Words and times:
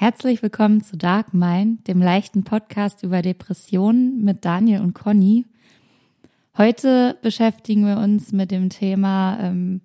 Herzlich 0.00 0.44
willkommen 0.44 0.80
zu 0.84 0.96
Dark 0.96 1.34
Mind, 1.34 1.88
dem 1.88 2.00
leichten 2.00 2.44
Podcast 2.44 3.02
über 3.02 3.20
Depressionen 3.20 4.22
mit 4.22 4.44
Daniel 4.44 4.82
und 4.82 4.94
Conny. 4.94 5.44
Heute 6.56 7.18
beschäftigen 7.20 7.84
wir 7.84 7.96
uns 7.96 8.30
mit 8.30 8.52
dem 8.52 8.70
Thema, 8.70 9.40
ähm, 9.40 9.80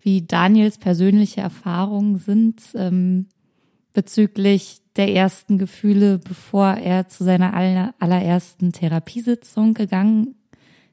wie 0.00 0.22
Daniels 0.22 0.78
persönliche 0.78 1.42
Erfahrungen 1.42 2.16
sind 2.16 2.62
ähm, 2.74 3.26
bezüglich 3.92 4.80
der 4.96 5.12
ersten 5.12 5.58
Gefühle, 5.58 6.16
bevor 6.16 6.76
er 6.76 7.08
zu 7.08 7.22
seiner 7.24 7.52
allerersten 7.98 8.72
Therapiesitzung 8.72 9.74
gegangen 9.74 10.36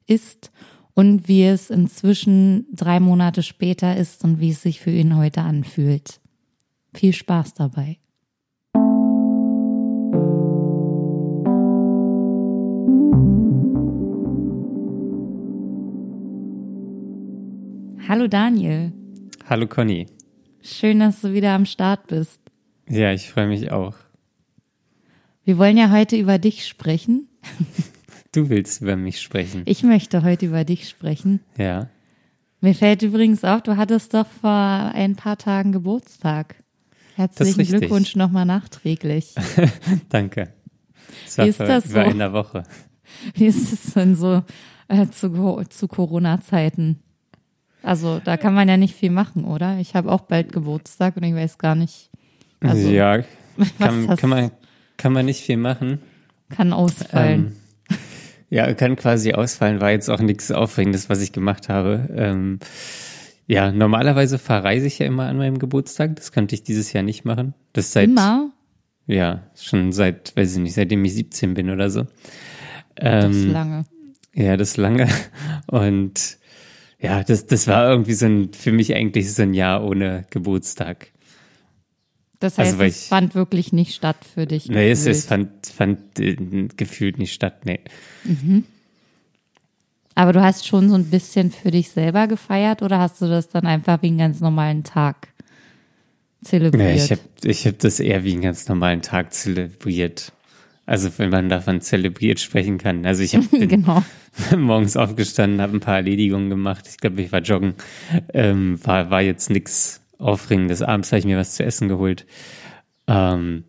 ist 0.08 0.52
und 0.94 1.30
wie 1.30 1.46
es 1.46 1.70
inzwischen 1.70 2.66
drei 2.74 3.00
Monate 3.00 3.44
später 3.44 3.96
ist 3.96 4.26
und 4.26 4.42
wie 4.42 4.50
es 4.50 4.62
sich 4.62 4.82
für 4.82 4.92
ihn 4.92 5.16
heute 5.16 5.40
anfühlt. 5.44 6.20
Viel 6.94 7.14
Spaß 7.14 7.54
dabei. 7.54 7.98
Hallo 18.08 18.30
Daniel. 18.30 18.94
Hallo 19.50 19.68
Conny. 19.68 20.06
Schön, 20.62 21.00
dass 21.00 21.20
du 21.20 21.34
wieder 21.34 21.52
am 21.52 21.66
Start 21.66 22.08
bist. 22.08 22.40
Ja, 22.88 23.12
ich 23.12 23.30
freue 23.30 23.48
mich 23.48 23.74
auch. 23.74 23.96
Wir 25.44 25.58
wollen 25.58 25.76
ja 25.76 25.92
heute 25.92 26.16
über 26.16 26.40
dich 26.40 26.66
sprechen. 26.68 27.28
Du 28.34 28.50
willst 28.50 28.82
über 28.82 28.98
mich 28.98 29.20
sprechen. 29.20 29.64
Ich 29.66 29.84
möchte 29.84 30.22
heute 30.22 30.46
über 30.46 30.64
dich 30.64 30.90
sprechen. 30.90 31.40
Ja. 31.58 31.90
Mir 32.62 32.76
fällt 32.76 33.02
übrigens 33.02 33.44
auf, 33.44 33.64
du 33.64 33.78
hattest 33.78 34.14
doch 34.14 34.28
vor 34.28 34.52
ein 34.52 35.16
paar 35.16 35.38
Tagen 35.38 35.72
Geburtstag. 35.72 36.56
Herzlichen 37.16 37.66
Glückwunsch 37.66 38.16
nochmal 38.16 38.46
nachträglich. 38.46 39.34
Danke. 40.10 40.54
Das 41.26 41.38
Wie 41.38 41.50
ist 41.50 41.60
das 41.62 41.86
über 41.90 42.04
so? 42.04 42.10
einer 42.12 42.34
Woche. 42.34 42.64
Wie 43.34 43.48
ist 43.48 43.74
es 43.74 43.94
denn 43.94 44.16
so 44.16 44.44
äh, 44.88 45.08
zu, 45.08 45.64
zu 45.70 45.88
Corona-Zeiten? 45.88 47.00
Also 47.88 48.20
da 48.22 48.36
kann 48.36 48.54
man 48.54 48.68
ja 48.68 48.76
nicht 48.76 48.96
viel 48.96 49.12
machen, 49.12 49.46
oder? 49.46 49.78
Ich 49.80 49.96
habe 49.96 50.12
auch 50.12 50.20
bald 50.20 50.52
Geburtstag 50.52 51.16
und 51.16 51.24
ich 51.24 51.34
weiß 51.34 51.58
gar 51.58 51.74
nicht. 51.74 52.10
Also, 52.60 52.90
ja, 52.90 53.24
kann, 53.80 54.14
kann, 54.18 54.30
man, 54.30 54.52
kann 54.98 55.14
man 55.14 55.26
nicht 55.26 55.40
viel 55.40 55.56
machen. 55.56 56.00
Kann 56.50 56.74
ausfallen. 56.74 57.56
Ähm, 57.90 57.98
ja, 58.50 58.74
kann 58.74 58.98
quasi 58.98 59.32
ausfallen, 59.32 59.80
war 59.80 59.92
jetzt 59.92 60.10
auch 60.10 60.20
nichts 60.20 60.52
Aufregendes, 60.52 61.10
was 61.10 61.22
ich 61.22 61.32
gemacht 61.32 61.70
habe. 61.70 62.10
Ähm, 62.14 62.60
ja, 63.46 63.72
normalerweise 63.72 64.38
verreise 64.38 64.88
ich 64.88 65.00
ja 65.00 65.06
immer 65.06 65.28
an 65.28 65.38
meinem 65.38 65.58
Geburtstag. 65.58 66.18
Das 66.18 66.34
könnte 66.34 66.56
ich 66.56 66.64
dieses 66.64 66.92
Jahr 66.92 67.04
nicht 67.04 67.24
machen. 67.24 67.54
Das 67.72 67.94
seit, 67.94 68.10
immer? 68.10 68.52
Ja, 69.06 69.44
schon 69.56 69.94
seit, 69.94 70.36
weiß 70.36 70.58
ich 70.58 70.60
nicht, 70.60 70.74
seitdem 70.74 71.06
ich 71.06 71.14
17 71.14 71.54
bin 71.54 71.70
oder 71.70 71.90
so. 71.90 72.02
Ähm, 72.98 73.22
das 73.22 73.36
ist 73.38 73.46
lange. 73.46 73.86
Ja, 74.34 74.58
das 74.58 74.72
ist 74.72 74.78
lange. 74.78 75.08
Und 75.68 76.38
ja, 77.00 77.24
das, 77.24 77.46
das 77.46 77.68
war 77.68 77.90
irgendwie 77.90 78.14
so 78.14 78.26
ein, 78.26 78.54
für 78.54 78.72
mich 78.72 78.96
eigentlich 78.96 79.34
so 79.34 79.44
ein 79.44 79.54
Jahr 79.54 79.84
ohne 79.84 80.26
Geburtstag. 80.30 81.12
Das 82.40 82.58
heißt, 82.58 82.74
also, 82.74 82.84
es 82.84 83.04
ich, 83.04 83.10
fand 83.10 83.36
wirklich 83.36 83.74
nicht 83.74 83.96
statt 83.96 84.18
für 84.34 84.46
dich. 84.46 84.70
Nee, 84.70 84.92
es, 84.92 85.06
es 85.06 85.26
fand, 85.26 85.68
fand 85.68 86.20
äh, 86.20 86.36
gefühlt 86.76 87.18
nicht 87.18 87.34
statt, 87.34 87.66
nee. 87.66 87.80
Mhm. 88.24 88.64
Aber 90.14 90.34
du 90.34 90.42
hast 90.42 90.66
schon 90.66 90.90
so 90.90 90.96
ein 90.96 91.06
bisschen 91.06 91.52
für 91.52 91.70
dich 91.70 91.90
selber 91.90 92.28
gefeiert 92.28 92.82
oder 92.82 93.00
hast 93.00 93.22
du 93.22 93.28
das 93.28 93.50
dann 93.50 93.68
einfach 93.68 94.02
wie 94.02 94.08
einen 94.08 94.18
ganz 94.18 94.40
normalen 94.40 94.84
Tag 94.84 95.28
zelebriert? 96.44 96.84
Nee, 96.84 96.96
ich 96.96 97.12
habe 97.12 97.22
ich 97.44 97.68
hab 97.68 97.80
das 97.80 98.00
eher 98.00 98.24
wie 98.24 98.34
einen 98.34 98.42
ganz 98.42 98.68
normalen 98.68 99.04
Tag 99.04 99.34
zelebriert. 99.34 100.32
Also 100.88 101.10
wenn 101.18 101.30
man 101.30 101.50
davon 101.50 101.82
zelebriert 101.82 102.40
sprechen 102.40 102.78
kann. 102.78 103.06
Also 103.06 103.22
ich 103.22 103.36
habe 103.36 103.46
genau. 103.68 104.04
morgens 104.58 104.96
aufgestanden, 104.96 105.62
habe 105.62 105.78
ein 105.78 105.82
paar 105.82 105.98
Erledigungen 105.98 106.50
gemacht. 106.50 106.86
Ich 106.90 106.98
glaube, 106.98 107.22
ich 107.22 107.32
war 107.32 107.42
joggen. 107.42 107.76
Ähm, 108.34 108.80
war, 108.84 109.10
war 109.12 109.22
jetzt 109.22 109.50
nichts 109.50 110.02
Aufregendes. 110.18 110.82
Abends 110.82 111.12
habe 111.12 111.20
ich 111.20 111.26
mir 111.26 111.38
was 111.38 111.56
zu 111.56 111.66
essen 111.66 111.90
geholt. 111.90 112.26
Ähm, 113.06 113.66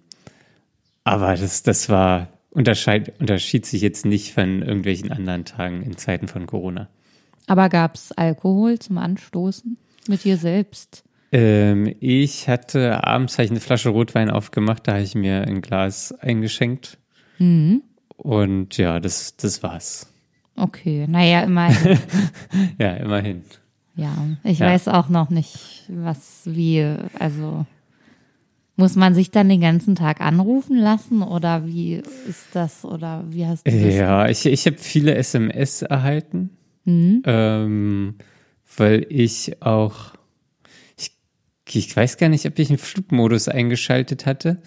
aber 1.02 1.34
das, 1.34 1.64
das 1.64 1.88
war, 1.88 2.28
unterscheid, 2.50 3.12
unterschied 3.18 3.66
sich 3.66 3.82
jetzt 3.82 4.06
nicht 4.06 4.32
von 4.32 4.62
irgendwelchen 4.62 5.10
anderen 5.10 5.44
Tagen 5.44 5.82
in 5.82 5.96
Zeiten 5.96 6.28
von 6.28 6.46
Corona. 6.46 6.88
Aber 7.48 7.68
gab 7.68 7.96
es 7.96 8.12
Alkohol 8.12 8.78
zum 8.78 8.98
Anstoßen 8.98 9.76
mit 10.06 10.22
dir 10.22 10.36
selbst? 10.36 11.02
Ähm, 11.32 11.94
ich 11.98 12.48
hatte 12.48 13.04
abends 13.04 13.34
habe 13.34 13.46
ich 13.46 13.50
eine 13.50 13.60
Flasche 13.60 13.88
Rotwein 13.88 14.30
aufgemacht, 14.30 14.86
da 14.86 14.92
habe 14.92 15.02
ich 15.02 15.16
mir 15.16 15.42
ein 15.42 15.62
Glas 15.62 16.12
eingeschenkt. 16.12 16.98
Mhm. 17.38 17.82
Und 18.16 18.76
ja, 18.76 19.00
das, 19.00 19.36
das 19.36 19.62
war's. 19.62 20.12
Okay, 20.56 21.06
naja, 21.08 21.42
immerhin. 21.42 21.98
ja, 22.78 22.94
immerhin. 22.94 23.42
Ja, 23.94 24.14
ich 24.44 24.58
ja. 24.58 24.66
weiß 24.66 24.88
auch 24.88 25.08
noch 25.08 25.30
nicht, 25.30 25.84
was 25.88 26.42
wie, 26.44 26.84
also 27.18 27.66
muss 28.76 28.94
man 28.94 29.14
sich 29.14 29.30
dann 29.30 29.48
den 29.48 29.60
ganzen 29.60 29.96
Tag 29.96 30.20
anrufen 30.20 30.76
lassen 30.76 31.22
oder 31.22 31.66
wie 31.66 31.94
ist 32.28 32.46
das 32.52 32.84
oder 32.84 33.24
wie 33.28 33.46
hast 33.46 33.66
du 33.66 33.70
das? 33.72 33.94
Ja, 33.94 34.28
ich, 34.28 34.46
ich 34.46 34.66
habe 34.66 34.78
viele 34.78 35.16
SMS 35.16 35.82
erhalten, 35.82 36.50
mhm. 36.84 37.22
ähm, 37.26 38.14
weil 38.76 39.04
ich 39.08 39.62
auch, 39.62 40.14
ich, 40.96 41.10
ich 41.72 41.96
weiß 41.96 42.18
gar 42.18 42.28
nicht, 42.28 42.46
ob 42.46 42.56
ich 42.58 42.68
einen 42.68 42.78
Flugmodus 42.78 43.48
eingeschaltet 43.48 44.26
hatte 44.26 44.62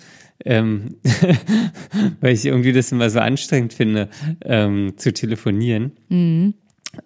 ähm, 0.45 0.95
weil 2.21 2.33
ich 2.33 2.45
irgendwie 2.45 2.73
das 2.73 2.91
immer 2.91 3.09
so 3.09 3.19
anstrengend 3.19 3.73
finde, 3.73 4.09
ähm, 4.43 4.93
zu 4.97 5.13
telefonieren. 5.13 5.91
Mhm. 6.09 6.53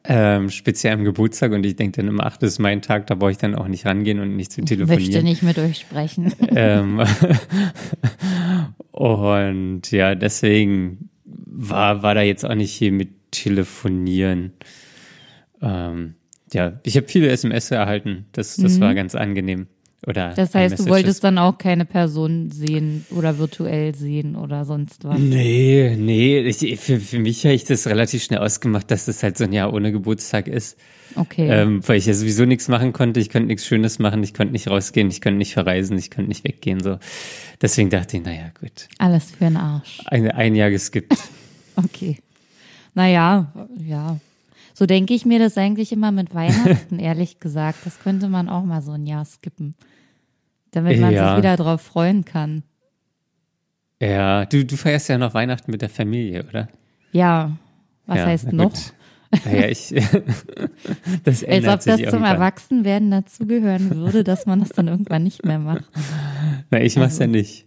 Ähm, 0.03 0.49
speziell 0.49 0.93
am 0.93 1.03
Geburtstag 1.03 1.51
und 1.51 1.63
ich 1.63 1.75
denke 1.75 2.01
dann 2.01 2.07
immer, 2.07 2.25
ach, 2.25 2.37
das 2.37 2.53
ist 2.53 2.59
mein 2.59 2.81
Tag, 2.81 3.05
da 3.05 3.13
brauche 3.13 3.31
ich 3.31 3.37
dann 3.37 3.53
auch 3.53 3.67
nicht 3.67 3.85
rangehen 3.85 4.19
und 4.19 4.35
nicht 4.35 4.51
zu 4.51 4.61
telefonieren. 4.63 4.99
Ich 4.99 5.13
möchte 5.13 5.23
nicht 5.23 5.43
mit 5.43 5.59
euch 5.59 5.77
sprechen. 5.77 6.33
ähm, 6.55 7.03
und 8.91 9.91
ja, 9.91 10.15
deswegen 10.15 11.09
war, 11.23 12.01
war 12.01 12.15
da 12.15 12.21
jetzt 12.21 12.45
auch 12.45 12.55
nicht 12.55 12.71
hier 12.71 12.91
mit 12.91 13.09
telefonieren. 13.29 14.53
Ähm, 15.61 16.15
ja, 16.51 16.79
ich 16.83 16.97
habe 16.97 17.07
viele 17.07 17.29
SMS 17.29 17.69
erhalten, 17.69 18.25
das, 18.31 18.55
das 18.55 18.77
mhm. 18.77 18.81
war 18.81 18.95
ganz 18.95 19.13
angenehm. 19.13 19.67
Oder 20.07 20.33
das 20.33 20.53
heißt, 20.53 20.79
du 20.79 20.85
wolltest 20.87 21.23
dann 21.23 21.39
auch 21.39 21.57
keine 21.57 21.83
Person 21.83 22.51
sehen 22.51 23.05
oder 23.09 23.39
virtuell 23.39 23.95
sehen 23.95 24.35
oder 24.35 24.63
sonst 24.63 25.03
was? 25.03 25.17
Nee, 25.17 25.95
nee. 25.97 26.41
Ich, 26.41 26.79
für, 26.79 26.99
für 26.99 27.17
mich 27.17 27.43
habe 27.43 27.55
ich 27.55 27.63
das 27.63 27.87
relativ 27.87 28.23
schnell 28.23 28.39
ausgemacht, 28.39 28.91
dass 28.91 29.05
das 29.05 29.23
halt 29.23 29.37
so 29.37 29.45
ein 29.45 29.53
Jahr 29.53 29.73
ohne 29.73 29.91
Geburtstag 29.91 30.47
ist. 30.47 30.77
Okay. 31.15 31.49
Ähm, 31.49 31.81
weil 31.87 31.97
ich 31.97 32.05
ja 32.05 32.13
sowieso 32.13 32.45
nichts 32.45 32.67
machen 32.67 32.93
konnte. 32.93 33.19
Ich 33.19 33.31
konnte 33.31 33.47
nichts 33.47 33.65
Schönes 33.65 33.97
machen. 33.97 34.21
Ich 34.21 34.35
konnte 34.35 34.51
nicht 34.51 34.67
rausgehen. 34.67 35.09
Ich 35.09 35.21
konnte 35.21 35.39
nicht 35.39 35.53
verreisen. 35.53 35.97
Ich 35.97 36.11
konnte 36.11 36.29
nicht 36.29 36.43
weggehen. 36.43 36.81
So. 36.81 36.99
Deswegen 37.61 37.89
dachte 37.89 38.17
ich, 38.17 38.23
naja, 38.23 38.51
gut. 38.59 38.87
Alles 38.99 39.31
für 39.31 39.45
den 39.45 39.57
Arsch. 39.57 40.01
Ein, 40.05 40.29
ein 40.29 40.55
Jahr 40.55 40.69
geskippt. 40.69 41.17
okay. 41.77 42.17
Naja, 42.93 43.51
ja. 43.79 44.19
So 44.75 44.85
denke 44.85 45.15
ich 45.15 45.25
mir 45.25 45.39
das 45.39 45.57
eigentlich 45.57 45.91
immer 45.91 46.11
mit 46.11 46.35
Weihnachten, 46.35 46.99
ehrlich 46.99 47.39
gesagt. 47.39 47.79
Das 47.85 47.99
könnte 47.99 48.29
man 48.29 48.49
auch 48.49 48.63
mal 48.63 48.83
so 48.83 48.91
ein 48.91 49.07
Jahr 49.07 49.25
skippen 49.25 49.73
damit 50.75 50.99
man 50.99 51.13
ja. 51.13 51.29
sich 51.29 51.37
wieder 51.37 51.57
drauf 51.57 51.81
freuen 51.81 52.25
kann. 52.25 52.63
Ja, 54.01 54.45
du, 54.45 54.65
du 54.65 54.75
feierst 54.75 55.09
ja 55.09 55.17
noch 55.17 55.33
Weihnachten 55.33 55.71
mit 55.71 55.81
der 55.81 55.89
Familie, 55.89 56.45
oder? 56.47 56.67
Ja, 57.11 57.57
was 58.05 58.17
ja, 58.17 58.25
heißt 58.25 58.53
noch? 58.53 58.73
Naja, 59.45 59.67
ich. 59.69 59.89
das 61.23 61.43
Als 61.43 61.67
ob 61.67 61.79
das 61.79 61.83
zum 61.83 61.99
irgendwann. 61.99 62.23
Erwachsenwerden 62.23 63.11
dazugehören 63.11 63.95
würde, 63.95 64.23
dass 64.23 64.45
man 64.45 64.59
das 64.59 64.69
dann 64.69 64.87
irgendwann 64.87 65.23
nicht 65.23 65.45
mehr 65.45 65.59
macht. 65.59 65.85
Na, 66.71 66.81
ich 66.81 66.95
mach's 66.95 67.13
also, 67.13 67.23
ja 67.23 67.27
nicht. 67.27 67.65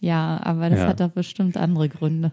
Ja, 0.00 0.40
aber 0.42 0.70
das 0.70 0.80
ja. 0.80 0.88
hat 0.88 1.00
doch 1.00 1.10
bestimmt 1.10 1.56
andere 1.56 1.88
Gründe. 1.88 2.32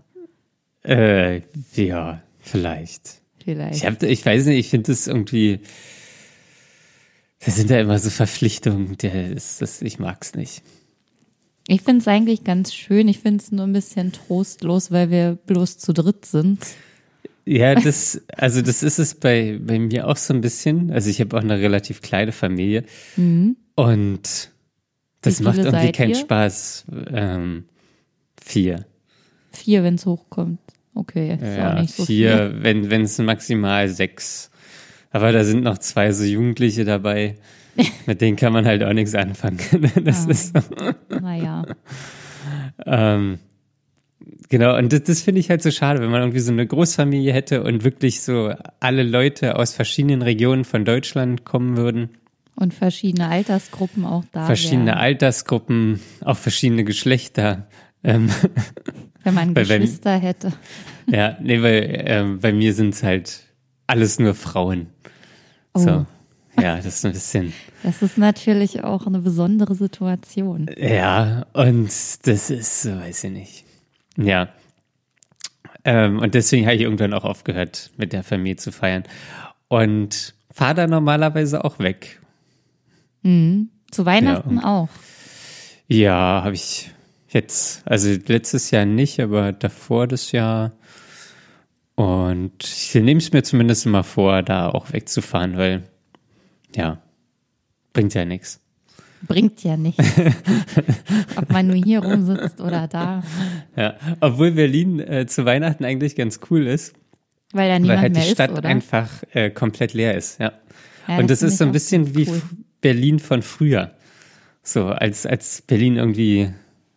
Äh, 0.84 1.42
ja, 1.76 2.22
vielleicht. 2.40 3.22
Vielleicht. 3.44 3.76
Ich, 3.76 3.86
hab, 3.86 4.02
ich 4.04 4.26
weiß 4.26 4.46
nicht, 4.46 4.60
ich 4.60 4.70
finde 4.70 4.92
das 4.92 5.08
irgendwie 5.08 5.62
das 7.44 7.56
sind 7.56 7.70
ja 7.70 7.80
immer 7.80 7.98
so 7.98 8.10
Verpflichtungen, 8.10 8.98
der 8.98 9.32
ist, 9.32 9.62
das, 9.62 9.82
ich 9.82 10.00
mag's 10.00 10.36
nicht. 10.36 10.62
Ich 11.68 11.82
finde 11.82 12.02
es 12.02 12.08
eigentlich 12.08 12.44
ganz 12.44 12.74
schön. 12.74 13.08
Ich 13.08 13.20
finde 13.20 13.44
es 13.44 13.52
nur 13.52 13.66
ein 13.66 13.74
bisschen 13.74 14.12
trostlos, 14.12 14.92
weil 14.92 15.10
wir 15.10 15.38
bloß 15.46 15.78
zu 15.78 15.94
dritt 15.94 16.26
sind. 16.26 16.60
Ja, 17.46 17.76
das, 17.82 18.22
also 18.36 18.62
das 18.62 18.84
ist 18.84 19.00
es 19.00 19.16
bei, 19.16 19.60
bei 19.62 19.80
mir 19.80 20.08
auch 20.08 20.18
so 20.18 20.34
ein 20.34 20.42
bisschen. 20.42 20.92
Also 20.92 21.10
ich 21.10 21.20
habe 21.20 21.38
auch 21.38 21.42
eine 21.42 21.60
relativ 21.60 22.02
kleine 22.02 22.32
Familie. 22.32 22.84
Mhm. 23.16 23.58
Und 23.76 24.52
das 25.22 25.40
macht 25.40 25.60
irgendwie 25.60 25.92
keinen 25.92 26.10
ihr? 26.10 26.16
Spaß. 26.16 26.86
Ähm, 27.12 27.66
vier. 28.44 28.86
Vier, 29.52 29.84
wenn 29.84 29.96
es 29.96 30.06
hochkommt. 30.06 30.60
Okay, 30.94 31.34
ist 31.36 31.42
ja, 31.42 31.74
auch 31.74 31.82
nicht 31.82 31.96
so 31.96 32.06
vier, 32.06 32.52
viel. 32.52 32.64
wenn 32.64 32.90
wenn 32.90 33.04
es 33.04 33.18
maximal 33.18 33.88
sechs 33.88 34.51
aber 35.12 35.32
da 35.32 35.44
sind 35.44 35.64
noch 35.64 35.78
zwei 35.78 36.12
so 36.12 36.24
Jugendliche 36.24 36.86
dabei. 36.86 37.36
Mit 38.06 38.22
denen 38.22 38.36
kann 38.38 38.54
man 38.54 38.66
halt 38.66 38.84
auch 38.84 38.94
nichts 38.94 39.16
anfangen. 39.16 39.60
Das 40.04 40.26
ja. 40.26 40.32
ist 40.32 40.54
so. 40.54 41.20
Naja. 41.22 41.66
Ähm, 42.86 43.40
genau, 44.50 44.78
und 44.78 44.92
das, 44.92 45.04
das 45.04 45.22
finde 45.22 45.40
ich 45.40 45.50
halt 45.50 45.62
so 45.62 45.72
schade, 45.72 46.02
wenn 46.02 46.10
man 46.10 46.22
irgendwie 46.22 46.40
so 46.40 46.52
eine 46.52 46.66
Großfamilie 46.66 47.34
hätte 47.34 47.64
und 47.64 47.84
wirklich 47.84 48.22
so 48.22 48.54
alle 48.80 49.04
Leute 49.04 49.58
aus 49.58 49.74
verschiedenen 49.74 50.22
Regionen 50.22 50.66
von 50.66 50.86
Deutschland 50.86 51.46
kommen 51.46 51.78
würden. 51.78 52.10
Und 52.56 52.74
verschiedene 52.74 53.28
Altersgruppen 53.28 54.06
auch 54.06 54.24
da. 54.32 54.46
Verschiedene 54.46 54.88
wären. 54.88 54.98
Altersgruppen, 54.98 56.00
auch 56.24 56.38
verschiedene 56.38 56.84
Geschlechter. 56.84 57.68
Ähm, 58.04 58.30
wenn 59.24 59.34
man 59.34 59.54
Geschwister 59.56 60.20
bei, 60.20 60.26
hätte. 60.28 60.54
Ja, 61.08 61.38
nee, 61.42 61.62
weil 61.62 62.04
ähm, 62.06 62.40
bei 62.40 62.52
mir 62.52 62.74
sind 62.74 62.94
es 62.94 63.04
halt 63.04 63.44
alles 63.88 64.20
nur 64.20 64.36
Frauen. 64.36 64.88
Oh. 65.74 65.80
So. 65.80 66.06
Ja, 66.60 66.76
das 66.76 66.86
ist 66.86 67.06
ein 67.06 67.14
bisschen. 67.14 67.54
Das 67.84 68.02
ist 68.02 68.18
natürlich 68.18 68.84
auch 68.84 69.08
eine 69.08 69.20
besondere 69.20 69.74
Situation. 69.76 70.70
Ja, 70.78 71.46
und 71.54 71.88
das 71.88 72.50
ist, 72.50 72.86
weiß 72.86 73.24
ich 73.26 73.32
nicht. 73.32 73.66
Ja. 74.18 74.50
Ähm, 75.84 76.20
und 76.20 76.36
deswegen 76.36 76.66
habe 76.66 76.76
ich 76.76 76.82
irgendwann 76.82 77.14
auch 77.14 77.24
aufgehört, 77.24 77.92
mit 77.98 78.14
der 78.14 78.24
Familie 78.24 78.58
zu 78.58 78.72
feiern. 78.72 79.04
Und 79.68 80.36
fahre 80.52 80.76
da 80.76 80.88
normalerweise 80.88 81.64
auch 81.64 81.80
weg. 81.80 82.20
Mhm. 83.24 83.70
Zu 83.90 84.06
Weihnachten 84.06 84.58
ja, 84.58 84.64
auch. 84.66 84.90
Ja, 85.88 86.42
habe 86.44 86.56
ich 86.56 86.92
jetzt, 87.30 87.82
also 87.86 88.10
letztes 88.28 88.72
Jahr 88.72 88.86
nicht, 88.86 89.20
aber 89.20 89.52
davor 89.52 90.08
das 90.08 90.32
Jahr. 90.32 90.74
Und 92.02 92.64
ich 92.64 92.96
nehme 92.96 93.20
es 93.20 93.32
mir 93.32 93.44
zumindest 93.44 93.86
immer 93.86 94.04
vor, 94.04 94.42
da 94.42 94.70
auch 94.70 94.92
wegzufahren, 94.92 95.56
weil 95.56 95.84
ja, 96.76 97.00
bringt 97.94 98.16
ja 98.16 98.26
nichts. 98.26 98.60
Bringt 99.22 99.64
ja 99.64 99.78
nichts. 99.78 100.04
Ob 101.36 101.52
man 101.52 101.68
nur 101.68 101.76
hier 101.76 102.00
rumsitzt 102.00 102.60
oder 102.60 102.88
da. 102.88 103.22
Ja, 103.76 103.98
obwohl 104.20 104.50
Berlin 104.54 105.00
äh, 105.00 105.28
zu 105.28 105.46
Weihnachten 105.46 105.86
eigentlich 105.86 106.16
ganz 106.16 106.40
cool 106.50 106.66
ist. 106.66 106.96
Weil 107.54 107.70
da 107.70 107.78
niemand 107.78 107.98
weil 107.98 108.02
halt 108.02 108.14
mehr 108.14 108.24
die 108.24 108.32
Stadt 108.32 108.52
ist, 108.52 108.66
einfach 108.66 109.10
äh, 109.34 109.52
komplett 109.52 109.94
leer 109.94 110.18
ist, 110.18 110.40
ja. 110.40 110.54
ja 111.08 111.20
Und 111.20 111.30
das, 111.30 111.42
das 111.42 111.52
ist 111.52 111.58
so 111.60 111.66
ein 111.66 111.72
bisschen 111.72 112.16
wie 112.16 112.28
cool. 112.28 112.42
Berlin 112.82 113.20
von 113.20 113.44
früher. 113.44 113.92
So, 114.64 114.88
als, 114.88 115.28
als 115.28 115.62
Berlin 115.62 115.98
irgendwie 115.98 116.52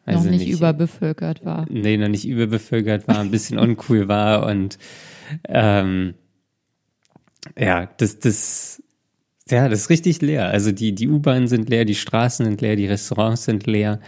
noch 0.06 0.24
nicht, 0.24 0.40
nicht, 0.40 0.50
überbevölkert 0.50 1.44
war. 1.44 1.66
Nee, 1.70 1.96
noch 1.96 2.08
nicht 2.08 2.26
überbevölkert 2.26 3.08
war, 3.08 3.20
ein 3.20 3.30
bisschen 3.30 3.58
uncool 3.58 4.08
war 4.08 4.46
und 4.46 4.78
ähm, 5.48 6.14
ja, 7.58 7.86
das, 7.96 8.18
das 8.18 8.82
ja, 9.48 9.68
das 9.68 9.82
ist 9.82 9.90
richtig 9.90 10.22
leer. 10.22 10.48
Also 10.48 10.72
die, 10.72 10.94
die 10.94 11.08
U-Bahnen 11.08 11.48
sind 11.48 11.68
leer, 11.68 11.84
die 11.84 11.94
Straßen 11.94 12.46
sind 12.46 12.60
leer, 12.60 12.76
die 12.76 12.86
Restaurants 12.86 13.44
sind 13.44 13.66
leer. 13.66 14.00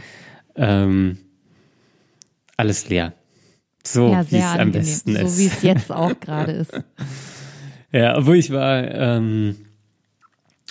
Ähm, 0.55 1.19
alles 2.57 2.89
leer. 2.89 3.13
So 3.85 4.11
ja, 4.11 4.31
wie 4.31 4.37
es 4.37 4.45
am 4.45 4.73
besten 4.73 5.15
ist. 5.15 5.37
So 5.37 5.39
wie 5.39 5.47
es 5.47 5.63
jetzt 5.63 5.93
auch 5.93 6.19
gerade 6.21 6.53
ist. 6.53 6.73
Ja, 7.93 8.17
obwohl 8.17 8.37
ich 8.37 8.51
war 8.51 8.91
ähm, 8.91 9.57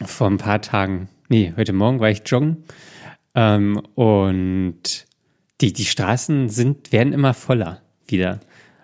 vor 0.04 0.28
ein 0.28 0.38
paar 0.38 0.62
Tagen, 0.62 1.10
nee, 1.30 1.54
heute 1.56 1.72
Morgen 1.72 2.00
war 2.00 2.10
ich 2.10 2.24
joggen 2.26 2.64
ähm, 3.36 3.80
und 3.94 5.06
die, 5.62 5.74
die 5.74 5.86
Straßen 5.86 6.50
sind, 6.50 6.92
werden 6.92 7.14
immer 7.14 7.34
voller 7.34 7.82
wieder. 8.08 8.40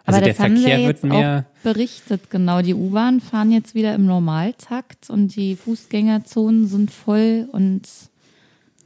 Also 0.06 0.18
Aber 0.18 0.26
der 0.26 0.34
das 0.34 0.38
Verkehr 0.38 0.80
wird 0.88 1.04
mehr 1.04 1.46
auch 1.48 1.64
berichtet, 1.64 2.30
genau. 2.30 2.62
Die 2.62 2.74
U-Bahn 2.74 3.22
fahren 3.22 3.52
jetzt 3.52 3.76
wieder 3.76 3.94
im 3.94 4.06
Normaltakt 4.06 5.10
und 5.10 5.36
die 5.36 5.56
Fußgängerzonen 5.56 6.68
sind 6.68 6.92
voll 6.92 7.48
und 7.52 7.88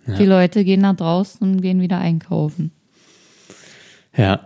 ja. 0.07 0.15
die 0.17 0.25
Leute 0.25 0.63
gehen 0.65 0.81
nach 0.81 0.95
draußen 0.95 1.41
und 1.41 1.61
gehen 1.61 1.79
wieder 1.79 1.99
einkaufen. 1.99 2.71
Ja. 4.15 4.41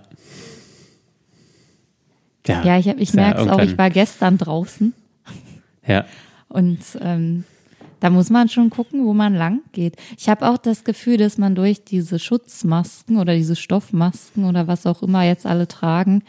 Ja, 2.47 2.63
ja 2.63 2.77
ich, 2.77 2.87
ich 2.87 3.13
merke 3.13 3.41
es 3.41 3.47
auch, 3.47 3.59
ich 3.59 3.77
war 3.77 3.89
gestern 3.89 4.37
draußen. 4.37 4.93
Ja. 5.85 6.05
Und 6.49 6.79
ähm, 7.01 7.45
da 7.99 8.09
muss 8.09 8.29
man 8.29 8.49
schon 8.49 8.69
gucken, 8.69 9.05
wo 9.05 9.13
man 9.13 9.35
lang 9.35 9.61
geht. 9.71 9.95
Ich 10.17 10.29
habe 10.29 10.47
auch 10.47 10.57
das 10.57 10.83
Gefühl, 10.83 11.17
dass 11.17 11.37
man 11.37 11.55
durch 11.55 11.83
diese 11.83 12.19
Schutzmasken 12.19 13.17
oder 13.17 13.35
diese 13.35 13.55
Stoffmasken 13.55 14.45
oder 14.45 14.67
was 14.67 14.85
auch 14.85 15.03
immer 15.03 15.23
jetzt 15.23 15.45
alle 15.45 15.67
tragen, 15.67 16.23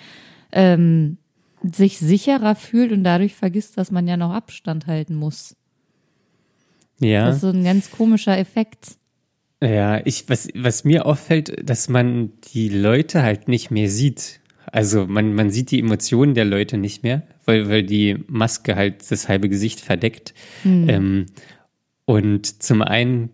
ähm, 0.52 1.18
sich 1.62 1.98
sicherer 1.98 2.54
fühlt 2.54 2.92
und 2.92 3.04
dadurch 3.04 3.34
vergisst, 3.34 3.76
dass 3.76 3.90
man 3.90 4.08
ja 4.08 4.16
noch 4.16 4.32
Abstand 4.32 4.86
halten 4.86 5.14
muss. 5.14 5.56
Ja. 7.00 7.26
Das 7.26 7.36
ist 7.36 7.42
so 7.42 7.48
ein 7.48 7.64
ganz 7.64 7.90
komischer 7.90 8.36
Effekt. 8.38 8.96
Ja, 9.62 10.00
ich, 10.06 10.28
was, 10.28 10.48
was 10.54 10.84
mir 10.84 11.04
auffällt, 11.04 11.68
dass 11.68 11.88
man 11.88 12.32
die 12.54 12.70
Leute 12.70 13.22
halt 13.22 13.48
nicht 13.48 13.70
mehr 13.70 13.90
sieht. 13.90 14.40
Also 14.66 15.06
man, 15.06 15.34
man 15.34 15.50
sieht 15.50 15.70
die 15.70 15.80
Emotionen 15.80 16.34
der 16.34 16.44
Leute 16.44 16.78
nicht 16.78 17.02
mehr, 17.02 17.22
weil, 17.44 17.68
weil 17.68 17.82
die 17.82 18.24
Maske 18.28 18.76
halt 18.76 19.10
das 19.10 19.28
halbe 19.28 19.48
Gesicht 19.48 19.80
verdeckt. 19.80 20.32
Hm. 20.62 20.88
Ähm, 20.88 21.26
und 22.10 22.60
zum 22.60 22.82
einen 22.82 23.30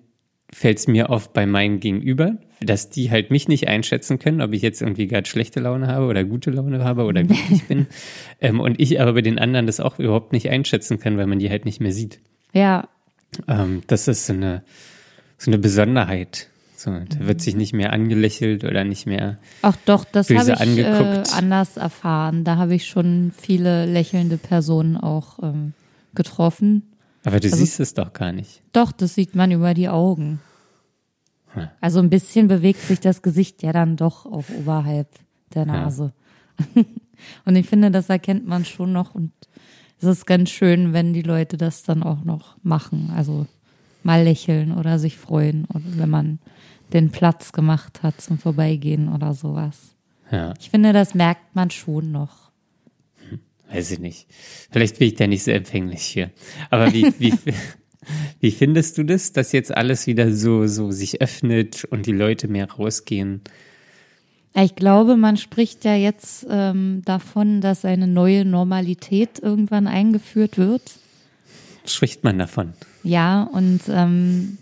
fällt 0.53 0.77
es 0.77 0.87
mir 0.87 1.09
oft 1.09 1.33
bei 1.33 1.47
meinen 1.47 1.81
Gegenüber, 1.81 2.37
dass 2.61 2.91
die 2.91 3.11
halt 3.11 3.31
mich 3.31 3.49
nicht 3.49 3.69
einschätzen 3.69 4.19
können, 4.19 4.43
ob 4.43 4.53
ich 4.53 4.61
jetzt 4.61 4.83
irgendwie 4.83 5.07
gerade 5.07 5.27
schlechte 5.27 5.61
Laune 5.61 5.87
habe 5.87 6.05
oder 6.05 6.25
gute 6.25 6.51
Laune 6.51 6.85
habe 6.85 7.05
oder 7.05 7.23
glücklich 7.25 7.65
bin. 7.65 7.87
Ähm, 8.39 8.61
und 8.61 8.79
ich 8.79 9.01
aber 9.01 9.15
bei 9.15 9.23
den 9.23 9.39
anderen 9.39 9.65
das 9.67 9.81
auch 9.81 9.99
überhaupt 9.99 10.35
nicht 10.35 10.51
einschätzen 10.51 10.99
kann, 11.01 11.17
weil 11.17 11.27
man 11.27 11.39
die 11.39 11.49
halt 11.49 11.65
nicht 11.65 11.81
mehr 11.81 11.93
sieht. 11.93 12.21
Ja. 12.53 12.87
Ähm, 13.49 13.81
das 13.87 14.09
ist 14.09 14.27
so 14.27 14.35
eine, 14.35 14.63
so 15.39 15.51
eine 15.51 15.59
Besonderheit. 15.59 16.49
So, 16.77 16.91
da 16.91 17.27
wird 17.27 17.41
sich 17.41 17.57
nicht 17.57 17.73
mehr 17.73 17.95
angelächelt 17.95 18.63
oder 18.63 18.85
nicht 18.85 19.07
mehr. 19.07 19.39
Ach 19.63 19.77
doch, 19.87 20.05
das 20.05 20.29
habe 20.29 20.53
ich 20.53 20.79
äh, 20.81 21.23
anders 21.35 21.79
erfahren. 21.79 22.45
Da 22.45 22.57
habe 22.57 22.75
ich 22.75 22.85
schon 22.85 23.33
viele 23.35 23.87
lächelnde 23.87 24.37
Personen 24.37 24.99
auch 24.99 25.39
ähm, 25.43 25.73
getroffen. 26.15 26.83
Aber 27.27 27.41
du 27.41 27.49
also, 27.49 27.57
siehst 27.57 27.81
es 27.81 27.93
doch 27.93 28.13
gar 28.13 28.31
nicht. 28.31 28.63
Doch, 28.73 28.93
das 28.93 29.17
sieht 29.17 29.35
man 29.35 29.51
über 29.51 29.75
die 29.75 29.89
Augen. 29.89 30.41
Also 31.81 32.01
ein 32.01 32.11
bisschen 32.11 32.49
bewegt 32.49 32.81
sich 32.81 33.01
das 33.01 33.23
Gesicht 33.23 33.63
ja 33.63 33.73
dann 33.73 33.97
doch 33.97 34.27
auch 34.27 34.45
oberhalb 34.59 35.09
der 35.55 35.67
Nase. 35.67 36.13
Ja. 36.75 36.85
und 37.45 37.57
ich 37.57 37.67
finde, 37.67 37.91
das 37.91 38.11
erkennt 38.11 38.47
man 38.47 38.65
schon 38.65 38.93
noch 38.93 39.15
und 39.15 39.33
es 39.99 40.07
ist 40.07 40.27
ganz 40.27 40.51
schön, 40.51 40.93
wenn 40.93 41.15
die 41.15 41.23
Leute 41.23 41.57
das 41.57 41.83
dann 41.83 42.03
auch 42.03 42.25
noch 42.25 42.57
machen. 42.63 43.11
Also 43.17 43.47
mal 44.03 44.23
lächeln 44.23 44.77
oder 44.77 44.99
sich 44.99 45.17
freuen 45.17 45.65
oder 45.75 45.85
wenn 45.97 46.11
man 46.11 46.39
den 46.93 47.11
Platz 47.11 47.53
gemacht 47.53 48.03
hat 48.03 48.21
zum 48.21 48.39
Vorbeigehen 48.39 49.13
oder 49.13 49.35
sowas. 49.35 49.97
Ja. 50.31 50.55
Ich 50.61 50.71
finde, 50.71 50.93
das 50.93 51.15
merkt 51.15 51.57
man 51.57 51.71
schon 51.71 52.13
noch. 52.13 52.46
Weiß 53.71 53.91
ich 53.91 53.99
nicht. 53.99 54.27
Vielleicht 54.71 54.99
bin 54.99 55.09
ich 55.09 55.15
da 55.15 55.27
nicht 55.27 55.43
so 55.43 55.51
empfänglich 55.51 56.03
hier. 56.03 56.31
Aber 56.71 56.93
wie, 56.93 57.13
wie, 57.19 57.35
Wie 58.41 58.51
findest 58.51 58.99
du 58.99 59.05
das, 59.05 59.33
dass 59.33 59.53
jetzt 59.53 59.77
alles 59.77 60.07
wieder 60.07 60.33
so, 60.33 60.67
so 60.67 60.91
sich 60.91 61.21
öffnet 61.21 61.85
und 61.85 62.07
die 62.07 62.13
Leute 62.13 62.49
mehr 62.49 62.71
rausgehen? 62.71 63.41
Ich 64.55 64.75
glaube, 64.75 65.17
man 65.17 65.37
spricht 65.37 65.85
ja 65.85 65.95
jetzt 65.95 66.47
ähm, 66.49 67.03
davon, 67.05 67.61
dass 67.61 67.85
eine 67.85 68.07
neue 68.07 68.45
Normalität 68.45 69.39
irgendwann 69.39 69.87
eingeführt 69.87 70.57
wird. 70.57 70.83
Spricht 71.85 72.25
man 72.25 72.39
davon? 72.39 72.73
Ja, 73.03 73.43
und 73.43 73.81
ähm, 73.89 74.59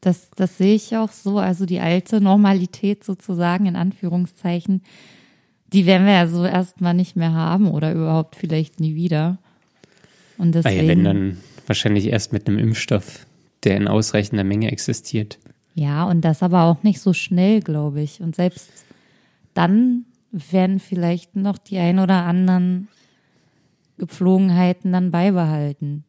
das, 0.00 0.30
das 0.34 0.58
sehe 0.58 0.74
ich 0.74 0.96
auch 0.96 1.12
so. 1.12 1.38
Also 1.38 1.64
die 1.64 1.78
alte 1.78 2.20
Normalität 2.20 3.04
sozusagen 3.04 3.66
in 3.66 3.76
Anführungszeichen, 3.76 4.82
die 5.72 5.86
werden 5.86 6.06
wir 6.06 6.14
ja 6.14 6.26
so 6.26 6.44
erstmal 6.44 6.94
nicht 6.94 7.16
mehr 7.16 7.32
haben 7.32 7.70
oder 7.70 7.92
überhaupt 7.92 8.36
vielleicht 8.36 8.80
nie 8.80 8.94
wieder. 8.94 9.38
Und 10.38 10.54
deswegen, 10.54 10.82
ja, 10.82 10.88
wenn 10.88 11.04
dann 11.04 11.36
Wahrscheinlich 11.66 12.06
erst 12.06 12.32
mit 12.32 12.46
einem 12.46 12.58
Impfstoff, 12.58 13.26
der 13.64 13.76
in 13.76 13.88
ausreichender 13.88 14.44
Menge 14.44 14.70
existiert. 14.70 15.38
Ja, 15.74 16.04
und 16.04 16.24
das 16.24 16.42
aber 16.42 16.62
auch 16.62 16.82
nicht 16.84 17.00
so 17.00 17.12
schnell, 17.12 17.60
glaube 17.60 18.00
ich. 18.00 18.20
Und 18.20 18.36
selbst 18.36 18.70
dann 19.52 20.04
werden 20.30 20.78
vielleicht 20.78 21.34
noch 21.34 21.58
die 21.58 21.78
ein 21.78 21.98
oder 21.98 22.22
anderen 22.22 22.88
Gepflogenheiten 23.98 24.92
dann 24.92 25.10
beibehalten. 25.10 26.04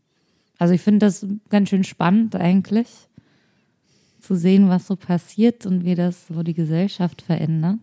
Also 0.60 0.74
ich 0.74 0.82
finde 0.82 1.08
das 1.08 1.26
ganz 1.50 1.70
schön 1.70 1.84
spannend 1.84 2.36
eigentlich, 2.36 2.88
zu 4.20 4.36
sehen, 4.36 4.70
was 4.70 4.88
so 4.88 4.96
passiert 4.96 5.66
und 5.66 5.86
wie 5.86 5.96
das 5.96 6.28
so 6.28 6.44
die 6.44 6.54
Gesellschaft 6.54 7.22
verändert. 7.22 7.80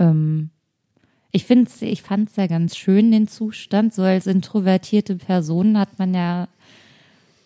Ähm, 0.00 0.50
ich 1.32 1.44
finde 1.44 1.70
ich 1.80 2.02
fand 2.02 2.30
es 2.30 2.36
ja 2.36 2.48
ganz 2.48 2.76
schön, 2.76 3.12
den 3.12 3.28
Zustand. 3.28 3.94
So 3.94 4.02
als 4.02 4.26
introvertierte 4.26 5.14
Person 5.14 5.78
hat 5.78 5.98
man 5.98 6.12
ja 6.12 6.48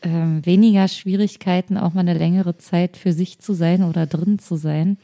äh, 0.01 0.09
weniger 0.09 0.89
Schwierigkeiten, 0.89 1.77
auch 1.77 1.93
mal 1.93 2.01
eine 2.01 2.15
längere 2.15 2.57
Zeit 2.57 2.97
für 2.97 3.13
sich 3.13 3.41
zu 3.41 3.53
sein 3.53 3.83
oder 3.83 4.07
drin 4.07 4.39
zu 4.39 4.57
sein. 4.57 4.97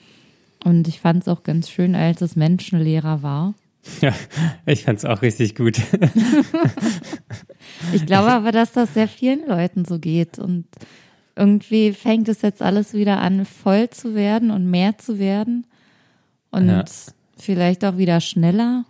Und 0.64 0.88
ich 0.88 1.00
fand 1.00 1.23
es 1.23 1.28
auch 1.28 1.42
ganz 1.42 1.71
schön, 1.71 1.95
als 1.95 2.23
es 2.23 2.37
menschenleerer 2.37 3.23
war. 3.23 3.54
Ja, 4.02 4.14
ich 4.66 4.85
fand 4.85 4.99
es 4.99 5.04
auch 5.07 5.23
richtig 5.23 5.54
gut. 5.54 5.78
ich 7.95 8.04
glaube 8.04 8.30
aber, 8.30 8.52
dass 8.52 8.73
das 8.73 8.92
sehr 8.92 9.09
vielen 9.09 9.47
Leuten 9.49 9.87
so 9.87 9.99
geht. 9.99 10.38
Und 10.38 10.66
irgendwie 11.35 11.92
fängt 11.92 12.28
es 12.28 12.42
jetzt 12.42 12.61
alles 12.61 12.92
wieder 12.92 13.21
an, 13.21 13.47
voll 13.47 13.88
zu 13.88 14.14
werden 14.14 14.50
und 14.50 14.71
mehr 14.71 14.99
zu 14.99 15.19
werden. 15.19 15.66
Und 16.50 16.69
ja. 16.69 16.85
Vielleicht 17.43 17.85
auch 17.85 17.97
wieder 17.97 18.21
schneller. 18.21 18.85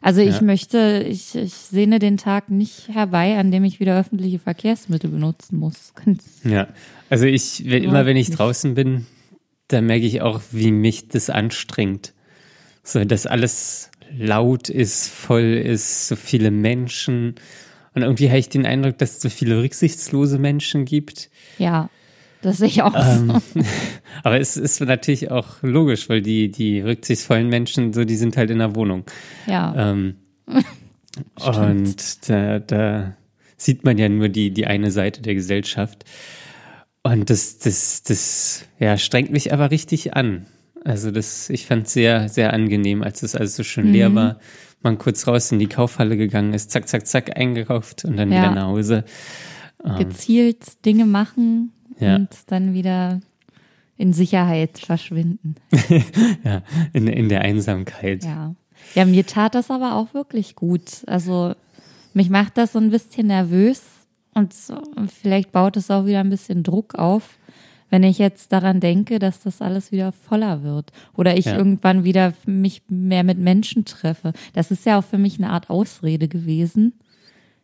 Also 0.00 0.20
ich 0.20 0.36
ja. 0.36 0.42
möchte, 0.42 1.04
ich, 1.08 1.34
ich 1.34 1.52
sehne 1.52 1.98
den 1.98 2.16
Tag 2.16 2.50
nicht 2.50 2.88
herbei, 2.88 3.38
an 3.38 3.50
dem 3.50 3.64
ich 3.64 3.80
wieder 3.80 3.98
öffentliche 3.98 4.38
Verkehrsmittel 4.38 5.10
benutzen 5.10 5.58
muss. 5.58 5.92
Ganz 6.04 6.42
ja, 6.44 6.68
also 7.10 7.26
ich, 7.26 7.64
wenn, 7.68 7.84
immer 7.84 8.06
wenn 8.06 8.16
ich 8.16 8.28
nicht. 8.28 8.38
draußen 8.38 8.74
bin, 8.74 9.06
da 9.68 9.80
merke 9.80 10.06
ich 10.06 10.22
auch, 10.22 10.40
wie 10.52 10.70
mich 10.70 11.08
das 11.08 11.30
anstrengt. 11.30 12.12
So, 12.84 13.04
dass 13.04 13.26
alles 13.26 13.90
laut 14.16 14.68
ist, 14.68 15.08
voll 15.08 15.54
ist, 15.54 16.08
so 16.08 16.14
viele 16.14 16.50
Menschen. 16.52 17.34
Und 17.94 18.02
irgendwie 18.02 18.28
habe 18.28 18.38
ich 18.38 18.48
den 18.48 18.64
Eindruck, 18.66 18.98
dass 18.98 19.16
es 19.16 19.20
so 19.22 19.28
viele 19.28 19.60
rücksichtslose 19.60 20.38
Menschen 20.38 20.84
gibt. 20.84 21.30
Ja, 21.58 21.90
das 22.42 22.58
sehe 22.58 22.68
ich 22.68 22.82
auch 22.82 22.94
ähm, 22.94 23.40
so. 23.54 23.60
Aber 24.22 24.40
es 24.40 24.56
ist 24.56 24.80
natürlich 24.80 25.30
auch 25.30 25.62
logisch, 25.62 26.08
weil 26.08 26.22
die, 26.22 26.50
die 26.50 26.80
rücksichtsvollen 26.80 27.48
Menschen, 27.48 27.92
so, 27.92 28.04
die 28.04 28.16
sind 28.16 28.36
halt 28.36 28.50
in 28.50 28.58
der 28.58 28.74
Wohnung. 28.74 29.04
Ja. 29.46 29.90
Ähm, 29.90 30.16
und 31.44 32.28
da, 32.28 32.58
da 32.58 33.16
sieht 33.56 33.84
man 33.84 33.98
ja 33.98 34.08
nur 34.08 34.28
die, 34.28 34.50
die 34.50 34.66
eine 34.66 34.90
Seite 34.90 35.22
der 35.22 35.34
Gesellschaft. 35.34 36.04
Und 37.02 37.30
das, 37.30 37.58
das, 37.58 38.02
das, 38.02 38.66
ja, 38.78 38.98
strengt 38.98 39.30
mich 39.30 39.52
aber 39.52 39.70
richtig 39.70 40.14
an. 40.14 40.46
Also 40.84 41.10
das, 41.10 41.50
ich 41.50 41.66
fand 41.66 41.86
es 41.86 41.92
sehr, 41.92 42.28
sehr 42.28 42.52
angenehm, 42.52 43.02
als 43.02 43.22
es 43.22 43.34
alles 43.34 43.56
so 43.56 43.62
schön 43.62 43.86
mhm. 43.86 43.92
leer 43.92 44.14
war 44.14 44.40
man 44.86 44.98
kurz 44.98 45.26
raus 45.26 45.52
in 45.52 45.58
die 45.58 45.66
Kaufhalle 45.66 46.16
gegangen 46.16 46.54
ist, 46.54 46.70
zack, 46.70 46.88
zack, 46.88 47.06
zack, 47.06 47.36
eingekauft 47.36 48.04
und 48.04 48.16
dann 48.16 48.30
ja. 48.30 48.42
wieder 48.42 48.54
nach 48.54 48.66
Hause. 48.68 49.04
Ähm, 49.84 49.98
Gezielt 49.98 50.84
Dinge 50.84 51.06
machen 51.06 51.72
ja. 51.98 52.16
und 52.16 52.30
dann 52.46 52.74
wieder 52.74 53.20
in 53.96 54.12
Sicherheit 54.12 54.78
verschwinden. 54.78 55.56
ja, 56.44 56.62
in, 56.92 57.06
in 57.06 57.28
der 57.28 57.42
Einsamkeit. 57.42 58.24
Ja. 58.24 58.54
Ja, 58.94 59.04
mir 59.04 59.26
tat 59.26 59.54
das 59.54 59.70
aber 59.70 59.94
auch 59.94 60.14
wirklich 60.14 60.54
gut. 60.54 61.02
Also 61.06 61.54
mich 62.14 62.30
macht 62.30 62.56
das 62.56 62.72
so 62.72 62.78
ein 62.78 62.90
bisschen 62.90 63.28
nervös 63.28 63.82
und 64.34 64.54
vielleicht 65.08 65.52
baut 65.52 65.76
es 65.76 65.90
auch 65.90 66.06
wieder 66.06 66.20
ein 66.20 66.30
bisschen 66.30 66.62
Druck 66.62 66.94
auf, 66.94 67.38
wenn 67.88 68.02
ich 68.02 68.18
jetzt 68.18 68.52
daran 68.52 68.80
denke, 68.80 69.18
dass 69.18 69.40
das 69.40 69.62
alles 69.62 69.92
wieder 69.92 70.12
voller 70.12 70.62
wird 70.62 70.92
oder 71.16 71.36
ich 71.36 71.46
ja. 71.46 71.56
irgendwann 71.56 72.04
wieder 72.04 72.34
mich 72.44 72.82
mehr 72.88 73.24
mit 73.24 73.38
Menschen 73.38 73.84
treffe. 73.84 74.32
Das 74.52 74.70
ist 74.70 74.84
ja 74.84 74.98
auch 74.98 75.04
für 75.04 75.18
mich 75.18 75.38
eine 75.38 75.50
Art 75.50 75.70
Ausrede 75.70 76.28
gewesen, 76.28 76.92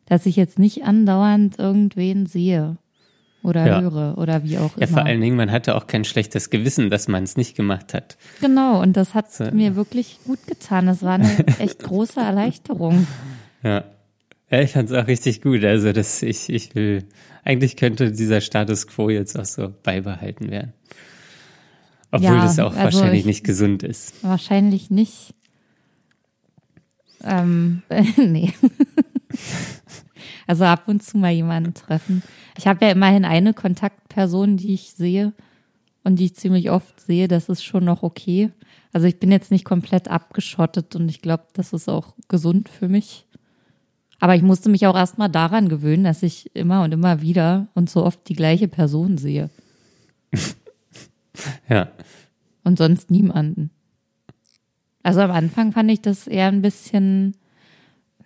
dass 0.07 0.27
ich 0.27 0.37
jetzt 0.37 0.59
nicht 0.59 0.85
andauernd 0.85 1.59
irgendwen 1.59 2.27
sehe 2.27 2.77
oder 3.43 3.67
ja. 3.67 3.81
höre 3.81 4.19
oder 4.19 4.45
wie 4.45 4.59
auch 4.59 4.77
ja, 4.77 4.77
immer. 4.77 4.81
Ja, 4.81 4.87
vor 4.89 5.05
allen 5.05 5.21
Dingen, 5.21 5.37
man 5.37 5.51
hatte 5.51 5.75
auch 5.75 5.87
kein 5.87 6.05
schlechtes 6.05 6.51
Gewissen, 6.51 6.91
dass 6.91 7.09
man 7.09 7.25
es 7.25 7.37
nicht 7.37 7.57
gemacht 7.57 7.95
hat. 7.95 8.17
Genau, 8.41 8.81
und 8.81 8.97
das 8.97 9.15
hat 9.15 9.33
so. 9.33 9.51
mir 9.51 9.77
wirklich 9.77 10.21
gut 10.25 10.47
getan. 10.47 10.87
Das 10.87 11.03
war 11.03 11.15
eine 11.15 11.47
echt 11.59 11.81
große 11.81 12.21
Erleichterung. 12.21 13.07
Ja. 13.63 13.85
Ja, 14.51 14.61
ich 14.61 14.73
fand 14.73 14.91
es 14.91 14.95
auch 14.95 15.07
richtig 15.07 15.41
gut. 15.41 15.65
Also, 15.65 15.93
dass 15.93 16.23
ich, 16.23 16.51
ich 16.51 16.75
will 16.75 17.07
eigentlich 17.43 17.77
könnte 17.77 18.13
dieser 18.13 18.43
Status 18.43 18.87
quo 18.87 19.09
jetzt 19.09 19.39
auch 19.39 19.47
so 19.47 19.73
beibehalten 19.83 20.51
werden. 20.51 20.75
Obwohl 22.11 22.37
ja, 22.37 22.43
das 22.43 22.59
auch 22.59 22.77
also 22.77 22.99
wahrscheinlich 22.99 23.25
nicht 23.25 23.45
gesund 23.45 23.83
ist. 23.83 24.23
Wahrscheinlich 24.23 24.91
nicht. 24.91 25.35
Ähm, 27.25 27.83
nee. 28.17 28.53
also 30.47 30.65
ab 30.65 30.89
und 30.89 31.03
zu 31.03 31.19
mal 31.19 31.33
jemanden 31.33 31.75
treffen. 31.75 32.23
Ich 32.57 32.67
habe 32.67 32.85
ja 32.85 32.93
immerhin 32.93 33.25
eine 33.25 33.55
Kontaktperson, 33.55 34.57
die 34.57 34.75
ich 34.75 34.93
sehe 34.93 35.33
und 36.05 36.17
die 36.17 36.27
ich 36.27 36.37
ziemlich 36.37 36.71
oft 36.71 37.01
sehe. 37.01 37.29
Das 37.29 37.49
ist 37.49 37.65
schon 37.65 37.85
noch 37.85 38.03
okay. 38.03 38.51
Also 38.93 39.07
ich 39.07 39.19
bin 39.19 39.31
jetzt 39.31 39.51
nicht 39.51 39.65
komplett 39.65 40.09
abgeschottet 40.09 40.95
und 40.97 41.09
ich 41.09 41.23
glaube, 41.23 41.45
das 41.55 41.73
ist 41.73 41.89
auch 41.89 42.15
gesund 42.29 42.69
für 42.69 42.89
mich. 42.89 43.27
Aber 44.21 44.37
ich 44.37 44.43
musste 44.43 44.69
mich 44.69 44.87
auch 44.87 44.97
erstmal 44.97 45.29
daran 45.29 45.69
gewöhnen, 45.69 46.05
dass 46.05 46.23
ich 46.23 46.55
immer 46.55 46.85
und 46.85 46.93
immer 46.93 47.23
wieder 47.23 47.67
und 47.75 47.91
so 47.91 48.05
oft 48.05 48.29
die 48.29 48.37
gleiche 48.37 48.69
Person 48.69 49.19
sehe. 49.19 49.51
ja. 51.69 51.89
Und 52.63 52.79
sonst 52.79 53.11
niemanden. 53.11 53.71
Also 55.03 55.21
am 55.21 55.33
Anfang 55.33 55.73
fand 55.73 55.91
ich 55.91 56.01
das 56.01 56.29
eher 56.29 56.47
ein 56.47 56.63
bisschen, 56.63 57.37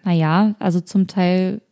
naja, 0.05 0.55
also 0.59 0.81
zum 0.81 1.07
Teil 1.07 1.63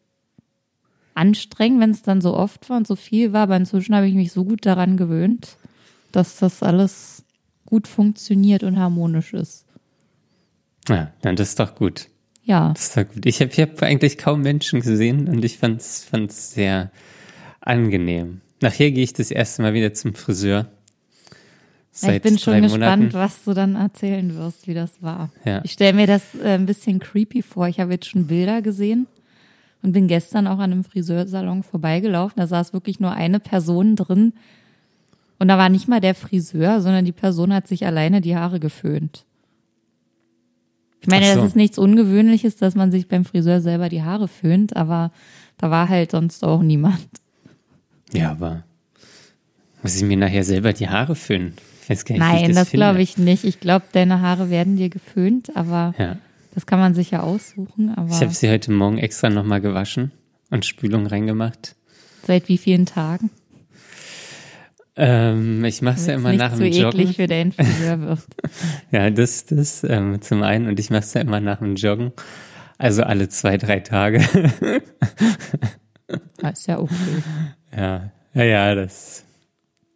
anstrengend, 1.24 1.80
wenn 1.80 1.90
es 1.90 2.02
dann 2.02 2.20
so 2.20 2.34
oft 2.34 2.68
war 2.68 2.76
und 2.76 2.86
so 2.86 2.96
viel 2.96 3.32
war, 3.32 3.42
aber 3.42 3.56
inzwischen 3.56 3.94
habe 3.94 4.06
ich 4.06 4.14
mich 4.14 4.32
so 4.32 4.44
gut 4.44 4.66
daran 4.66 4.96
gewöhnt, 4.96 5.56
dass 6.12 6.36
das 6.36 6.62
alles 6.62 7.24
gut 7.66 7.88
funktioniert 7.88 8.62
und 8.62 8.78
harmonisch 8.78 9.32
ist. 9.32 9.64
Ja, 10.88 11.12
dann 11.22 11.36
ist 11.36 11.58
doch 11.58 11.74
gut. 11.74 12.08
Ja. 12.44 12.72
Das 12.74 12.94
war 12.96 13.04
gut. 13.04 13.24
Ich 13.24 13.40
habe 13.40 13.50
hab 13.50 13.82
eigentlich 13.82 14.18
kaum 14.18 14.42
Menschen 14.42 14.80
gesehen 14.80 15.28
und 15.28 15.44
ich 15.44 15.56
fand 15.56 15.80
es 15.80 16.50
sehr 16.52 16.90
angenehm. 17.60 18.42
Nachher 18.60 18.90
gehe 18.90 19.02
ich 19.02 19.14
das 19.14 19.30
erste 19.30 19.62
Mal 19.62 19.72
wieder 19.72 19.94
zum 19.94 20.14
Friseur. 20.14 20.66
Seit 21.90 22.16
ich 22.16 22.22
bin 22.22 22.38
schon 22.38 22.60
gespannt, 22.60 22.82
Monaten. 22.82 23.12
was 23.14 23.44
du 23.44 23.54
dann 23.54 23.76
erzählen 23.76 24.36
wirst, 24.36 24.66
wie 24.66 24.74
das 24.74 25.00
war. 25.00 25.30
Ja. 25.44 25.62
Ich 25.64 25.72
stelle 25.72 25.94
mir 25.94 26.06
das 26.06 26.22
äh, 26.34 26.54
ein 26.54 26.66
bisschen 26.66 26.98
creepy 26.98 27.40
vor. 27.40 27.68
Ich 27.68 27.80
habe 27.80 27.92
jetzt 27.92 28.06
schon 28.06 28.26
Bilder 28.26 28.62
gesehen 28.62 29.06
und 29.84 29.92
bin 29.92 30.08
gestern 30.08 30.46
auch 30.46 30.58
an 30.58 30.72
einem 30.72 30.82
Friseursalon 30.82 31.62
vorbeigelaufen. 31.62 32.40
Da 32.40 32.46
saß 32.46 32.72
wirklich 32.72 33.00
nur 33.00 33.12
eine 33.12 33.38
Person 33.38 33.96
drin. 33.96 34.32
Und 35.38 35.48
da 35.48 35.58
war 35.58 35.68
nicht 35.68 35.88
mal 35.88 36.00
der 36.00 36.14
Friseur, 36.14 36.80
sondern 36.80 37.04
die 37.04 37.12
Person 37.12 37.52
hat 37.52 37.68
sich 37.68 37.84
alleine 37.84 38.22
die 38.22 38.34
Haare 38.34 38.60
geföhnt. 38.60 39.26
Ich 41.02 41.08
meine, 41.08 41.26
so. 41.26 41.36
das 41.36 41.48
ist 41.48 41.56
nichts 41.56 41.76
Ungewöhnliches, 41.76 42.56
dass 42.56 42.74
man 42.74 42.90
sich 42.90 43.08
beim 43.08 43.26
Friseur 43.26 43.60
selber 43.60 43.90
die 43.90 44.02
Haare 44.02 44.26
föhnt, 44.26 44.74
aber 44.74 45.12
da 45.58 45.70
war 45.70 45.90
halt 45.90 46.12
sonst 46.12 46.42
auch 46.44 46.62
niemand. 46.62 47.06
Ja, 48.14 48.30
aber 48.30 48.64
muss 49.82 49.96
ich 49.96 50.02
mir 50.02 50.16
nachher 50.16 50.44
selber 50.44 50.72
die 50.72 50.88
Haare 50.88 51.14
föhnen? 51.14 51.52
Nicht, 51.90 52.08
Nein, 52.08 52.46
das, 52.46 52.56
das 52.56 52.70
glaube 52.70 53.02
ich 53.02 53.18
nicht. 53.18 53.44
Ich 53.44 53.60
glaube, 53.60 53.84
deine 53.92 54.22
Haare 54.22 54.48
werden 54.48 54.76
dir 54.76 54.88
geföhnt, 54.88 55.54
aber 55.54 55.94
ja. 55.98 56.16
Das 56.54 56.66
kann 56.66 56.78
man 56.78 56.94
sich 56.94 57.10
ja 57.10 57.20
aussuchen. 57.20 57.94
Aber 57.96 58.08
ich 58.08 58.20
habe 58.20 58.32
sie 58.32 58.50
heute 58.50 58.70
Morgen 58.70 58.98
extra 58.98 59.30
nochmal 59.30 59.60
gewaschen 59.60 60.12
und 60.50 60.64
Spülung 60.64 61.06
reingemacht. 61.06 61.74
Seit 62.22 62.48
wie 62.48 62.58
vielen 62.58 62.86
Tagen? 62.86 63.30
Ähm, 64.96 65.64
ich 65.64 65.82
mache 65.82 65.96
es 65.96 66.06
ja 66.06 66.14
immer 66.14 66.32
nach 66.32 66.56
dem 66.56 66.72
Joggen. 66.72 67.00
eklig 67.00 67.16
für 67.16 67.26
den 67.26 67.52
Friseur 67.52 68.00
wird. 68.08 68.20
ja, 68.92 69.10
das, 69.10 69.46
das 69.46 69.82
ähm, 69.82 70.22
zum 70.22 70.42
einen 70.42 70.68
und 70.68 70.78
ich 70.78 70.90
mache 70.90 71.00
es 71.00 71.14
ja 71.14 71.20
immer 71.20 71.40
nach 71.40 71.58
dem 71.58 71.74
Joggen. 71.74 72.12
Also 72.78 73.02
alle 73.02 73.28
zwei, 73.28 73.56
drei 73.56 73.80
Tage. 73.80 74.24
das 76.38 76.52
ist 76.60 76.66
ja 76.66 76.78
okay. 76.78 76.94
Ja, 77.76 78.10
ja, 78.34 78.44
ja, 78.44 78.74
das 78.74 79.24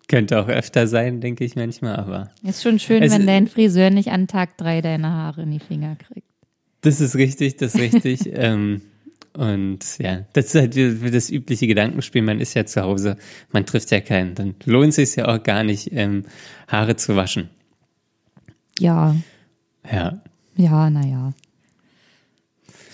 könnte 0.09 0.41
auch 0.41 0.49
öfter 0.49 0.87
sein, 0.87 1.21
denke 1.21 1.45
ich 1.45 1.55
manchmal, 1.55 1.97
aber. 1.97 2.31
Ist 2.43 2.63
schon 2.63 2.79
schön, 2.79 3.09
wenn 3.11 3.27
dein 3.27 3.47
Friseur 3.47 3.91
nicht 3.91 4.11
an 4.11 4.27
Tag 4.27 4.57
drei 4.57 4.81
deine 4.81 5.11
Haare 5.11 5.43
in 5.43 5.51
die 5.51 5.61
Finger 5.61 5.97
kriegt. 5.97 6.28
Das 6.81 7.01
ist 7.01 7.17
richtig, 7.17 7.57
das 7.57 7.75
ist 7.75 7.81
richtig. 7.81 8.21
ähm, 8.33 8.83
und 9.35 9.99
ja, 9.99 10.25
das 10.33 10.47
ist 10.47 10.55
halt 10.55 11.15
das 11.15 11.31
übliche 11.31 11.67
Gedankenspiel. 11.67 12.23
Man 12.23 12.41
ist 12.41 12.55
ja 12.55 12.67
zu 12.67 12.83
Hause, 12.83 13.17
man 13.53 13.67
trifft 13.67 13.91
ja 13.91 14.01
keinen. 14.01 14.35
Dann 14.35 14.55
lohnt 14.65 14.91
es 14.91 14.97
sich 14.97 15.17
ja 15.17 15.29
auch 15.29 15.43
gar 15.43 15.63
nicht, 15.63 15.93
ähm, 15.93 16.25
Haare 16.67 16.97
zu 16.97 17.15
waschen. 17.15 17.49
Ja. 18.79 19.15
Ja. 19.91 20.21
Ja, 20.57 20.91
naja. 20.91 21.33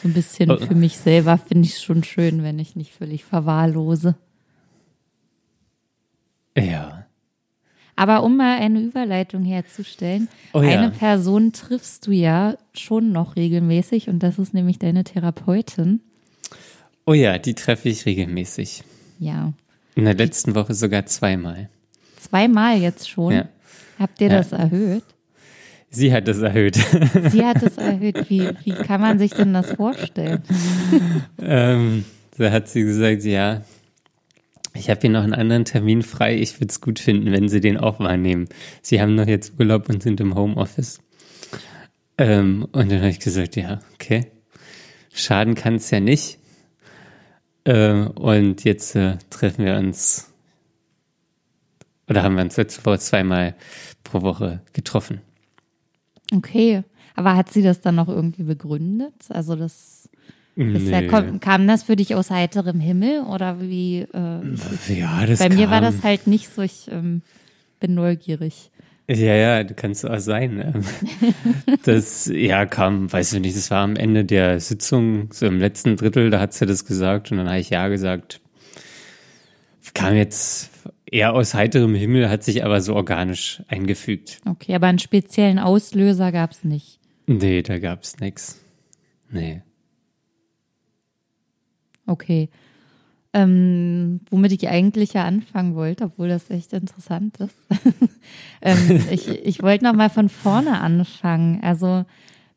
So 0.02 0.08
ein 0.08 0.12
bisschen 0.12 0.50
oh. 0.50 0.58
für 0.58 0.74
mich 0.74 0.98
selber 0.98 1.38
finde 1.38 1.66
ich 1.66 1.76
es 1.76 1.82
schon 1.82 2.04
schön, 2.04 2.42
wenn 2.42 2.58
ich 2.58 2.76
nicht 2.76 2.92
völlig 2.92 3.24
verwahrlose. 3.24 4.16
Ja. 6.56 7.03
Aber 7.96 8.22
um 8.24 8.36
mal 8.36 8.58
eine 8.58 8.80
Überleitung 8.80 9.44
herzustellen, 9.44 10.28
oh 10.52 10.62
ja. 10.62 10.70
eine 10.70 10.90
Person 10.90 11.52
triffst 11.52 12.06
du 12.06 12.10
ja 12.10 12.56
schon 12.72 13.12
noch 13.12 13.36
regelmäßig 13.36 14.08
und 14.08 14.22
das 14.22 14.38
ist 14.38 14.52
nämlich 14.52 14.78
deine 14.78 15.04
Therapeutin. 15.04 16.00
Oh 17.06 17.12
ja, 17.12 17.38
die 17.38 17.54
treffe 17.54 17.88
ich 17.88 18.06
regelmäßig. 18.06 18.82
Ja. 19.18 19.52
In 19.94 20.04
der 20.04 20.14
letzten 20.14 20.54
Woche 20.54 20.74
sogar 20.74 21.06
zweimal. 21.06 21.68
Zweimal 22.18 22.78
jetzt 22.78 23.08
schon? 23.08 23.32
Ja. 23.32 23.48
Habt 23.98 24.20
ihr 24.20 24.28
ja. 24.28 24.38
das 24.38 24.52
erhöht? 24.52 25.04
Sie 25.90 26.12
hat 26.12 26.26
es 26.26 26.38
erhöht. 26.40 26.74
Sie 27.30 27.44
hat 27.44 27.62
es 27.62 27.76
erhöht. 27.76 28.28
Wie, 28.28 28.48
wie 28.64 28.72
kann 28.72 29.00
man 29.00 29.20
sich 29.20 29.32
denn 29.32 29.54
das 29.54 29.72
vorstellen? 29.72 30.42
ähm, 31.40 32.04
da 32.36 32.50
hat 32.50 32.68
sie 32.68 32.82
gesagt, 32.82 33.22
ja, 33.22 33.62
ich 34.74 34.90
habe 34.90 35.00
hier 35.00 35.10
noch 35.10 35.22
einen 35.22 35.34
anderen 35.34 35.64
Termin 35.64 36.02
frei. 36.02 36.36
Ich 36.36 36.60
würde 36.60 36.70
es 36.70 36.80
gut 36.80 36.98
finden, 36.98 37.32
wenn 37.32 37.48
Sie 37.48 37.60
den 37.60 37.76
auch 37.78 38.00
wahrnehmen. 38.00 38.48
Sie 38.82 39.00
haben 39.00 39.14
noch 39.14 39.26
jetzt 39.26 39.54
Urlaub 39.58 39.88
und 39.88 40.02
sind 40.02 40.20
im 40.20 40.34
Homeoffice. 40.34 41.00
Ähm, 42.18 42.66
und 42.72 42.90
dann 42.90 42.98
habe 42.98 43.10
ich 43.10 43.20
gesagt, 43.20 43.56
ja, 43.56 43.80
okay. 43.94 44.26
Schaden 45.12 45.54
kann 45.54 45.76
es 45.76 45.90
ja 45.90 46.00
nicht. 46.00 46.38
Äh, 47.64 47.92
und 47.92 48.64
jetzt 48.64 48.96
äh, 48.96 49.16
treffen 49.30 49.64
wir 49.64 49.76
uns 49.76 50.30
Oder 52.08 52.22
haben 52.22 52.34
wir 52.34 52.42
uns 52.42 52.56
letzte 52.56 52.84
Woche 52.84 52.98
zweimal 52.98 53.54
pro 54.02 54.22
Woche 54.22 54.60
getroffen. 54.72 55.20
Okay. 56.32 56.82
Aber 57.16 57.36
hat 57.36 57.52
sie 57.52 57.62
das 57.62 57.80
dann 57.80 57.94
noch 57.94 58.08
irgendwie 58.08 58.42
begründet? 58.42 59.14
Also 59.28 59.56
das 59.56 60.03
nee. 60.56 60.90
ja, 60.90 61.02
kam, 61.02 61.40
kam, 61.40 61.66
das 61.66 61.82
für 61.82 61.96
dich 61.96 62.14
aus 62.14 62.30
heiterem 62.30 62.80
Himmel 62.80 63.22
oder 63.22 63.60
wie? 63.60 64.00
Äh, 64.00 64.94
ja, 64.94 65.26
das 65.26 65.38
Bei 65.38 65.48
mir 65.48 65.64
kam. 65.64 65.70
war 65.70 65.80
das 65.80 66.02
halt 66.02 66.26
nicht 66.26 66.48
so. 66.48 66.62
Ich 66.62 66.88
ähm, 66.90 67.22
bin 67.80 67.94
neugierig. 67.94 68.70
Ja, 69.06 69.34
ja, 69.34 69.64
du 69.64 69.74
kannst 69.74 70.08
auch 70.08 70.18
sein. 70.18 70.54
Ne? 70.54 70.72
das, 71.84 72.30
ja, 72.32 72.64
kam, 72.64 73.12
weiß 73.12 73.34
ich 73.34 73.40
nicht, 73.40 73.56
das 73.56 73.70
war 73.70 73.82
am 73.82 73.96
Ende 73.96 74.24
der 74.24 74.60
Sitzung, 74.60 75.30
so 75.30 75.44
im 75.44 75.58
letzten 75.58 75.96
Drittel, 75.96 76.30
da 76.30 76.40
hat 76.40 76.54
sie 76.54 76.64
das 76.64 76.86
gesagt 76.86 77.30
und 77.30 77.36
dann 77.38 77.48
habe 77.48 77.58
ich 77.58 77.70
ja 77.70 77.88
gesagt. 77.88 78.40
Kam 79.92 80.16
jetzt 80.16 80.70
eher 81.06 81.34
aus 81.34 81.54
heiterem 81.54 81.94
Himmel, 81.94 82.28
hat 82.28 82.42
sich 82.42 82.64
aber 82.64 82.80
so 82.80 82.96
organisch 82.96 83.62
eingefügt. 83.68 84.38
Okay, 84.44 84.74
aber 84.74 84.88
einen 84.88 84.98
speziellen 84.98 85.60
Auslöser 85.60 86.32
gab 86.32 86.50
es 86.50 86.64
nicht. 86.64 86.98
Nee, 87.26 87.62
da 87.62 87.78
gab 87.78 88.02
es 88.02 88.18
nichts. 88.18 88.60
Nee. 89.30 89.62
Okay. 92.06 92.48
Ähm, 93.32 94.20
womit 94.30 94.52
ich 94.52 94.68
eigentlich 94.68 95.14
ja 95.14 95.24
anfangen 95.24 95.74
wollte, 95.74 96.04
obwohl 96.04 96.28
das 96.28 96.50
echt 96.50 96.72
interessant 96.72 97.38
ist. 97.38 97.56
ähm, 98.62 99.02
ich 99.10 99.28
ich 99.28 99.62
wollte 99.62 99.84
noch 99.84 99.94
mal 99.94 100.10
von 100.10 100.28
vorne 100.28 100.80
anfangen. 100.80 101.60
Also 101.62 102.04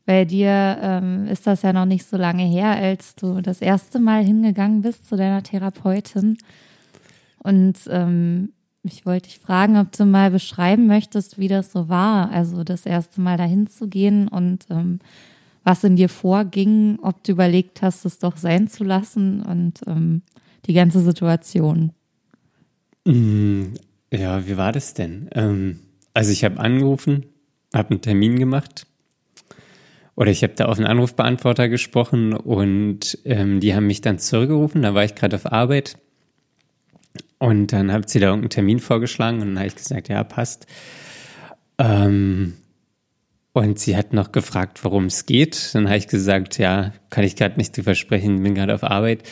bei 0.05 0.23
dir 0.23 0.77
ähm, 0.81 1.27
ist 1.27 1.47
das 1.47 1.63
ja 1.63 1.73
noch 1.73 1.85
nicht 1.85 2.05
so 2.05 2.15
lange 2.15 2.43
her, 2.43 2.69
als 2.69 3.15
du 3.15 3.41
das 3.41 3.59
erste 3.59 3.99
Mal 3.99 4.23
hingegangen 4.23 4.81
bist 4.81 5.07
zu 5.07 5.17
deiner 5.17 5.41
Therapeutin. 5.41 6.37
Und 7.39 7.77
ähm, 7.89 8.53
ich 8.83 9.05
wollte 9.05 9.27
dich 9.27 9.39
fragen, 9.39 9.77
ob 9.77 9.91
du 9.91 10.05
mal 10.05 10.31
beschreiben 10.31 10.87
möchtest, 10.87 11.37
wie 11.37 11.47
das 11.47 11.71
so 11.71 11.89
war, 11.89 12.31
also 12.31 12.63
das 12.63 12.85
erste 12.85 13.19
Mal 13.19 13.37
dahin 13.37 13.67
zu 13.67 13.87
gehen 13.87 14.27
und 14.27 14.65
ähm, 14.69 14.99
was 15.67 15.83
in 15.83 15.97
dir 15.97 16.07
vorging, 16.07 16.97
ob 17.01 17.25
du 17.25 17.33
überlegt 17.33 17.81
hast, 17.81 18.05
es 18.05 18.19
doch 18.19 18.37
sein 18.37 18.69
zu 18.69 18.85
lassen 18.85 19.41
und 19.41 19.81
ähm, 19.85 20.21
die 20.65 20.71
ganze 20.71 21.01
Situation? 21.01 21.91
Mm, 23.03 23.73
ja, 24.09 24.47
wie 24.47 24.55
war 24.55 24.71
das 24.71 24.93
denn? 24.93 25.29
Ähm, 25.33 25.79
also 26.13 26.31
ich 26.31 26.45
habe 26.45 26.57
angerufen, 26.61 27.25
habe 27.75 27.89
einen 27.89 28.01
Termin 28.01 28.39
gemacht 28.39 28.87
oder 30.15 30.31
ich 30.31 30.41
habe 30.41 30.53
da 30.55 30.67
auf 30.67 30.77
einen 30.77 30.87
Anrufbeantworter 30.87 31.67
gesprochen 31.67 32.33
und 32.33 33.17
ähm, 33.25 33.59
die 33.59 33.75
haben 33.75 33.87
mich 33.87 33.99
dann 33.99 34.19
zurückgerufen, 34.19 34.83
da 34.83 34.93
war 34.93 35.03
ich 35.03 35.15
gerade 35.15 35.35
auf 35.35 35.51
Arbeit 35.51 35.97
und 37.39 37.73
dann 37.73 37.91
hat 37.91 38.09
sie 38.09 38.21
da 38.21 38.27
irgendeinen 38.27 38.51
Termin 38.51 38.79
vorgeschlagen 38.79 39.41
und 39.41 39.49
dann 39.49 39.57
habe 39.57 39.67
ich 39.67 39.75
gesagt, 39.75 40.07
ja, 40.07 40.23
passt. 40.23 40.65
Ähm, 41.77 42.53
und 43.57 43.79
sie 43.79 43.97
hat 43.97 44.13
noch 44.13 44.31
gefragt, 44.31 44.83
worum 44.83 45.05
es 45.05 45.25
geht. 45.25 45.73
Dann 45.73 45.87
habe 45.87 45.97
ich 45.97 46.07
gesagt, 46.07 46.59
ja, 46.59 46.93
kann 47.09 47.23
ich 47.23 47.35
gerade 47.35 47.57
nicht 47.57 47.75
drüber 47.75 47.95
sprechen, 47.95 48.43
bin 48.43 48.53
gerade 48.53 48.75
auf 48.75 48.83
Arbeit. 48.83 49.23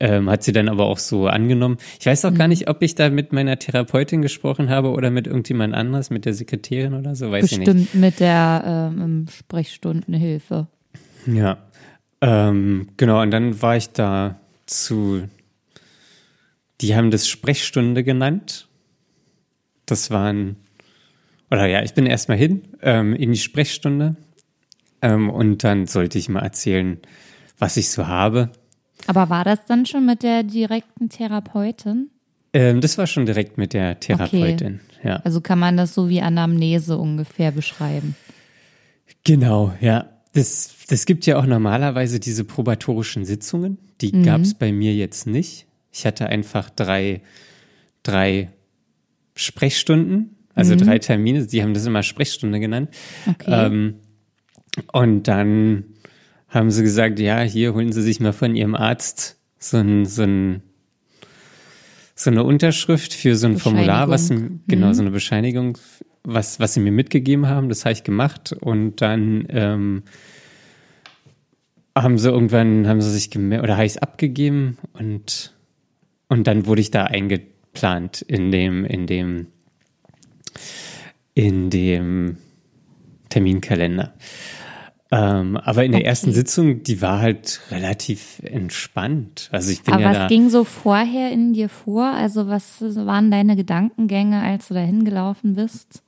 Ähm, 0.00 0.28
hat 0.28 0.42
sie 0.42 0.52
dann 0.52 0.68
aber 0.68 0.84
auch 0.84 0.98
so 0.98 1.28
angenommen. 1.28 1.78
Ich 1.98 2.04
weiß 2.04 2.26
auch 2.26 2.32
mhm. 2.32 2.36
gar 2.36 2.48
nicht, 2.48 2.68
ob 2.68 2.82
ich 2.82 2.94
da 2.94 3.08
mit 3.08 3.32
meiner 3.32 3.58
Therapeutin 3.58 4.20
gesprochen 4.20 4.68
habe 4.68 4.90
oder 4.90 5.10
mit 5.10 5.26
irgendjemand 5.26 5.72
anderes, 5.72 6.10
mit 6.10 6.26
der 6.26 6.34
Sekretärin 6.34 6.92
oder 6.92 7.14
so, 7.14 7.30
weiß 7.30 7.42
Bestimmt 7.42 7.68
ich 7.68 7.74
nicht. 7.74 7.94
mit 7.94 8.20
der 8.20 8.90
ähm, 8.92 9.26
Sprechstundenhilfe. 9.34 10.66
Ja, 11.26 11.56
ähm, 12.20 12.88
genau. 12.98 13.22
Und 13.22 13.30
dann 13.30 13.62
war 13.62 13.76
ich 13.78 13.90
da 13.90 14.38
zu, 14.66 15.22
die 16.82 16.94
haben 16.94 17.10
das 17.10 17.26
Sprechstunde 17.26 18.04
genannt. 18.04 18.68
Das 19.86 20.10
waren, 20.10 20.56
oder 21.50 21.66
ja, 21.66 21.82
ich 21.82 21.94
bin 21.94 22.06
erstmal 22.06 22.38
hin 22.38 22.62
ähm, 22.82 23.14
in 23.14 23.32
die 23.32 23.38
Sprechstunde 23.38 24.16
ähm, 25.02 25.30
und 25.30 25.64
dann 25.64 25.86
sollte 25.86 26.18
ich 26.18 26.28
mal 26.28 26.40
erzählen, 26.40 26.98
was 27.58 27.76
ich 27.76 27.90
so 27.90 28.06
habe. 28.06 28.50
Aber 29.06 29.28
war 29.28 29.44
das 29.44 29.64
dann 29.66 29.86
schon 29.86 30.06
mit 30.06 30.22
der 30.22 30.42
direkten 30.42 31.08
Therapeutin? 31.08 32.10
Ähm, 32.52 32.80
das 32.80 32.96
war 32.98 33.06
schon 33.06 33.26
direkt 33.26 33.58
mit 33.58 33.72
der 33.72 34.00
Therapeutin, 34.00 34.80
okay. 34.98 35.08
ja. 35.08 35.16
Also 35.24 35.40
kann 35.40 35.58
man 35.58 35.76
das 35.76 35.94
so 35.94 36.08
wie 36.08 36.22
Anamnese 36.22 36.96
ungefähr 36.96 37.50
beschreiben? 37.50 38.16
Genau, 39.24 39.74
ja. 39.80 40.08
Das, 40.32 40.74
das 40.88 41.06
gibt 41.06 41.26
ja 41.26 41.38
auch 41.38 41.46
normalerweise 41.46 42.18
diese 42.18 42.44
probatorischen 42.44 43.24
Sitzungen. 43.24 43.78
Die 44.00 44.12
mhm. 44.12 44.24
gab 44.24 44.40
es 44.40 44.54
bei 44.54 44.72
mir 44.72 44.92
jetzt 44.94 45.26
nicht. 45.26 45.66
Ich 45.92 46.06
hatte 46.06 46.26
einfach 46.26 46.70
drei, 46.70 47.22
drei 48.02 48.50
Sprechstunden, 49.36 50.36
also 50.54 50.74
mhm. 50.74 50.78
drei 50.78 50.98
Termine. 50.98 51.46
Die 51.46 51.62
haben 51.62 51.74
das 51.74 51.86
immer 51.86 52.02
Sprechstunde 52.02 52.60
genannt. 52.60 52.90
Okay. 53.26 53.66
Ähm, 53.66 53.94
und 54.92 55.28
dann 55.28 55.84
haben 56.48 56.70
sie 56.70 56.82
gesagt, 56.82 57.18
ja, 57.18 57.40
hier 57.40 57.74
holen 57.74 57.92
Sie 57.92 58.02
sich 58.02 58.20
mal 58.20 58.32
von 58.32 58.54
Ihrem 58.54 58.74
Arzt 58.74 59.38
so 59.58 59.78
ein, 59.78 60.06
so 60.06 60.22
ein 60.22 60.62
so 62.14 62.30
eine 62.30 62.44
Unterschrift 62.44 63.12
für 63.12 63.34
so 63.36 63.48
ein 63.48 63.58
Formular, 63.58 64.08
was 64.08 64.28
genau 64.28 64.88
mhm. 64.88 64.94
so 64.94 65.02
eine 65.02 65.10
Bescheinigung, 65.10 65.78
was 66.22 66.60
was 66.60 66.74
sie 66.74 66.80
mir 66.80 66.92
mitgegeben 66.92 67.48
haben. 67.48 67.68
Das 67.68 67.84
habe 67.84 67.92
ich 67.92 68.04
gemacht 68.04 68.52
und 68.52 69.00
dann 69.02 69.46
ähm, 69.48 70.02
haben 71.96 72.18
sie 72.18 72.30
irgendwann 72.30 72.86
haben 72.86 73.00
sie 73.00 73.10
sich 73.10 73.30
gemerkt 73.30 73.64
oder 73.64 73.74
habe 73.76 73.86
ich 73.86 73.92
es 73.92 73.98
abgegeben 73.98 74.78
und 74.92 75.54
und 76.28 76.46
dann 76.46 76.66
wurde 76.66 76.80
ich 76.80 76.90
da 76.90 77.04
eingeplant 77.04 78.22
in 78.22 78.52
dem 78.52 78.84
in 78.84 79.06
dem 79.06 79.48
in 81.34 81.70
dem 81.70 82.38
Terminkalender. 83.28 84.14
Ähm, 85.10 85.56
aber 85.58 85.84
in 85.84 85.92
der 85.92 86.00
okay. 86.00 86.08
ersten 86.08 86.32
Sitzung, 86.32 86.82
die 86.82 87.00
war 87.00 87.20
halt 87.20 87.60
relativ 87.70 88.40
entspannt. 88.42 89.48
Also 89.52 89.70
ich 89.70 89.82
bin 89.82 89.94
aber 89.94 90.02
ja 90.02 90.22
was 90.22 90.28
ging 90.28 90.50
so 90.50 90.64
vorher 90.64 91.30
in 91.30 91.52
dir 91.52 91.68
vor? 91.68 92.06
Also 92.06 92.48
was 92.48 92.80
waren 92.80 93.30
deine 93.30 93.54
Gedankengänge, 93.54 94.42
als 94.42 94.68
du 94.68 94.74
da 94.74 94.80
hingelaufen 94.80 95.54
bist? 95.54 96.02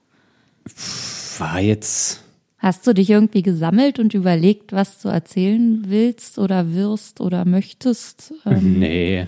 War 1.38 1.60
jetzt. 1.60 2.24
Hast 2.58 2.86
du 2.86 2.94
dich 2.94 3.10
irgendwie 3.10 3.42
gesammelt 3.42 3.98
und 3.98 4.14
überlegt, 4.14 4.72
was 4.72 5.00
du 5.02 5.08
erzählen 5.08 5.84
willst 5.86 6.38
oder 6.38 6.72
wirst 6.74 7.20
oder 7.20 7.44
möchtest? 7.44 8.32
Ähm 8.44 8.80
nee. 8.80 9.26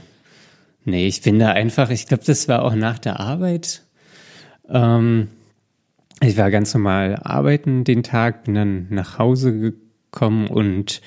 Nee, 0.85 1.07
ich 1.07 1.21
bin 1.21 1.39
da 1.39 1.51
einfach, 1.51 1.91
ich 1.91 2.07
glaube, 2.07 2.25
das 2.25 2.49
war 2.49 2.65
auch 2.65 2.75
nach 2.75 2.99
der 2.99 3.21
Arbeit. 3.21 3.83
Ähm, 4.69 5.29
ich 6.21 6.37
war 6.37 6.51
ganz 6.51 6.75
normal 6.75 7.17
arbeiten 7.23 7.85
den 7.85 8.03
Tag, 8.03 8.45
bin 8.45 8.55
dann 8.55 8.87
nach 8.91 9.19
Hause 9.19 9.77
gekommen 10.11 10.49
und 10.49 11.01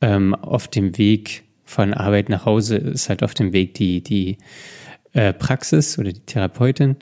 ähm, 0.00 0.34
auf 0.34 0.68
dem 0.68 0.96
Weg 0.98 1.44
von 1.64 1.94
Arbeit 1.94 2.28
nach 2.28 2.46
Hause 2.46 2.76
ist 2.76 3.08
halt 3.08 3.22
auf 3.22 3.34
dem 3.34 3.52
Weg 3.52 3.74
die, 3.74 4.02
die 4.02 4.38
äh, 5.12 5.32
Praxis 5.32 5.98
oder 5.98 6.12
die 6.12 6.20
Therapeutin. 6.20 6.96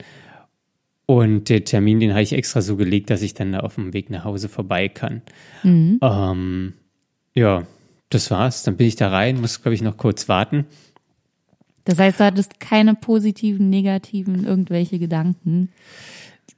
Und 1.06 1.48
der 1.48 1.64
Termin, 1.64 2.00
den 2.00 2.10
habe 2.10 2.22
ich 2.22 2.34
extra 2.34 2.60
so 2.60 2.76
gelegt, 2.76 3.08
dass 3.08 3.22
ich 3.22 3.32
dann 3.32 3.52
da 3.52 3.60
auf 3.60 3.76
dem 3.76 3.94
Weg 3.94 4.10
nach 4.10 4.24
Hause 4.24 4.50
vorbei 4.50 4.88
kann. 4.88 5.22
Mhm. 5.62 5.98
Ähm, 6.02 6.74
ja, 7.34 7.66
das 8.10 8.30
war's. 8.30 8.62
Dann 8.62 8.76
bin 8.76 8.86
ich 8.86 8.96
da 8.96 9.08
rein, 9.08 9.40
muss, 9.40 9.62
glaube 9.62 9.74
ich, 9.74 9.80
noch 9.80 9.96
kurz 9.96 10.28
warten. 10.28 10.66
Das 11.88 11.98
heißt, 11.98 12.20
du 12.20 12.24
hattest 12.24 12.60
keine 12.60 12.94
positiven, 12.94 13.70
negativen, 13.70 14.44
irgendwelche 14.44 14.98
Gedanken? 14.98 15.70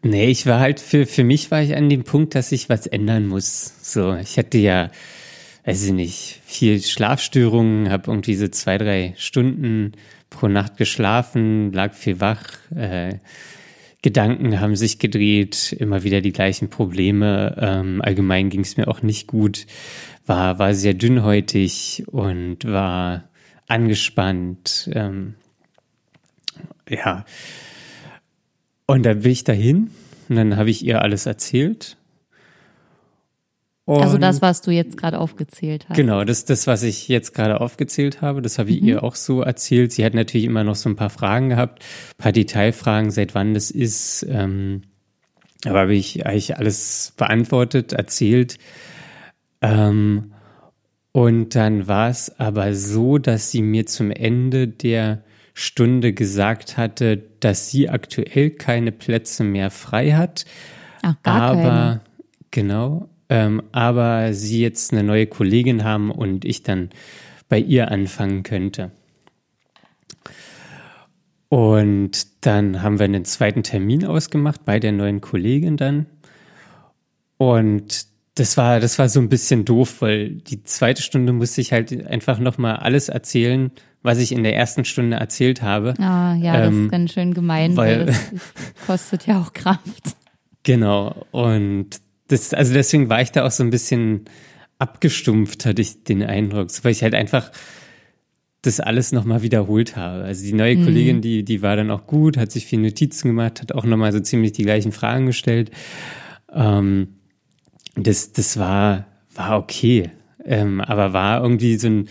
Nee, 0.03 0.29
ich 0.29 0.45
war 0.45 0.59
halt 0.59 0.81
für, 0.81 1.07
für 1.07 1.23
mich 1.23 1.53
war 1.53 1.62
ich 1.62 1.77
an 1.77 1.88
dem 1.88 2.03
Punkt, 2.03 2.35
dass 2.35 2.51
ich 2.51 2.69
was 2.69 2.88
ändern 2.88 3.29
muss. 3.29 3.75
So, 3.81 4.16
ich 4.16 4.38
hatte 4.38 4.59
ja, 4.59 4.90
weiß 5.64 5.85
ich 5.85 5.93
nicht, 5.93 6.40
viel 6.45 6.83
Schlafstörungen, 6.83 7.90
habe 7.90 8.11
irgendwie 8.11 8.35
so 8.35 8.49
zwei, 8.49 8.77
drei 8.77 9.14
Stunden 9.19 9.93
pro 10.31 10.49
Nacht 10.49 10.77
geschlafen, 10.79 11.73
lag 11.73 11.95
viel 11.95 12.21
wach, 12.21 12.49
äh, 12.75 13.14
Gedanken 14.03 14.59
haben 14.59 14.75
sich 14.75 14.99
gedreht, 14.99 15.77
immer 15.79 16.03
wieder 16.03 16.23
die 16.23 16.33
gleichen 16.33 16.71
Probleme. 16.71 17.55
Ähm, 17.57 18.03
allgemein 18.03 18.51
ging 18.51 18.62
es 18.62 18.77
mir 18.77 18.88
auch 18.88 19.03
nicht 19.03 19.29
gut, 19.29 19.69
war, 20.27 20.59
war 20.59 20.75
sehr 20.75 20.95
dünnhäutig 20.95 22.03
und 22.09 22.64
war 22.64 23.30
angespannt. 23.70 24.90
Ähm, 24.92 25.35
ja, 26.88 27.24
und 28.87 29.04
dann 29.04 29.20
bin 29.20 29.30
ich 29.30 29.44
dahin 29.44 29.90
und 30.28 30.37
dann 30.37 30.56
habe 30.56 30.70
ich 30.70 30.85
ihr 30.85 31.02
alles 31.02 31.26
erzählt. 31.26 31.96
Und 33.85 34.02
also 34.02 34.18
das, 34.18 34.40
was 34.40 34.62
du 34.62 34.70
jetzt 34.70 34.96
gerade 34.96 35.18
aufgezählt 35.18 35.88
hast. 35.88 35.96
Genau, 35.96 36.22
das, 36.22 36.44
das, 36.44 36.68
was 36.68 36.85
ich 36.85 37.09
jetzt 37.09 37.35
gerade 37.35 37.61
aufgezählt 37.61 38.22
habe, 38.22 38.40
das 38.40 38.59
habe 38.59 38.70
ich 38.70 38.80
mhm. 38.80 38.88
ihr 38.88 39.02
auch 39.02 39.16
so 39.16 39.42
erzählt. 39.42 39.92
Sie 39.92 40.04
hat 40.04 40.14
natürlich 40.14 40.46
immer 40.46 40.62
noch 40.62 40.76
so 40.76 40.88
ein 40.88 40.96
paar 40.96 41.11
Fragen 41.11 41.48
gehabt, 41.48 41.83
ein 41.83 42.22
paar 42.22 42.33
Detailfragen, 42.33 43.11
seit 43.11 43.35
wann 43.35 43.52
das 43.52 43.70
ist. 43.70 44.24
Ähm, 44.28 44.83
aber 45.64 45.80
habe 45.80 45.94
ich 45.94 46.24
eigentlich 46.24 46.56
alles 46.56 47.14
beantwortet, 47.16 47.92
erzählt. 47.92 48.59
Ähm, 49.61 50.33
und 51.12 51.55
dann 51.55 51.88
war 51.88 52.09
es 52.09 52.38
aber 52.38 52.75
so, 52.75 53.18
dass 53.18 53.51
sie 53.51 53.62
mir 53.62 53.87
zum 53.87 54.11
Ende 54.11 54.68
der 54.68 55.23
Stunde 55.55 56.12
gesagt 56.12 56.77
hatte, 56.77 57.23
dass 57.40 57.70
sie 57.70 57.88
aktuell 57.88 58.51
keine 58.51 58.92
Plätze 58.92 59.42
mehr 59.42 59.70
frei 59.70 60.12
hat. 60.12 60.44
Ach, 61.03 61.16
gar 61.23 61.40
aber 61.40 61.62
keine. 61.62 62.01
genau, 62.51 63.09
ähm, 63.29 63.62
aber 63.73 64.33
sie 64.33 64.61
jetzt 64.61 64.92
eine 64.92 65.03
neue 65.03 65.27
Kollegin 65.27 65.85
haben 65.85 66.11
und 66.11 66.44
ich 66.44 66.62
dann 66.62 66.90
bei 67.49 67.59
ihr 67.59 67.90
anfangen 67.90 68.42
könnte. 68.44 68.92
Und 71.49 72.46
dann 72.46 72.81
haben 72.81 73.01
wir 73.01 73.05
einen 73.05 73.25
zweiten 73.25 73.64
Termin 73.64 74.05
ausgemacht 74.05 74.64
bei 74.64 74.79
der 74.79 74.92
neuen 74.92 75.20
Kollegin 75.20 75.77
dann. 75.77 76.07
Und 77.38 78.07
das 78.35 78.57
war, 78.57 78.81
das 78.81 78.99
war 78.99 79.09
so 79.09 79.21
ein 79.21 79.29
bisschen 79.29 79.64
doof, 79.64 80.01
weil 80.01 80.31
die 80.37 80.62
zweite 80.62 81.03
Stunde 81.03 81.33
musste 81.33 81.61
ich 81.61 81.73
halt 81.73 82.07
einfach 82.07 82.38
nochmal 82.38 82.77
alles 82.77 83.09
erzählen, 83.09 83.71
was 84.03 84.19
ich 84.19 84.33
in 84.33 84.43
der 84.45 84.55
ersten 84.57 84.85
Stunde 84.85 85.16
erzählt 85.19 85.62
habe. 85.62 85.95
Ah, 85.99 86.35
ja, 86.37 86.57
das 86.59 86.69
Ähm, 86.69 86.85
ist 86.87 86.90
ganz 86.93 87.12
schön 87.12 87.35
gemein, 87.35 87.77
weil, 87.77 88.01
weil- 88.01 88.07
das 88.07 88.16
kostet 88.87 89.27
ja 89.27 89.40
auch 89.40 89.53
Kraft. 89.53 90.16
Genau. 90.62 91.27
Und 91.33 91.90
das, 92.29 92.55
also 92.55 92.73
deswegen 92.73 93.09
war 93.11 93.21
ich 93.21 93.33
da 93.33 93.45
auch 93.45 93.51
so 93.51 93.62
ein 93.64 93.71
bisschen 93.71 94.25
abgestumpft, 94.79 95.66
hatte 95.66 95.83
ich 95.83 96.05
den 96.05 96.23
Eindruck, 96.23 96.71
so, 96.71 96.85
weil 96.85 96.93
ich 96.93 97.03
halt 97.03 97.14
einfach 97.14 97.51
das 98.62 98.79
alles 98.79 99.12
nochmal 99.12 99.43
wiederholt 99.43 99.97
habe. 99.97 100.23
Also 100.25 100.45
die 100.45 100.53
neue 100.53 100.77
Kollegin, 100.77 101.23
die, 101.23 101.45
die 101.45 101.62
war 101.62 101.77
dann 101.77 101.90
auch 101.90 102.07
gut, 102.07 102.37
hat 102.37 102.53
sich 102.53 102.66
viel 102.66 102.79
Notizen 102.79 103.29
gemacht, 103.29 103.61
hat 103.62 103.73
auch 103.73 103.85
nochmal 103.85 104.12
so 104.12 104.21
ziemlich 104.21 104.53
die 104.53 104.62
gleichen 104.64 104.93
Fragen 104.93 105.27
gestellt. 105.27 105.71
Ähm, 106.53 107.16
das, 107.96 108.33
das 108.33 108.59
war, 108.59 109.07
war 109.35 109.59
okay. 109.59 110.11
Ähm, 110.44 110.81
aber 110.81 111.12
war 111.12 111.42
irgendwie 111.42 111.76
so 111.76 111.88
ein, 111.88 112.09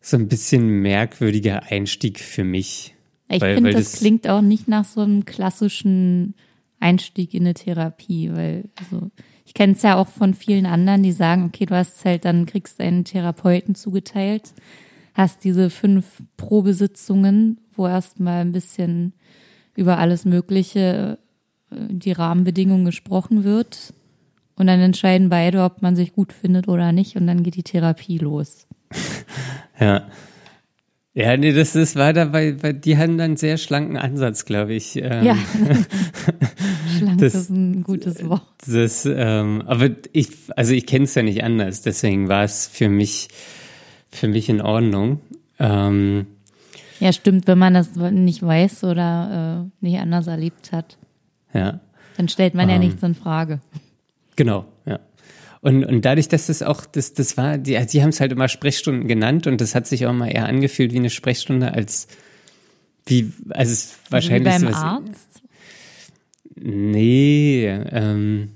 so 0.00 0.16
ein 0.16 0.28
bisschen 0.28 0.66
merkwürdiger 0.82 1.64
Einstieg 1.64 2.20
für 2.20 2.44
mich. 2.44 2.94
Ich 3.28 3.42
finde, 3.42 3.72
das, 3.72 3.90
das- 3.92 3.98
klingt 4.00 4.28
auch 4.28 4.40
nicht 4.40 4.68
nach 4.68 4.84
so 4.84 5.00
einem 5.02 5.24
klassischen 5.24 6.34
Einstieg 6.80 7.34
in 7.34 7.42
eine 7.42 7.54
Therapie, 7.54 8.30
weil 8.32 8.64
also 8.76 9.10
ich 9.44 9.54
kenne 9.54 9.72
es 9.72 9.82
ja 9.82 9.96
auch 9.96 10.08
von 10.08 10.34
vielen 10.34 10.66
anderen, 10.66 11.02
die 11.02 11.12
sagen, 11.12 11.46
okay, 11.46 11.66
du 11.66 11.74
hast 11.74 12.04
halt 12.04 12.24
dann 12.24 12.46
kriegst 12.46 12.80
einen 12.80 13.04
Therapeuten 13.04 13.74
zugeteilt, 13.74 14.52
hast 15.14 15.42
diese 15.44 15.70
fünf 15.70 16.22
Probesitzungen, 16.36 17.60
wo 17.74 17.86
erstmal 17.88 18.42
ein 18.42 18.52
bisschen 18.52 19.14
über 19.74 19.98
alles 19.98 20.24
Mögliche, 20.24 21.18
äh, 21.70 21.76
die 21.90 22.12
Rahmenbedingungen 22.12 22.84
gesprochen 22.84 23.42
wird. 23.44 23.94
Und 24.58 24.66
dann 24.66 24.80
entscheiden 24.80 25.28
beide, 25.28 25.62
ob 25.62 25.82
man 25.82 25.94
sich 25.96 26.12
gut 26.12 26.32
findet 26.32 26.66
oder 26.68 26.90
nicht. 26.92 27.16
Und 27.16 27.26
dann 27.28 27.42
geht 27.44 27.54
die 27.54 27.62
Therapie 27.62 28.18
los. 28.18 28.66
Ja. 29.80 30.08
Ja, 31.14 31.36
nee, 31.36 31.52
das, 31.52 31.72
das 31.72 31.94
war 31.94 32.12
dabei, 32.12 32.60
weil 32.62 32.74
die 32.74 32.96
hatten 32.96 33.16
dann 33.18 33.26
einen 33.32 33.36
sehr 33.36 33.56
schlanken 33.58 33.96
Ansatz, 33.96 34.44
glaube 34.44 34.74
ich. 34.74 34.96
Ähm, 34.96 35.24
Ja, 35.24 35.36
schlank 36.98 37.18
Das- 37.18 37.34
ist 37.34 37.50
ein 37.50 37.82
gutes 37.84 38.28
Wort. 38.28 38.42
Das, 38.66 39.06
ähm, 39.10 39.62
aber 39.66 39.90
ich, 40.12 40.28
also 40.56 40.72
ich 40.74 40.86
kenne 40.86 41.04
es 41.04 41.14
ja 41.14 41.22
nicht 41.22 41.42
anders, 41.44 41.82
deswegen 41.82 42.28
war 42.28 42.44
es 42.44 42.66
für 42.66 42.88
mich, 42.88 43.28
für 44.10 44.28
mich 44.28 44.48
in 44.48 44.60
Ordnung. 44.60 45.20
Ähm, 45.58 46.26
Ja, 47.00 47.12
stimmt, 47.12 47.46
wenn 47.46 47.58
man 47.58 47.74
das 47.74 47.94
nicht 47.96 48.42
weiß 48.42 48.84
oder 48.84 49.66
äh, 49.80 49.84
nicht 49.84 49.98
anders 49.98 50.26
erlebt 50.26 50.72
hat, 50.72 50.98
ja, 51.54 51.80
dann 52.16 52.28
stellt 52.28 52.54
man 52.54 52.68
ja 52.68 52.74
Ähm. 52.76 52.80
nichts 52.82 53.02
in 53.02 53.14
Frage. 53.14 53.60
Genau, 54.38 54.64
ja. 54.86 55.00
Und, 55.60 55.84
und 55.84 56.04
dadurch, 56.04 56.28
dass 56.28 56.46
das 56.46 56.62
auch, 56.62 56.86
das, 56.86 57.14
das 57.14 57.36
war, 57.36 57.58
die, 57.58 57.76
die 57.86 58.02
haben 58.02 58.10
es 58.10 58.20
halt 58.20 58.30
immer 58.30 58.46
Sprechstunden 58.46 59.08
genannt 59.08 59.48
und 59.48 59.60
das 59.60 59.74
hat 59.74 59.88
sich 59.88 60.06
auch 60.06 60.12
mal 60.12 60.28
eher 60.28 60.46
angefühlt 60.46 60.92
wie 60.92 60.98
eine 60.98 61.10
Sprechstunde 61.10 61.74
als 61.74 62.06
wie, 63.06 63.32
also 63.50 63.72
es 63.72 63.96
wie 64.06 64.12
wahrscheinlich 64.12 64.52
beim 64.52 64.60
sowas- 64.60 64.76
Arzt. 64.76 65.42
Nee, 66.54 67.66
ähm, 67.66 68.52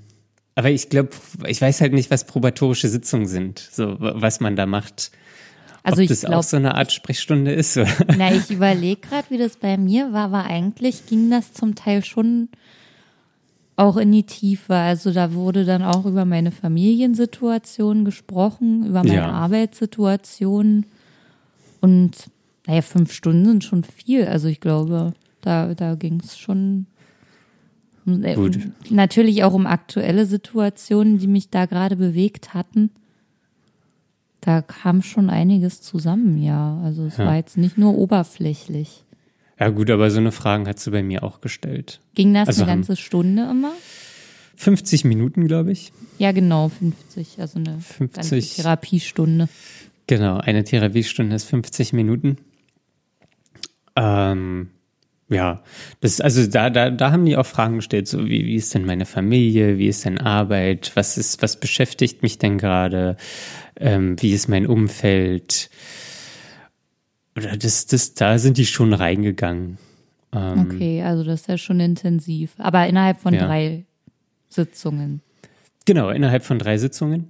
aber 0.55 0.71
ich 0.71 0.89
glaube, 0.89 1.09
ich 1.45 1.61
weiß 1.61 1.81
halt 1.81 1.93
nicht, 1.93 2.09
was 2.09 2.25
probatorische 2.25 2.87
Sitzungen 2.87 3.27
sind, 3.27 3.59
so 3.59 3.97
was 3.99 4.39
man 4.39 4.55
da 4.55 4.65
macht. 4.65 5.11
Also 5.83 5.97
Ob 5.97 6.03
ich 6.03 6.07
das 6.09 6.23
auch 6.23 6.29
glaube, 6.29 6.43
so 6.45 6.55
eine 6.57 6.75
Art 6.75 6.93
Sprechstunde 6.93 7.51
ist. 7.51 7.75
Oder? 7.75 7.89
na, 8.17 8.33
ich 8.33 8.49
überlege 8.49 9.01
gerade, 9.01 9.29
wie 9.29 9.37
das 9.37 9.57
bei 9.57 9.77
mir 9.77 10.13
war, 10.13 10.25
aber 10.25 10.45
eigentlich 10.45 11.05
ging 11.07 11.29
das 11.29 11.51
zum 11.53 11.75
Teil 11.75 12.05
schon 12.05 12.47
auch 13.75 13.97
in 13.97 14.11
die 14.11 14.23
Tiefe. 14.23 14.75
Also 14.75 15.11
da 15.11 15.33
wurde 15.33 15.65
dann 15.65 15.81
auch 15.83 16.05
über 16.05 16.25
meine 16.25 16.51
Familiensituation 16.51 18.05
gesprochen, 18.05 18.85
über 18.85 18.99
meine 19.03 19.15
Ja. 19.15 19.31
Arbeitssituation. 19.31 20.85
Und 21.81 22.29
naja, 22.67 22.81
fünf 22.81 23.11
Stunden 23.11 23.45
sind 23.45 23.63
schon 23.63 23.83
viel. 23.83 24.25
Also 24.25 24.47
ich 24.47 24.59
glaube, 24.61 25.13
da, 25.41 25.73
da 25.73 25.95
ging 25.95 26.19
es 26.23 26.37
schon 26.37 26.85
äh, 28.05 28.35
Gut. 28.35 28.59
natürlich 28.89 29.43
auch 29.43 29.53
um 29.53 29.65
aktuelle 29.65 30.25
Situationen, 30.25 31.17
die 31.17 31.27
mich 31.27 31.49
da 31.49 31.65
gerade 31.65 31.95
bewegt 31.95 32.53
hatten. 32.53 32.91
Da 34.41 34.61
kam 34.61 35.01
schon 35.01 35.29
einiges 35.29 35.81
zusammen, 35.81 36.37
ja. 36.41 36.77
Also 36.83 37.05
es 37.05 37.17
Ja. 37.17 37.25
war 37.25 37.35
jetzt 37.37 37.57
nicht 37.57 37.77
nur 37.77 37.97
oberflächlich. 37.97 39.02
Ja 39.63 39.69
gut, 39.69 39.89
aber 39.89 40.11
so 40.11 40.17
eine 40.17 40.33
Frage 40.33 40.69
hat 40.69 40.81
sie 40.81 40.91
bei 40.91 41.03
mir 41.03 41.23
auch 41.23 41.39
gestellt. 41.39 42.01
Ging 42.15 42.33
das 42.33 42.49
Also 42.49 42.63
eine 42.63 42.71
ganze 42.73 42.97
Stunde 42.97 43.47
immer? 43.49 43.71
50 44.57 45.05
Minuten, 45.05 45.47
glaube 45.47 45.71
ich. 45.71 45.93
Ja, 46.17 46.33
genau, 46.33 46.67
50, 46.67 47.39
also 47.39 47.59
eine 47.59 47.71
ganze 47.71 47.93
50. 47.93 48.55
Therapiestunde. 48.57 49.47
Genau, 50.07 50.35
eine 50.35 50.65
Therapiestunde 50.65 51.33
ist 51.37 51.45
50 51.45 51.93
Minuten. 51.93 52.39
Ähm, 53.95 54.67
ja, 55.29 55.63
das, 56.01 56.19
also 56.19 56.45
da, 56.45 56.69
da, 56.69 56.89
da 56.89 57.13
haben 57.13 57.23
die 57.23 57.37
auch 57.37 57.45
Fragen 57.45 57.77
gestellt, 57.77 58.09
so 58.09 58.25
wie, 58.25 58.45
wie 58.45 58.55
ist 58.55 58.75
denn 58.75 58.83
meine 58.83 59.05
Familie, 59.05 59.77
wie 59.77 59.87
ist 59.87 60.03
denn 60.03 60.17
Arbeit, 60.17 60.91
was 60.95 61.17
ist, 61.17 61.41
was 61.41 61.57
beschäftigt 61.57 62.21
mich 62.21 62.37
denn 62.37 62.57
gerade, 62.57 63.15
ähm, 63.79 64.21
wie 64.21 64.33
ist 64.33 64.49
mein 64.49 64.67
Umfeld? 64.67 65.69
Oder 67.37 67.57
das, 67.57 67.87
das, 67.87 68.13
da 68.13 68.37
sind 68.37 68.57
die 68.57 68.65
schon 68.65 68.93
reingegangen. 68.93 69.77
Ähm, 70.33 70.69
Okay, 70.71 71.01
also 71.01 71.23
das 71.23 71.41
ist 71.41 71.47
ja 71.47 71.57
schon 71.57 71.79
intensiv. 71.79 72.51
Aber 72.57 72.87
innerhalb 72.87 73.19
von 73.19 73.33
Ja. 73.33 73.45
drei 73.45 73.85
Sitzungen. 74.49 75.21
Genau, 75.85 76.09
innerhalb 76.09 76.43
von 76.43 76.59
drei 76.59 76.77
Sitzungen. 76.77 77.29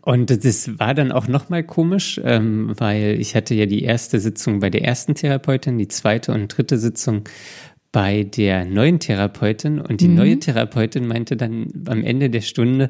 Und 0.00 0.30
das 0.44 0.78
war 0.78 0.94
dann 0.94 1.12
auch 1.12 1.28
nochmal 1.28 1.62
komisch, 1.62 2.18
ähm, 2.24 2.72
weil 2.78 3.20
ich 3.20 3.36
hatte 3.36 3.54
ja 3.54 3.66
die 3.66 3.82
erste 3.82 4.18
Sitzung 4.18 4.60
bei 4.60 4.70
der 4.70 4.82
ersten 4.82 5.14
Therapeutin, 5.14 5.76
die 5.76 5.88
zweite 5.88 6.32
und 6.32 6.48
dritte 6.48 6.78
Sitzung 6.78 7.24
bei 7.92 8.24
der 8.24 8.64
neuen 8.64 8.98
Therapeutin. 8.98 9.78
Und 9.78 10.00
die 10.00 10.08
neue 10.08 10.38
Therapeutin 10.38 11.06
meinte 11.06 11.36
dann 11.36 11.68
am 11.86 12.02
Ende 12.02 12.30
der 12.30 12.40
Stunde, 12.40 12.88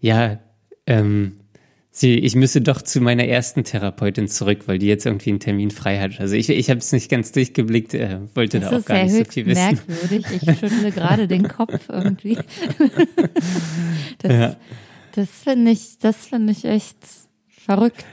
ja, 0.00 0.38
ähm, 0.86 1.32
sie, 1.98 2.14
ich 2.18 2.34
müsse 2.36 2.60
doch 2.60 2.82
zu 2.82 3.00
meiner 3.00 3.24
ersten 3.24 3.64
Therapeutin 3.64 4.28
zurück, 4.28 4.64
weil 4.66 4.78
die 4.78 4.86
jetzt 4.86 5.06
irgendwie 5.06 5.30
einen 5.30 5.40
Termin 5.40 5.70
frei 5.70 5.98
hat. 5.98 6.20
Also 6.20 6.34
ich, 6.34 6.48
ich 6.50 6.68
habe 6.70 6.78
es 6.80 6.92
nicht 6.92 7.10
ganz 7.10 7.32
durchgeblickt, 7.32 7.94
äh, 7.94 8.18
wollte 8.34 8.60
Das 8.60 8.68
da 8.70 8.76
auch 8.76 8.80
ist 8.80 8.86
gar 8.86 9.02
nicht 9.04 9.14
so 9.14 9.24
viel 9.24 9.46
wissen. 9.46 9.80
merkwürdig. 9.88 10.26
Ich 10.32 10.58
schüttle 10.58 10.92
gerade 10.92 11.26
den 11.28 11.48
Kopf 11.48 11.88
irgendwie. 11.88 12.38
Das, 14.18 14.32
Ja. 14.32 14.56
das 15.14 15.28
finde 15.30 15.70
ich, 15.72 15.98
das 15.98 16.26
finde 16.26 16.52
ich 16.52 16.64
echt 16.64 16.96
verrückt. 17.48 18.04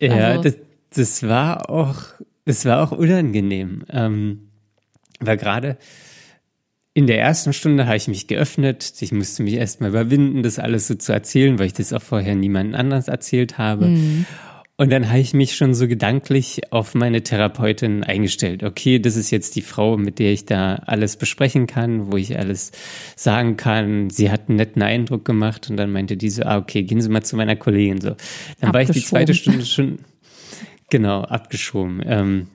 Ja, 0.00 0.12
Also- 0.12 0.42
das, 0.42 0.54
das 0.94 1.22
war 1.24 1.70
auch, 1.70 1.96
das 2.44 2.64
war 2.64 2.82
auch 2.82 2.96
unangenehm. 2.96 3.84
Ähm, 3.90 4.48
weil 5.20 5.36
gerade 5.36 5.76
in 6.94 7.08
der 7.08 7.20
ersten 7.20 7.52
Stunde 7.52 7.86
habe 7.86 7.96
ich 7.96 8.06
mich 8.06 8.28
geöffnet. 8.28 8.94
Ich 9.00 9.10
musste 9.10 9.42
mich 9.42 9.54
erstmal 9.54 9.90
überwinden, 9.90 10.44
das 10.44 10.60
alles 10.60 10.86
so 10.86 10.94
zu 10.94 11.12
erzählen, 11.12 11.58
weil 11.58 11.66
ich 11.66 11.72
das 11.72 11.92
auch 11.92 12.02
vorher 12.02 12.36
niemand 12.36 12.76
anders 12.76 13.08
erzählt 13.08 13.58
habe. 13.58 13.86
Und 14.76 14.90
dann 14.90 15.08
habe 15.08 15.18
ich 15.18 15.34
mich 15.34 15.56
schon 15.56 15.74
so 15.74 15.88
gedanklich 15.88 16.72
auf 16.72 16.94
meine 16.94 17.22
Therapeutin 17.22 18.04
eingestellt. 18.04 18.62
Okay, 18.62 19.00
das 19.00 19.16
ist 19.16 19.32
jetzt 19.32 19.56
die 19.56 19.62
Frau, 19.62 19.96
mit 19.96 20.20
der 20.20 20.32
ich 20.32 20.46
da 20.46 20.76
alles 20.86 21.16
besprechen 21.16 21.66
kann, 21.66 22.12
wo 22.12 22.16
ich 22.16 22.38
alles 22.38 22.70
sagen 23.16 23.56
kann. 23.56 24.10
Sie 24.10 24.30
hat 24.30 24.48
einen 24.48 24.56
netten 24.56 24.82
Eindruck 24.82 25.24
gemacht 25.24 25.70
und 25.70 25.76
dann 25.76 25.90
meinte 25.90 26.16
die 26.16 26.30
so, 26.30 26.44
ah, 26.44 26.58
okay, 26.58 26.84
gehen 26.84 27.00
Sie 27.00 27.08
mal 27.08 27.22
zu 27.22 27.36
meiner 27.36 27.56
Kollegin 27.56 28.00
so. 28.00 28.16
Dann 28.60 28.72
war 28.72 28.82
ich 28.82 28.90
die 28.90 29.02
zweite. 29.02 29.34
Stunde 29.34 29.64
schon, 29.64 29.98
genau, 30.90 31.22
abgeschoben. 31.22 32.02
Ähm, 32.04 32.46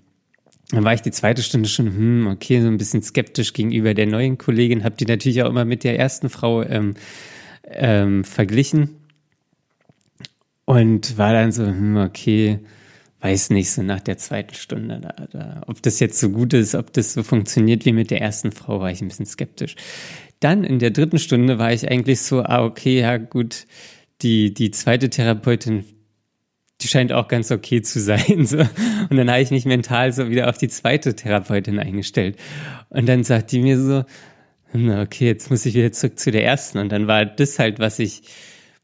dann 0.71 0.84
war 0.84 0.93
ich 0.93 1.01
die 1.01 1.12
zweite 1.12 1.41
Stunde 1.41 1.67
schon, 1.67 1.88
hm, 1.88 2.27
okay, 2.27 2.62
so 2.62 2.67
ein 2.67 2.77
bisschen 2.77 3.01
skeptisch 3.01 3.53
gegenüber 3.53 3.93
der 3.93 4.05
neuen 4.05 4.38
Kollegin. 4.38 4.84
Hab 4.84 4.97
die 4.97 5.05
natürlich 5.05 5.41
auch 5.41 5.49
immer 5.49 5.65
mit 5.65 5.84
der 5.84 5.97
ersten 5.97 6.29
Frau 6.29 6.62
ähm, 6.63 6.93
ähm, 7.65 8.23
verglichen. 8.23 8.95
Und 10.65 11.17
war 11.17 11.34
dann 11.34 11.51
so, 11.51 11.65
hm, 11.65 11.97
okay, 11.97 12.60
weiß 13.21 13.49
nicht, 13.49 13.71
so 13.71 13.82
nach 13.82 13.99
der 13.99 14.17
zweiten 14.17 14.53
Stunde, 14.53 15.01
da, 15.01 15.25
da, 15.32 15.62
ob 15.65 15.82
das 15.82 15.99
jetzt 15.99 16.19
so 16.19 16.29
gut 16.29 16.53
ist, 16.53 16.75
ob 16.75 16.93
das 16.93 17.13
so 17.13 17.23
funktioniert 17.23 17.86
wie 17.86 17.91
mit 17.91 18.12
der 18.12 18.21
ersten 18.21 18.51
Frau, 18.51 18.79
war 18.79 18.91
ich 18.91 19.01
ein 19.01 19.08
bisschen 19.08 19.25
skeptisch. 19.25 19.75
Dann 20.39 20.63
in 20.63 20.77
der 20.77 20.91
dritten 20.91 21.17
Stunde 21.17 21.58
war 21.58 21.73
ich 21.73 21.89
eigentlich 21.89 22.21
so, 22.21 22.43
ah, 22.43 22.63
okay, 22.63 22.99
ja 23.01 23.17
gut, 23.17 23.65
die, 24.21 24.53
die 24.53 24.69
zweite 24.69 25.10
Therapeutin 25.10 25.84
die 26.81 26.87
scheint 26.87 27.11
auch 27.11 27.27
ganz 27.27 27.51
okay 27.51 27.81
zu 27.81 27.99
sein. 27.99 28.45
So. 28.45 28.59
Und 28.59 29.17
dann 29.17 29.29
habe 29.29 29.41
ich 29.41 29.51
mich 29.51 29.65
mental 29.65 30.13
so 30.13 30.29
wieder 30.29 30.49
auf 30.49 30.57
die 30.57 30.69
zweite 30.69 31.15
Therapeutin 31.15 31.79
eingestellt. 31.79 32.37
Und 32.89 33.07
dann 33.07 33.23
sagt 33.23 33.51
die 33.51 33.59
mir 33.59 33.79
so, 33.79 34.05
okay, 34.73 35.25
jetzt 35.25 35.49
muss 35.49 35.65
ich 35.65 35.73
wieder 35.75 35.91
zurück 35.91 36.19
zu 36.19 36.31
der 36.31 36.45
ersten. 36.45 36.77
Und 36.77 36.91
dann 36.91 37.07
war 37.07 37.25
das 37.25 37.59
halt, 37.59 37.79
was 37.79 37.99
ich 37.99 38.23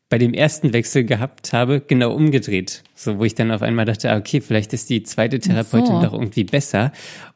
bei 0.09 0.17
dem 0.17 0.33
ersten 0.33 0.73
Wechsel 0.73 1.03
gehabt 1.03 1.53
habe, 1.53 1.81
genau 1.81 2.13
umgedreht. 2.13 2.83
So, 2.93 3.17
wo 3.17 3.23
ich 3.23 3.35
dann 3.35 3.51
auf 3.51 3.61
einmal 3.61 3.85
dachte, 3.85 4.11
ah, 4.11 4.17
okay, 4.17 4.41
vielleicht 4.41 4.73
ist 4.73 4.89
die 4.89 5.03
zweite 5.03 5.39
Therapeutin 5.39 5.95
so. 5.95 6.01
doch 6.01 6.13
irgendwie 6.13 6.43
besser. 6.43 6.91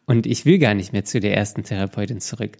Und 0.05 0.25
ich 0.27 0.45
will 0.45 0.59
gar 0.59 0.73
nicht 0.73 0.93
mehr 0.93 1.05
zu 1.05 1.19
der 1.19 1.35
ersten 1.35 1.63
Therapeutin 1.63 2.19
zurück. 2.19 2.57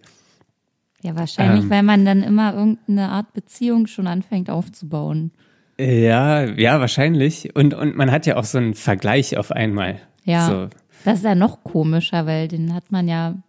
Ja, 1.02 1.16
wahrscheinlich, 1.16 1.64
ähm, 1.64 1.70
weil 1.70 1.82
man 1.82 2.04
dann 2.04 2.22
immer 2.22 2.54
irgendeine 2.54 3.08
Art 3.08 3.32
Beziehung 3.32 3.86
schon 3.86 4.06
anfängt 4.06 4.50
aufzubauen. 4.50 5.32
Ja, 5.80 6.44
ja, 6.44 6.80
wahrscheinlich. 6.80 7.54
Und, 7.56 7.74
und 7.74 7.96
man 7.96 8.10
hat 8.10 8.26
ja 8.26 8.36
auch 8.36 8.44
so 8.44 8.58
einen 8.58 8.74
Vergleich 8.74 9.36
auf 9.36 9.50
einmal. 9.50 10.00
Ja. 10.24 10.46
So. 10.46 10.68
Das 11.04 11.18
ist 11.18 11.24
ja 11.24 11.34
noch 11.34 11.64
komischer, 11.64 12.26
weil 12.26 12.48
den 12.48 12.74
hat 12.74 12.90
man 12.92 13.08
ja 13.08 13.42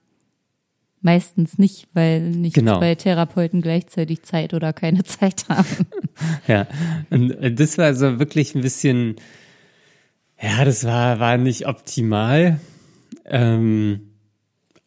meistens 1.02 1.58
nicht, 1.58 1.88
weil 1.94 2.22
nicht 2.22 2.56
genau. 2.56 2.78
zwei 2.78 2.96
Therapeuten 2.96 3.62
gleichzeitig 3.62 4.24
Zeit 4.24 4.54
oder 4.54 4.72
keine 4.72 5.04
Zeit 5.04 5.46
haben. 5.50 5.88
ja, 6.48 6.68
und 7.10 7.60
das 7.60 7.78
war 7.78 7.94
so 7.94 8.20
wirklich 8.20 8.56
ein 8.56 8.62
bisschen, 8.62 9.16
ja, 10.42 10.64
das 10.64 10.86
war, 10.86 11.20
war 11.20 11.38
nicht 11.38 11.68
optimal, 11.68 12.60
ähm, 13.26 14.12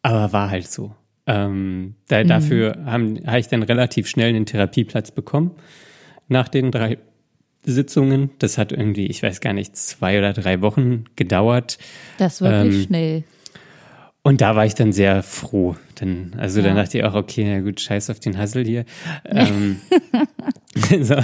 aber 0.01 0.33
war 0.33 0.49
halt 0.49 0.71
so. 0.71 0.95
Ähm, 1.27 1.95
da, 2.07 2.23
mhm. 2.23 2.27
Dafür 2.27 2.77
habe 2.85 3.21
hab 3.25 3.37
ich 3.37 3.47
dann 3.47 3.63
relativ 3.63 4.07
schnell 4.07 4.29
einen 4.29 4.45
Therapieplatz 4.45 5.11
bekommen 5.11 5.51
nach 6.27 6.47
den 6.47 6.71
drei 6.71 6.97
Sitzungen. 7.65 8.29
Das 8.39 8.57
hat 8.57 8.71
irgendwie, 8.71 9.07
ich 9.07 9.23
weiß 9.23 9.41
gar 9.41 9.53
nicht, 9.53 9.75
zwei 9.75 10.17
oder 10.17 10.33
drei 10.33 10.61
Wochen 10.61 11.05
gedauert. 11.15 11.77
Das 12.17 12.41
war 12.41 12.51
wirklich 12.51 12.81
ähm, 12.81 12.87
schnell. 12.87 13.23
Und 14.25 14.41
da 14.41 14.55
war 14.55 14.65
ich 14.65 14.73
dann 14.73 14.91
sehr 14.91 15.21
froh. 15.21 15.75
Dann, 15.93 16.33
also 16.37 16.59
ja. 16.59 16.65
dann 16.65 16.77
dachte 16.77 16.97
ich 16.97 17.03
auch, 17.03 17.13
okay, 17.13 17.45
na 17.47 17.59
gut, 17.61 17.79
scheiß 17.79 18.09
auf 18.09 18.19
den 18.19 18.39
Hassel 18.39 18.65
hier. 18.65 18.85
ähm, 19.23 19.79
so, 21.01 21.15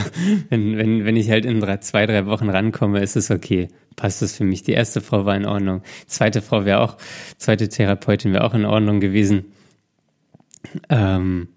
wenn, 0.50 0.78
wenn, 0.78 1.04
wenn 1.04 1.16
ich 1.16 1.32
halt 1.32 1.46
in 1.46 1.62
drei, 1.62 1.78
zwei, 1.78 2.06
drei 2.06 2.28
Wochen 2.28 2.48
rankomme, 2.48 3.00
ist 3.00 3.16
es 3.16 3.32
okay. 3.32 3.70
Passt 3.96 4.22
das 4.22 4.38
für 4.38 4.44
mich. 4.44 4.62
Die 4.62 4.74
erste 4.74 5.02
Frau 5.02 5.26
war 5.26 5.36
in 5.36 5.48
Ordnung. 5.48 5.82
Zweite 6.06 6.44
Frau 6.44 6.64
wäre 6.66 6.82
auch, 6.82 6.98
zweite 7.38 7.70
Therapeutin 7.70 8.34
wäre 8.34 8.44
auch 8.44 8.54
in 8.54 8.66
Ordnung 8.66 9.00
gewesen. 9.00 9.46
Ähm, 10.90 11.48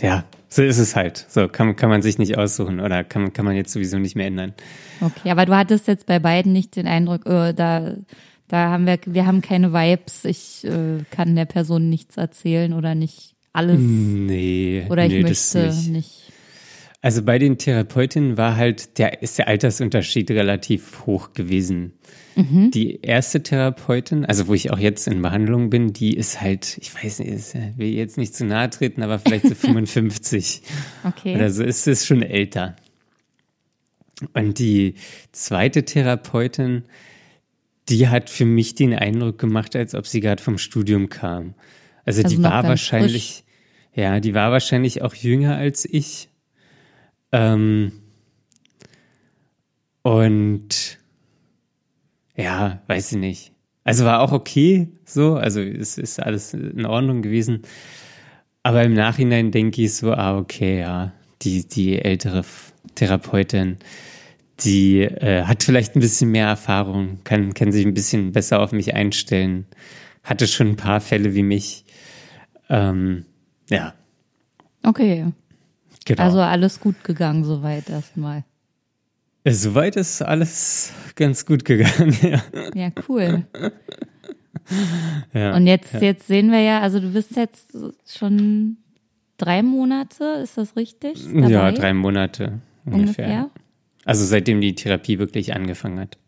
ja, 0.00 0.24
so 0.52 0.62
ist 0.62 0.78
es 0.78 0.94
halt. 0.94 1.24
So 1.28 1.48
kann, 1.48 1.76
kann 1.76 1.88
man 1.88 2.02
sich 2.02 2.18
nicht 2.18 2.36
aussuchen 2.36 2.80
oder 2.80 3.04
kann, 3.04 3.32
kann 3.32 3.46
man 3.46 3.56
jetzt 3.56 3.72
sowieso 3.72 3.98
nicht 3.98 4.16
mehr 4.16 4.26
ändern. 4.26 4.52
Okay, 5.00 5.30
aber 5.30 5.46
du 5.46 5.56
hattest 5.56 5.88
jetzt 5.88 6.04
bei 6.04 6.18
beiden 6.18 6.52
nicht 6.52 6.76
den 6.76 6.86
Eindruck, 6.86 7.22
oh, 7.24 7.52
da, 7.52 7.94
da 8.48 8.68
haben 8.68 8.86
wir, 8.86 8.98
wir 9.06 9.24
haben 9.26 9.40
keine 9.40 9.72
Vibes, 9.72 10.26
ich 10.26 10.64
äh, 10.64 11.02
kann 11.10 11.34
der 11.36 11.46
Person 11.46 11.88
nichts 11.88 12.18
erzählen 12.18 12.74
oder 12.74 12.94
nicht 12.94 13.34
alles. 13.54 13.80
Nee. 13.80 14.86
Oder 14.90 15.06
ich 15.06 15.12
nee, 15.12 15.22
möchte 15.22 15.66
nicht. 15.68 15.88
nicht. 15.90 16.21
Also 17.02 17.24
bei 17.24 17.40
den 17.40 17.58
Therapeutinnen 17.58 18.36
war 18.36 18.56
halt, 18.56 18.96
der 18.98 19.22
ist 19.22 19.36
der 19.36 19.48
Altersunterschied 19.48 20.30
relativ 20.30 21.04
hoch 21.04 21.32
gewesen. 21.32 21.94
Mhm. 22.36 22.70
Die 22.70 23.00
erste 23.02 23.42
Therapeutin, 23.42 24.24
also 24.24 24.46
wo 24.46 24.54
ich 24.54 24.70
auch 24.70 24.78
jetzt 24.78 25.08
in 25.08 25.20
Behandlung 25.20 25.68
bin, 25.68 25.92
die 25.92 26.16
ist 26.16 26.40
halt, 26.40 26.78
ich 26.80 26.94
weiß 26.94 27.18
nicht, 27.18 27.28
ist, 27.28 27.56
will 27.76 27.88
jetzt 27.88 28.18
nicht 28.18 28.36
zu 28.36 28.44
nahe 28.44 28.70
treten, 28.70 29.02
aber 29.02 29.18
vielleicht 29.18 29.48
so 29.48 29.54
55. 29.56 30.62
Okay. 31.02 31.34
Oder 31.34 31.50
so 31.50 31.64
ist 31.64 31.88
es 31.88 32.06
schon 32.06 32.22
älter. 32.22 32.76
Und 34.32 34.60
die 34.60 34.94
zweite 35.32 35.84
Therapeutin, 35.84 36.84
die 37.88 38.08
hat 38.08 38.30
für 38.30 38.44
mich 38.44 38.76
den 38.76 38.94
Eindruck 38.94 39.38
gemacht, 39.38 39.74
als 39.74 39.96
ob 39.96 40.06
sie 40.06 40.20
gerade 40.20 40.40
vom 40.40 40.56
Studium 40.56 41.08
kam. 41.08 41.54
Also, 42.04 42.22
also 42.22 42.36
die 42.36 42.42
war 42.44 42.62
wahrscheinlich, 42.62 43.44
frisch. 43.92 44.04
ja, 44.04 44.20
die 44.20 44.34
war 44.34 44.52
wahrscheinlich 44.52 45.02
auch 45.02 45.14
jünger 45.14 45.56
als 45.56 45.84
ich. 45.84 46.28
Ähm, 47.32 47.92
und 50.02 50.98
ja, 52.36 52.80
weiß 52.86 53.12
ich 53.12 53.18
nicht. 53.18 53.52
Also 53.84 54.04
war 54.04 54.20
auch 54.20 54.32
okay, 54.32 54.88
so, 55.04 55.34
also 55.34 55.60
es 55.60 55.98
ist 55.98 56.20
alles 56.20 56.54
in 56.54 56.86
Ordnung 56.86 57.22
gewesen. 57.22 57.62
Aber 58.62 58.84
im 58.84 58.94
Nachhinein 58.94 59.50
denke 59.50 59.82
ich 59.82 59.94
so, 59.94 60.12
ah, 60.12 60.38
okay, 60.38 60.80
ja, 60.80 61.12
die, 61.42 61.66
die 61.66 61.98
ältere 61.98 62.44
Therapeutin, 62.94 63.78
die 64.60 65.00
äh, 65.00 65.44
hat 65.44 65.64
vielleicht 65.64 65.96
ein 65.96 66.00
bisschen 66.00 66.30
mehr 66.30 66.46
Erfahrung, 66.46 67.18
kann, 67.24 67.54
kann 67.54 67.72
sich 67.72 67.84
ein 67.84 67.94
bisschen 67.94 68.32
besser 68.32 68.60
auf 68.60 68.70
mich 68.70 68.94
einstellen, 68.94 69.66
hatte 70.22 70.46
schon 70.46 70.68
ein 70.68 70.76
paar 70.76 71.00
Fälle 71.00 71.34
wie 71.34 71.42
mich. 71.42 71.84
Ähm, 72.68 73.24
ja. 73.68 73.94
Okay. 74.84 75.26
Genau. 76.04 76.22
Also 76.22 76.40
alles 76.40 76.80
gut 76.80 77.04
gegangen 77.04 77.44
soweit 77.44 77.88
erstmal. 77.88 78.44
Soweit 79.44 79.96
ist 79.96 80.22
alles 80.22 80.92
ganz 81.16 81.44
gut 81.46 81.64
gegangen, 81.64 82.16
ja. 82.22 82.42
Ja, 82.74 82.90
cool. 83.08 83.44
Ja, 85.34 85.56
Und 85.56 85.66
jetzt, 85.66 85.94
ja. 85.94 86.00
jetzt 86.00 86.26
sehen 86.28 86.50
wir 86.52 86.60
ja, 86.60 86.80
also 86.80 87.00
du 87.00 87.12
bist 87.12 87.36
jetzt 87.36 87.76
schon 88.06 88.76
drei 89.36 89.62
Monate, 89.62 90.24
ist 90.42 90.56
das 90.56 90.76
richtig? 90.76 91.26
Dabei? 91.26 91.50
Ja, 91.50 91.72
drei 91.72 91.92
Monate 91.92 92.60
ungefähr. 92.84 93.26
ungefähr. 93.26 93.50
Also 94.04 94.24
seitdem 94.24 94.60
die 94.60 94.74
Therapie 94.74 95.18
wirklich 95.18 95.54
angefangen 95.54 95.98
hat. 96.00 96.18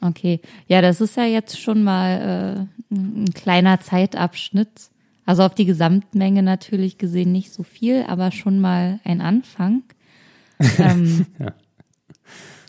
Okay, 0.00 0.40
ja, 0.66 0.80
das 0.80 1.00
ist 1.02 1.16
ja 1.16 1.24
jetzt 1.24 1.60
schon 1.60 1.82
mal 1.82 2.68
äh, 2.90 2.94
ein 2.94 3.26
kleiner 3.34 3.80
Zeitabschnitt. 3.80 4.90
Also 5.30 5.44
auf 5.44 5.54
die 5.54 5.64
Gesamtmenge 5.64 6.42
natürlich 6.42 6.98
gesehen 6.98 7.30
nicht 7.30 7.52
so 7.52 7.62
viel, 7.62 8.02
aber 8.08 8.32
schon 8.32 8.58
mal 8.58 8.98
ein 9.04 9.20
Anfang. 9.20 9.84
ähm, 10.80 11.24
ja. 11.38 11.54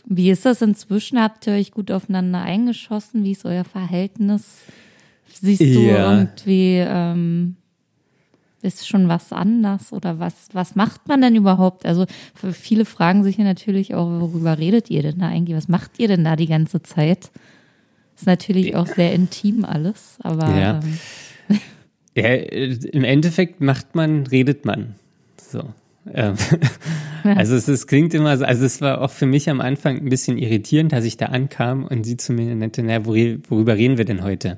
Wie 0.04 0.30
ist 0.30 0.46
das 0.46 0.62
inzwischen? 0.62 1.20
Habt 1.20 1.44
ihr 1.48 1.54
euch 1.54 1.72
gut 1.72 1.90
aufeinander 1.90 2.40
eingeschossen? 2.40 3.24
Wie 3.24 3.32
ist 3.32 3.44
euer 3.44 3.64
Verhältnis? 3.64 4.58
Siehst 5.26 5.60
du 5.60 5.80
ja. 5.80 6.12
irgendwie, 6.12 6.76
ähm, 6.86 7.56
ist 8.60 8.86
schon 8.86 9.08
was 9.08 9.32
anders 9.32 9.92
oder 9.92 10.20
was, 10.20 10.50
was 10.52 10.76
macht 10.76 11.08
man 11.08 11.20
denn 11.20 11.34
überhaupt? 11.34 11.84
Also 11.84 12.06
viele 12.36 12.84
fragen 12.84 13.24
sich 13.24 13.38
ja 13.38 13.44
natürlich 13.44 13.96
auch, 13.96 14.06
worüber 14.06 14.56
redet 14.56 14.88
ihr 14.88 15.02
denn 15.02 15.18
da 15.18 15.26
eigentlich? 15.26 15.56
Was 15.56 15.66
macht 15.66 15.98
ihr 15.98 16.06
denn 16.06 16.22
da 16.22 16.36
die 16.36 16.46
ganze 16.46 16.80
Zeit? 16.80 17.32
Ist 18.14 18.26
natürlich 18.28 18.76
auch 18.76 18.86
sehr 18.86 19.12
intim 19.14 19.64
alles, 19.64 20.18
aber. 20.22 20.56
Ja. 20.56 20.80
Ähm, 20.80 20.98
ja, 22.14 22.34
im 22.34 23.04
Endeffekt 23.04 23.60
macht 23.60 23.94
man, 23.94 24.26
redet 24.26 24.64
man. 24.64 24.94
So. 25.40 25.64
Ähm, 26.12 26.34
also 27.24 27.54
es, 27.54 27.68
es, 27.68 27.86
klingt 27.86 28.12
immer 28.14 28.36
so, 28.36 28.44
also 28.44 28.64
es 28.64 28.80
war 28.80 29.00
auch 29.00 29.10
für 29.10 29.26
mich 29.26 29.48
am 29.48 29.60
Anfang 29.60 29.98
ein 29.98 30.08
bisschen 30.08 30.38
irritierend, 30.38 30.92
als 30.92 31.04
ich 31.04 31.16
da 31.16 31.26
ankam 31.26 31.84
und 31.84 32.04
sie 32.04 32.16
zu 32.16 32.32
mir 32.32 32.54
nannte, 32.54 32.82
naja, 32.82 33.06
worüber 33.06 33.76
reden 33.76 33.98
wir 33.98 34.04
denn 34.04 34.22
heute? 34.22 34.56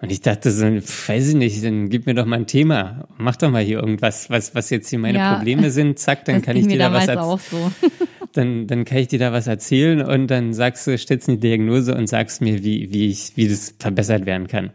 Und 0.00 0.12
ich 0.12 0.20
dachte 0.20 0.50
so, 0.50 0.66
weiß 0.66 1.28
ich 1.28 1.34
nicht, 1.34 1.64
dann 1.64 1.88
gib 1.88 2.06
mir 2.06 2.14
doch 2.14 2.26
mal 2.26 2.36
ein 2.36 2.46
Thema. 2.46 3.08
Mach 3.16 3.36
doch 3.36 3.50
mal 3.50 3.62
hier 3.62 3.78
irgendwas, 3.78 4.28
was, 4.28 4.54
was 4.54 4.68
jetzt 4.70 4.90
hier 4.90 4.98
meine 4.98 5.18
ja, 5.18 5.34
Probleme 5.34 5.70
sind. 5.70 5.98
Zack, 5.98 6.26
dann 6.26 6.42
kann 6.42 6.56
ich 6.56 6.66
dir 6.66 6.78
da 6.78 6.92
was 6.92 7.08
erzählen. 7.08 7.38
So. 7.50 7.88
dann, 8.34 8.66
dann 8.66 8.84
kann 8.84 8.98
ich 8.98 9.08
dir 9.08 9.18
da 9.18 9.32
was 9.32 9.46
erzählen 9.46 10.02
und 10.02 10.26
dann 10.26 10.52
sagst 10.52 10.86
du, 10.86 10.98
stellst 10.98 11.28
eine 11.28 11.38
Diagnose 11.38 11.94
und 11.94 12.08
sagst 12.08 12.42
mir, 12.42 12.62
wie, 12.62 12.92
wie 12.92 13.08
ich, 13.08 13.36
wie 13.36 13.48
das 13.48 13.74
verbessert 13.78 14.26
werden 14.26 14.48
kann. 14.48 14.70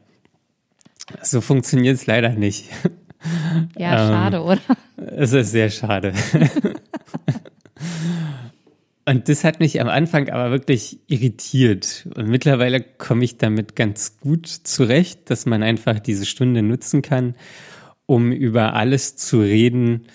So 1.22 1.42
funktioniert 1.42 1.96
es 1.96 2.06
leider 2.06 2.30
nicht. 2.30 2.70
Ja, 3.78 3.92
ähm, 3.92 4.14
schade, 4.14 4.42
oder? 4.42 4.62
Es 4.96 5.34
ist 5.34 5.52
sehr 5.52 5.70
schade. 5.70 6.14
Und 9.10 9.28
das 9.28 9.44
hat 9.44 9.60
mich 9.60 9.82
am 9.82 9.88
Anfang 9.90 10.30
aber 10.30 10.52
wirklich 10.52 11.00
irritiert. 11.08 12.08
Und 12.16 12.28
mittlerweile 12.28 12.80
komme 12.82 13.26
ich 13.26 13.38
damit 13.38 13.76
ganz 13.76 14.20
gut 14.20 14.48
zurecht, 14.48 15.32
dass 15.32 15.48
man 15.48 15.64
einfach 15.64 16.00
diese 16.00 16.28
Stunde 16.28 16.62
nutzen 16.62 17.02
kann, 17.02 17.34
um 18.06 18.32
über 18.32 18.76
alles 18.76 19.16
zu 19.16 19.40
reden, 19.40 20.06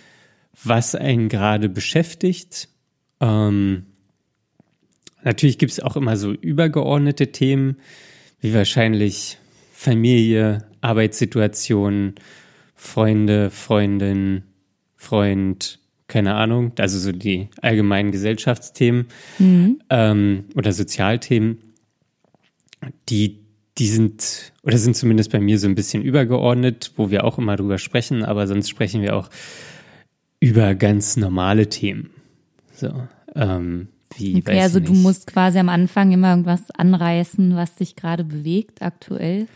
was 0.62 0.94
einen 0.94 1.28
gerade 1.28 1.68
beschäftigt. 1.68 2.68
Ähm, 3.20 3.87
natürlich 5.24 5.59
gibt 5.59 5.72
es 5.72 5.80
auch 5.80 5.96
immer 5.96 6.16
so 6.16 6.30
übergeordnete 6.30 7.33
Themen, 7.33 7.78
wie 8.40 8.54
wahrscheinlich 8.54 9.38
Familie, 9.72 10.64
Arbeitssituation, 10.85 12.14
Freunde, 12.75 13.51
Freundin, 13.51 14.42
Freund, 14.97 15.79
keine 16.07 16.35
Ahnung, 16.35 16.73
also 16.79 16.99
so 16.99 17.12
die 17.12 17.49
allgemeinen 17.62 18.12
Gesellschaftsthemen 18.12 19.07
mhm. 19.38 19.81
ähm, 19.90 20.44
oder 20.55 20.73
Sozialthemen, 20.73 21.59
die, 23.09 23.40
die 23.79 23.88
sind 23.88 24.53
oder 24.62 24.77
sind 24.79 24.97
zumindest 24.97 25.33
bei 25.33 25.40
mir 25.40 25.59
so 25.59 25.66
ein 25.66 25.75
bisschen 25.75 26.03
übergeordnet, 26.03 26.92
wo 26.97 27.11
wir 27.11 27.25
auch 27.25 27.38
immer 27.38 27.57
drüber 27.57 27.79
sprechen, 27.79 28.23
aber 28.23 28.47
sonst 28.47 28.68
sprechen 28.68 29.03
wir 29.03 29.16
auch 29.16 29.31
über 30.40 30.75
ganz 30.75 31.16
normale 31.16 31.68
Themen. 31.70 32.11
So, 32.75 32.92
ähm, 33.35 33.88
wie. 34.16 34.37
Okay, 34.37 34.61
also 34.61 34.81
du 34.81 34.92
musst 34.92 35.27
quasi 35.27 35.59
am 35.59 35.70
Anfang 35.70 36.12
immer 36.12 36.31
irgendwas 36.31 36.70
anreißen, 36.70 37.57
was 37.57 37.77
dich 37.77 37.97
gerade 37.97 38.25
bewegt 38.25 38.83
aktuell. 38.83 39.47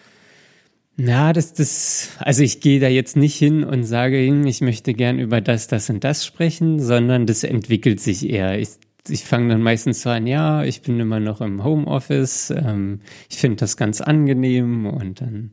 Na, 1.01 1.33
das, 1.33 1.53
das, 1.53 2.11
also 2.19 2.43
ich 2.43 2.61
gehe 2.61 2.81
da 2.81 2.89
jetzt 2.89 3.17
nicht 3.17 3.37
hin 3.37 3.63
und 3.63 3.85
sage 3.85 4.21
ihm, 4.21 4.45
ich 4.47 4.61
möchte 4.61 4.95
gern 4.95 5.21
über 5.21 5.41
das, 5.41 5.69
das 5.69 5.89
und 5.91 6.03
das 6.03 6.27
sprechen, 6.27 6.81
sondern 6.81 7.25
das 7.25 7.45
entwickelt 7.45 8.01
sich 8.01 8.29
eher. 8.29 8.59
Ich, 8.59 8.71
ich 9.09 9.23
fange 9.23 9.51
dann 9.51 9.63
meistens 9.63 10.03
so 10.03 10.11
an, 10.11 10.27
ja, 10.27 10.65
ich 10.65 10.83
bin 10.83 10.99
immer 10.99 11.21
noch 11.21 11.41
im 11.41 11.63
Homeoffice, 11.63 12.51
ähm, 12.51 13.01
ich 13.31 13.37
finde 13.37 13.59
das 13.59 13.77
ganz 13.77 14.01
angenehm 14.01 14.87
und 14.87 15.21
dann 15.21 15.53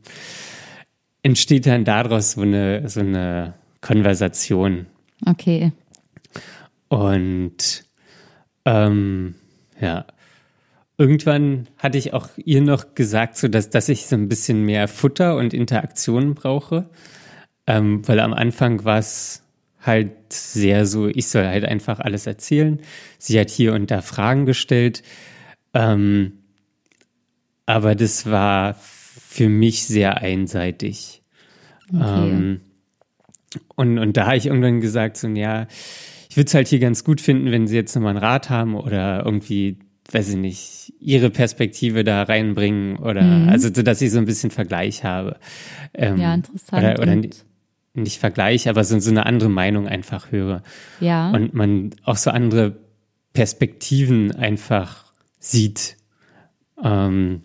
entsteht 1.22 1.66
dann 1.66 1.84
daraus 1.84 2.32
so 2.32 2.40
eine, 2.40 2.88
so 2.88 2.98
eine 2.98 3.54
Konversation. 3.80 4.86
Okay. 5.26 5.70
Und 6.88 7.84
ähm, 8.64 9.36
ja, 9.80 10.06
irgendwann 10.98 11.68
hatte 11.78 11.98
ich 11.98 12.12
auch 12.12 12.28
ihr 12.36 12.62
noch 12.62 12.94
gesagt, 12.94 13.36
so 13.36 13.48
dass, 13.48 13.70
dass 13.70 13.88
ich 13.88 14.06
so 14.06 14.16
ein 14.16 14.28
bisschen 14.28 14.62
mehr 14.62 14.88
Futter 14.88 15.36
und 15.36 15.54
Interaktion 15.54 16.34
brauche. 16.34 16.88
Ähm, 17.66 18.06
weil 18.06 18.20
am 18.20 18.32
Anfang 18.32 18.84
war 18.84 18.98
es 18.98 19.42
halt 19.80 20.32
sehr 20.32 20.86
so, 20.86 21.08
ich 21.08 21.28
soll 21.28 21.46
halt 21.46 21.64
einfach 21.64 22.00
alles 22.00 22.26
erzählen. 22.26 22.80
Sie 23.18 23.38
hat 23.38 23.50
hier 23.50 23.74
und 23.74 23.90
da 23.90 24.02
Fragen 24.02 24.46
gestellt. 24.46 25.02
Ähm, 25.74 26.32
aber 27.66 27.94
das 27.94 28.30
war 28.30 28.74
für 28.74 29.48
mich 29.48 29.84
sehr 29.84 30.18
einseitig. 30.18 31.22
Okay. 31.92 32.30
Ähm, 32.30 32.60
und, 33.74 33.98
und 33.98 34.16
da 34.16 34.26
habe 34.26 34.36
ich 34.36 34.46
irgendwann 34.46 34.80
gesagt, 34.80 35.16
so, 35.16 35.28
ja, 35.28 35.66
ich 36.28 36.36
würde 36.36 36.48
es 36.48 36.54
halt 36.54 36.68
hier 36.68 36.78
ganz 36.78 37.04
gut 37.04 37.20
finden, 37.20 37.50
wenn 37.50 37.66
Sie 37.66 37.76
jetzt 37.76 37.94
nochmal 37.94 38.10
einen 38.10 38.24
Rat 38.24 38.50
haben 38.50 38.74
oder 38.74 39.24
irgendwie 39.24 39.78
weiß 40.12 40.30
ich 40.30 40.36
nicht, 40.36 40.94
ihre 41.00 41.30
Perspektive 41.30 42.04
da 42.04 42.22
reinbringen 42.22 42.96
oder 42.98 43.22
mhm. 43.22 43.48
also 43.48 43.72
so, 43.72 43.82
dass 43.82 44.00
ich 44.00 44.10
so 44.10 44.18
ein 44.18 44.24
bisschen 44.24 44.50
Vergleich 44.50 45.04
habe. 45.04 45.38
Ähm, 45.94 46.16
ja, 46.18 46.34
interessant. 46.34 46.82
Oder, 46.82 47.00
oder 47.00 47.16
nicht, 47.16 47.44
nicht 47.94 48.18
Vergleich, 48.18 48.68
aber 48.68 48.84
so, 48.84 48.98
so 48.98 49.10
eine 49.10 49.26
andere 49.26 49.48
Meinung 49.48 49.88
einfach 49.88 50.30
höre. 50.30 50.62
Ja. 51.00 51.30
Und 51.30 51.54
man 51.54 51.94
auch 52.04 52.16
so 52.16 52.30
andere 52.30 52.76
Perspektiven 53.32 54.32
einfach 54.32 55.12
sieht. 55.38 55.96
Ähm, 56.82 57.42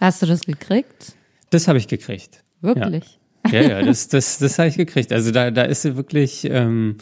Hast 0.00 0.22
du 0.22 0.26
das 0.26 0.42
gekriegt? 0.42 1.14
Das 1.50 1.68
habe 1.68 1.78
ich 1.78 1.88
gekriegt. 1.88 2.42
Wirklich? 2.60 3.18
Ja, 3.50 3.60
ja, 3.60 3.68
ja 3.68 3.82
das, 3.82 4.08
das, 4.08 4.38
das 4.38 4.58
habe 4.58 4.68
ich 4.68 4.76
gekriegt. 4.76 5.12
Also 5.12 5.30
da, 5.30 5.50
da 5.50 5.62
ist 5.62 5.82
sie 5.82 5.96
wirklich 5.96 6.44
ähm, 6.44 6.98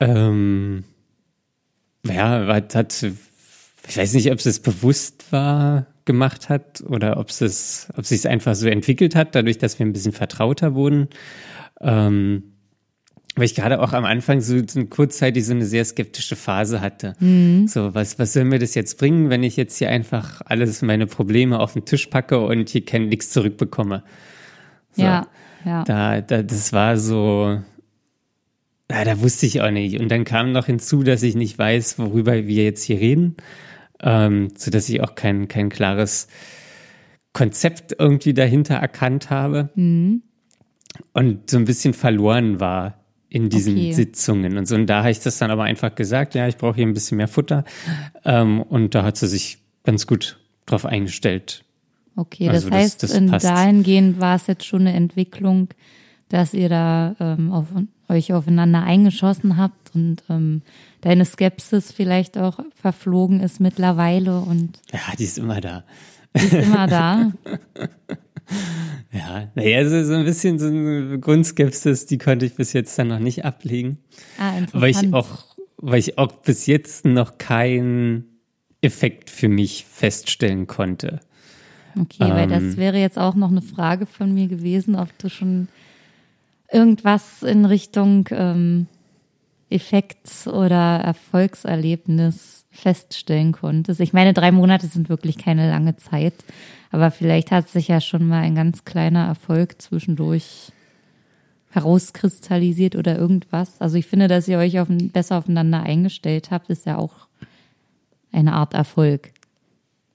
ähm, 0.00 0.84
ja, 2.06 2.46
hat 2.46 3.06
ich 3.86 3.96
weiß 3.96 4.14
nicht, 4.14 4.30
ob 4.30 4.38
es 4.38 4.60
bewusst 4.60 5.32
war 5.32 5.86
gemacht 6.04 6.48
hat 6.48 6.82
oder 6.86 7.18
ob 7.18 7.30
es, 7.30 7.88
ob 7.96 8.04
sich 8.04 8.28
einfach 8.28 8.54
so 8.54 8.68
entwickelt 8.68 9.14
hat, 9.14 9.34
dadurch, 9.34 9.58
dass 9.58 9.78
wir 9.78 9.86
ein 9.86 9.92
bisschen 9.92 10.12
vertrauter 10.12 10.74
wurden. 10.74 11.08
Ähm, 11.80 12.44
weil 13.36 13.46
ich 13.46 13.54
gerade 13.56 13.80
auch 13.80 13.92
am 13.92 14.04
Anfang 14.04 14.40
so, 14.40 14.60
so 14.64 14.84
kurzzeitig 14.84 15.44
so 15.44 15.52
eine 15.52 15.64
sehr 15.64 15.84
skeptische 15.84 16.36
Phase 16.36 16.80
hatte. 16.80 17.14
Mhm. 17.18 17.66
So, 17.66 17.94
was, 17.94 18.18
was 18.18 18.32
soll 18.32 18.44
mir 18.44 18.60
das 18.60 18.74
jetzt 18.74 18.96
bringen, 18.96 19.28
wenn 19.28 19.42
ich 19.42 19.56
jetzt 19.56 19.76
hier 19.78 19.90
einfach 19.90 20.40
alles 20.44 20.82
meine 20.82 21.06
Probleme 21.06 21.58
auf 21.58 21.72
den 21.72 21.84
Tisch 21.84 22.06
packe 22.06 22.38
und 22.38 22.68
hier 22.68 22.84
kein 22.84 23.08
nichts 23.08 23.30
zurückbekomme? 23.30 24.04
So, 24.92 25.02
ja, 25.02 25.26
ja. 25.64 25.82
Da, 25.82 26.20
da, 26.20 26.42
das 26.44 26.72
war 26.72 26.96
so, 26.96 27.60
ja, 28.88 29.04
da 29.04 29.20
wusste 29.20 29.46
ich 29.46 29.62
auch 29.62 29.70
nicht. 29.72 29.98
Und 29.98 30.10
dann 30.10 30.24
kam 30.24 30.52
noch 30.52 30.66
hinzu, 30.66 31.02
dass 31.02 31.24
ich 31.24 31.34
nicht 31.34 31.58
weiß, 31.58 31.98
worüber 31.98 32.46
wir 32.46 32.64
jetzt 32.64 32.84
hier 32.84 33.00
reden 33.00 33.36
ähm, 34.02 34.50
so 34.56 34.70
dass 34.70 34.88
ich 34.88 35.00
auch 35.02 35.14
kein, 35.14 35.48
kein 35.48 35.68
klares 35.68 36.28
Konzept 37.32 37.96
irgendwie 37.98 38.34
dahinter 38.34 38.76
erkannt 38.76 39.30
habe 39.30 39.70
mhm. 39.74 40.22
und 41.12 41.50
so 41.50 41.58
ein 41.58 41.64
bisschen 41.64 41.94
verloren 41.94 42.60
war 42.60 43.04
in 43.28 43.48
diesen 43.48 43.74
okay. 43.74 43.92
Sitzungen 43.92 44.56
und 44.56 44.66
so. 44.66 44.76
Und 44.76 44.86
da 44.86 45.00
habe 45.00 45.10
ich 45.10 45.18
das 45.18 45.38
dann 45.38 45.50
aber 45.50 45.64
einfach 45.64 45.94
gesagt, 45.96 46.36
ja, 46.36 46.46
ich 46.46 46.56
brauche 46.56 46.76
hier 46.76 46.86
ein 46.86 46.94
bisschen 46.94 47.16
mehr 47.16 47.26
Futter. 47.26 47.64
Ähm, 48.24 48.62
und 48.62 48.94
da 48.94 49.02
hat 49.02 49.16
sie 49.16 49.26
sich 49.26 49.58
ganz 49.82 50.06
gut 50.06 50.38
drauf 50.66 50.86
eingestellt. 50.86 51.64
Okay, 52.14 52.48
also 52.48 52.70
das 52.70 52.78
heißt, 52.78 53.02
das, 53.02 53.10
das 53.10 53.18
in 53.18 53.30
dahingehend 53.30 54.20
war 54.20 54.36
es 54.36 54.46
jetzt 54.46 54.64
schon 54.64 54.82
eine 54.82 54.94
Entwicklung, 54.94 55.68
dass 56.28 56.54
ihr 56.54 56.68
da 56.68 57.16
ähm, 57.18 57.50
auf, 57.50 57.66
euch 58.08 58.32
aufeinander 58.32 58.84
eingeschossen 58.84 59.56
habt 59.56 59.94
und 59.94 60.22
ähm, 60.30 60.62
deine 61.04 61.24
Skepsis 61.24 61.92
vielleicht 61.92 62.38
auch 62.38 62.58
verflogen 62.74 63.40
ist 63.40 63.60
mittlerweile 63.60 64.40
und. 64.40 64.80
Ja, 64.92 65.00
die 65.18 65.24
ist 65.24 65.38
immer 65.38 65.60
da. 65.60 65.84
Die 66.34 66.44
ist 66.44 66.52
immer 66.54 66.86
da. 66.86 67.32
ja, 69.12 69.52
naja, 69.54 69.88
so, 69.88 70.02
so 70.02 70.14
ein 70.14 70.24
bisschen 70.24 70.58
so 70.58 70.66
eine 70.66 71.18
Grundskepsis, 71.20 72.06
die 72.06 72.18
konnte 72.18 72.46
ich 72.46 72.54
bis 72.54 72.72
jetzt 72.72 72.98
dann 72.98 73.08
noch 73.08 73.18
nicht 73.18 73.44
ablegen. 73.44 73.98
Ah, 74.38 74.56
interessant. 74.56 74.82
Weil 74.82 74.90
ich 74.90 75.14
auch, 75.14 75.44
weil 75.76 75.98
ich 75.98 76.18
auch 76.18 76.32
bis 76.32 76.66
jetzt 76.66 77.04
noch 77.04 77.36
keinen 77.36 78.24
Effekt 78.80 79.28
für 79.28 79.48
mich 79.48 79.84
feststellen 79.84 80.66
konnte. 80.66 81.20
Okay, 82.00 82.24
ähm, 82.24 82.30
weil 82.30 82.48
das 82.48 82.62
ähm. 82.62 82.76
wäre 82.78 82.98
jetzt 82.98 83.18
auch 83.18 83.34
noch 83.34 83.50
eine 83.50 83.62
Frage 83.62 84.06
von 84.06 84.32
mir 84.32 84.48
gewesen, 84.48 84.96
ob 84.96 85.16
du 85.18 85.28
schon 85.28 85.68
irgendwas 86.72 87.42
in 87.42 87.66
Richtung 87.66 88.28
ähm, 88.32 88.86
Effekt 89.74 90.46
oder 90.46 91.00
Erfolgserlebnis 91.00 92.64
feststellen 92.70 93.52
konntest? 93.52 94.00
Ich 94.00 94.12
meine, 94.12 94.32
drei 94.32 94.52
Monate 94.52 94.86
sind 94.86 95.08
wirklich 95.08 95.36
keine 95.36 95.68
lange 95.68 95.96
Zeit, 95.96 96.34
aber 96.90 97.10
vielleicht 97.10 97.50
hat 97.50 97.68
sich 97.68 97.88
ja 97.88 98.00
schon 98.00 98.26
mal 98.26 98.42
ein 98.42 98.54
ganz 98.54 98.84
kleiner 98.84 99.26
Erfolg 99.26 99.82
zwischendurch 99.82 100.72
herauskristallisiert 101.70 102.94
oder 102.94 103.18
irgendwas. 103.18 103.80
Also 103.80 103.96
ich 103.96 104.06
finde, 104.06 104.28
dass 104.28 104.46
ihr 104.46 104.58
euch 104.58 104.78
auf, 104.78 104.86
besser 104.88 105.38
aufeinander 105.38 105.82
eingestellt 105.82 106.52
habt, 106.52 106.70
ist 106.70 106.86
ja 106.86 106.96
auch 106.96 107.26
eine 108.30 108.52
Art 108.52 108.74
Erfolg. 108.74 109.32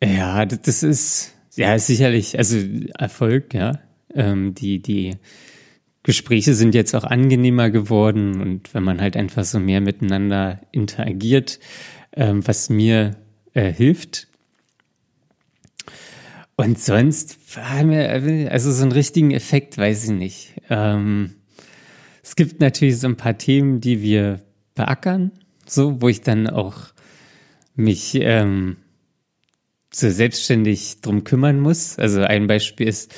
Ja, 0.01 0.45
das 0.45 0.83
ist 0.83 1.33
ja 1.55 1.77
sicherlich, 1.77 2.37
also 2.37 2.57
Erfolg, 2.97 3.53
ja. 3.53 3.79
Ähm, 4.15 4.55
die, 4.55 4.81
die 4.81 5.17
Gespräche 6.09 6.55
sind 6.55 6.73
jetzt 6.73 6.95
auch 6.95 7.03
angenehmer 7.03 7.69
geworden 7.69 8.41
und 8.41 8.73
wenn 8.73 8.81
man 8.81 8.99
halt 8.99 9.15
einfach 9.15 9.43
so 9.43 9.59
mehr 9.59 9.79
miteinander 9.79 10.59
interagiert, 10.71 11.59
ähm, 12.13 12.47
was 12.47 12.71
mir 12.71 13.15
äh, 13.53 13.71
hilft. 13.71 14.27
Und 16.55 16.79
sonst 16.79 17.37
haben 17.55 17.91
wir, 17.91 18.51
also 18.51 18.71
so 18.71 18.81
einen 18.81 18.91
richtigen 18.91 19.29
Effekt, 19.29 19.77
weiß 19.77 20.05
ich 20.05 20.09
nicht. 20.09 20.53
Ähm, 20.71 21.35
es 22.23 22.35
gibt 22.35 22.59
natürlich 22.59 22.97
so 22.97 23.07
ein 23.07 23.15
paar 23.15 23.37
Themen, 23.37 23.79
die 23.79 24.01
wir 24.01 24.41
beackern, 24.73 25.29
so, 25.67 26.01
wo 26.01 26.09
ich 26.09 26.21
dann 26.21 26.47
auch 26.47 26.87
mich 27.75 28.15
ähm, 28.15 28.77
so 29.93 30.09
selbstständig 30.09 31.01
drum 31.01 31.23
kümmern 31.23 31.59
muss. 31.59 31.99
Also 31.99 32.21
ein 32.21 32.47
Beispiel 32.47 32.87
ist, 32.87 33.13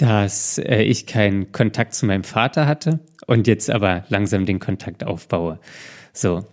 dass 0.00 0.56
äh, 0.56 0.82
ich 0.82 1.06
keinen 1.06 1.52
Kontakt 1.52 1.94
zu 1.94 2.06
meinem 2.06 2.24
Vater 2.24 2.66
hatte 2.66 3.00
und 3.26 3.46
jetzt 3.46 3.70
aber 3.70 4.04
langsam 4.08 4.46
den 4.46 4.58
Kontakt 4.58 5.04
aufbaue. 5.04 5.58
So. 6.14 6.44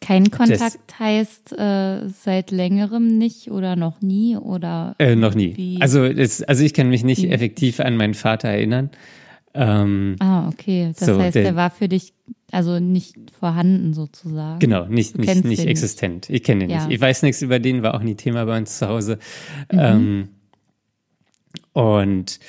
Kein 0.00 0.30
Kontakt 0.30 0.60
das, 0.60 0.98
heißt 0.98 1.52
äh, 1.58 2.08
seit 2.08 2.50
längerem 2.50 3.06
nicht 3.18 3.50
oder 3.50 3.76
noch 3.76 4.00
nie 4.00 4.36
oder? 4.36 4.96
Äh, 4.98 5.14
noch 5.14 5.34
nie. 5.34 5.56
Wie? 5.56 5.80
Also, 5.80 6.04
es, 6.04 6.42
also 6.42 6.64
ich 6.64 6.74
kann 6.74 6.88
mich 6.88 7.04
nicht 7.04 7.22
wie? 7.22 7.28
effektiv 7.28 7.78
an 7.80 7.96
meinen 7.96 8.14
Vater 8.14 8.48
erinnern. 8.48 8.90
Ähm, 9.52 10.16
ah, 10.18 10.48
okay. 10.48 10.92
Das 10.98 11.06
so, 11.06 11.20
heißt, 11.20 11.36
der, 11.36 11.42
der, 11.42 11.56
war 11.56 11.70
für 11.70 11.88
dich 11.88 12.14
also 12.50 12.80
nicht 12.80 13.16
vorhanden 13.38 13.94
sozusagen. 13.94 14.58
Genau, 14.58 14.86
nicht, 14.86 15.16
nicht, 15.18 15.44
nicht 15.44 15.66
existent. 15.66 16.28
Ich 16.30 16.42
kenne 16.42 16.64
ihn 16.64 16.70
ja. 16.70 16.86
nicht. 16.86 16.94
Ich 16.94 17.00
weiß 17.00 17.22
nichts 17.22 17.42
über 17.42 17.58
den, 17.60 17.82
war 17.82 17.94
auch 17.94 18.02
nie 18.02 18.14
Thema 18.14 18.46
bei 18.46 18.56
uns 18.56 18.78
zu 18.78 18.88
Hause. 18.88 19.18
Mhm. 19.70 19.78
Ähm, 19.78 20.28
und 21.72 22.40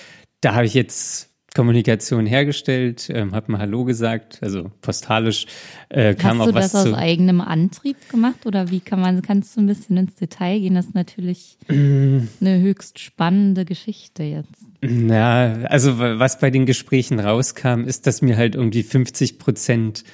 da 0.42 0.56
habe 0.56 0.66
ich 0.66 0.74
jetzt 0.74 1.32
Kommunikation 1.54 2.26
hergestellt, 2.26 3.10
ähm, 3.14 3.36
habe 3.36 3.52
mal 3.52 3.60
Hallo 3.60 3.84
gesagt, 3.84 4.40
also 4.42 4.72
postalisch 4.82 5.48
äh, 5.90 6.16
kam 6.16 6.40
Hast 6.40 6.48
auch 6.50 6.54
was 6.54 6.72
zu. 6.72 6.78
Hast 6.78 6.86
du 6.86 6.92
das 6.92 6.98
aus 6.98 7.00
eigenem 7.00 7.42
Antrieb 7.42 7.98
gemacht 8.10 8.46
oder 8.46 8.72
wie 8.72 8.80
kann 8.80 9.02
man, 9.02 9.22
kannst 9.22 9.58
du 9.58 9.62
ein 9.62 9.68
bisschen 9.68 9.98
ins 9.98 10.16
Detail 10.16 10.60
gehen? 10.60 10.76
Das 10.76 10.86
ist 10.86 10.96
natürlich 10.96 11.58
mm. 11.68 12.20
eine 12.40 12.62
höchst 12.62 13.00
spannende 13.00 13.66
Geschichte 13.66 14.24
jetzt. 14.24 14.56
Ja, 14.82 15.54
also 15.66 16.00
was 16.00 16.40
bei 16.40 16.50
den 16.52 16.66
Gesprächen 16.66 17.20
rauskam, 17.20 17.84
ist, 17.84 18.08
dass 18.08 18.22
mir 18.22 18.38
halt 18.38 18.56
irgendwie 18.56 18.84
50 18.84 19.38
Prozent 19.38 20.06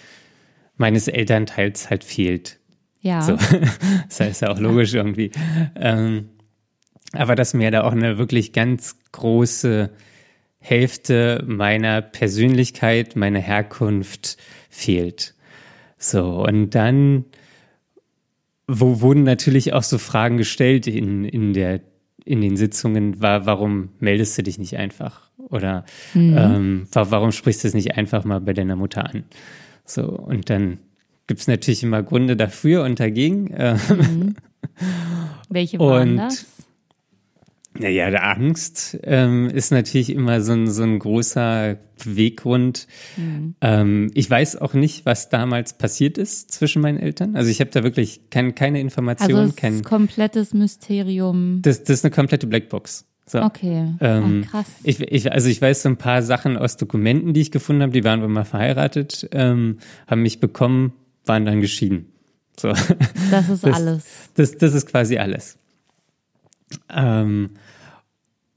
meines 0.76 1.08
Elternteils 1.08 1.90
halt 1.90 2.04
fehlt. 2.04 2.60
Ja. 3.02 3.22
So. 3.22 3.38
Das 4.10 4.20
heißt 4.20 4.42
ja 4.42 4.50
auch 4.50 4.60
logisch 4.60 4.94
irgendwie. 4.96 5.32
Ähm, 5.76 6.30
aber 7.14 7.36
dass 7.36 7.54
mir 7.54 7.70
da 7.70 7.84
auch 7.84 7.92
eine 7.92 8.18
wirklich 8.18 8.54
ganz 8.54 8.98
große 9.12 9.92
Hälfte 10.60 11.44
meiner 11.48 12.02
Persönlichkeit, 12.02 13.16
meiner 13.16 13.40
Herkunft 13.40 14.38
fehlt. 14.70 15.34
So, 15.98 16.44
und 16.44 16.76
dann 16.76 17.26
wo 18.68 19.02
wurden 19.02 19.24
natürlich 19.24 19.74
auch 19.74 19.84
so 19.84 19.98
Fragen 19.98 20.38
gestellt 20.38 20.88
in, 20.88 21.24
in 21.24 21.54
der 21.54 21.82
in 22.26 22.42
den 22.42 22.58
Sitzungen 22.58 23.22
war, 23.22 23.46
warum 23.46 23.90
meldest 24.00 24.38
du 24.38 24.44
dich 24.44 24.60
nicht 24.60 24.76
einfach? 24.76 25.32
Oder 25.38 25.86
mhm. 26.14 26.36
ähm, 26.38 26.88
warum 26.92 27.32
sprichst 27.32 27.64
du 27.64 27.70
es 27.70 27.74
nicht 27.74 27.96
einfach 27.96 28.26
mal 28.26 28.42
bei 28.42 28.52
deiner 28.52 28.76
Mutter 28.76 29.10
an? 29.10 29.24
So, 29.86 30.04
und 30.04 30.50
dann 30.50 30.80
gibt 31.28 31.40
es 31.40 31.48
natürlich 31.48 31.84
immer 31.84 32.04
Gründe 32.04 32.36
dafür 32.36 32.84
und 32.84 33.00
dagegen. 33.00 33.46
Mhm. 33.46 34.36
Welche 35.50 35.80
waren 35.80 36.12
und, 36.12 36.18
das? 36.18 36.46
Naja, 37.80 38.10
der 38.10 38.28
Angst 38.28 38.98
ähm, 39.04 39.50
ist 39.50 39.72
natürlich 39.72 40.10
immer 40.10 40.42
so 40.42 40.54
ein, 40.54 40.70
so 40.70 40.84
ein 40.84 41.00
großer 41.00 41.78
Beweggrund. 42.04 42.88
Mhm. 43.16 43.56
Ähm, 43.62 44.12
ich 44.14 44.30
weiß 44.30 44.58
auch 44.58 44.74
nicht, 44.74 45.06
was 45.06 45.30
damals 45.30 45.74
passiert 45.74 46.18
ist 46.18 46.52
zwischen 46.52 46.82
meinen 46.82 47.00
Eltern. 47.00 47.36
Also 47.36 47.50
ich 47.50 47.60
habe 47.60 47.72
da 47.72 47.84
wirklich 47.84 48.30
kein, 48.30 48.56
keine 48.56 48.80
Informationen. 48.80 49.40
Also 49.40 49.54
kein 49.56 49.84
komplettes 49.84 50.54
Mysterium. 50.54 51.62
Das, 51.62 51.84
das 51.84 52.00
ist 52.00 52.06
eine 52.06 52.14
komplette 52.14 52.48
Blackbox. 52.48 53.06
So. 53.26 53.42
Okay. 53.42 53.94
Ähm, 54.00 54.44
Ach, 54.46 54.52
krass. 54.52 54.68
Ich, 54.84 55.02
ich, 55.02 55.32
also 55.32 55.50
ich 55.50 55.62
weiß 55.62 55.84
so 55.84 55.90
ein 55.90 55.98
paar 55.98 56.22
Sachen 56.22 56.56
aus 56.58 56.78
Dokumenten, 56.78 57.34
die 57.34 57.42
ich 57.42 57.52
gefunden 57.52 57.82
habe, 57.82 57.92
die 57.92 58.06
waren 58.06 58.22
wir 58.22 58.30
mal 58.30 58.46
verheiratet, 58.46 59.28
ähm, 59.34 59.80
haben 60.08 60.22
mich 60.22 60.40
bekommen, 60.40 60.94
waren 61.26 61.46
dann 61.46 61.60
geschieden. 61.60 62.14
So. 62.58 62.70
Das 63.30 63.50
ist 63.50 63.66
das, 63.66 63.76
alles. 63.76 64.06
Das, 64.36 64.58
das 64.58 64.74
ist 64.74 64.88
quasi 64.88 65.18
alles. 65.18 65.58
Ähm, 66.90 67.52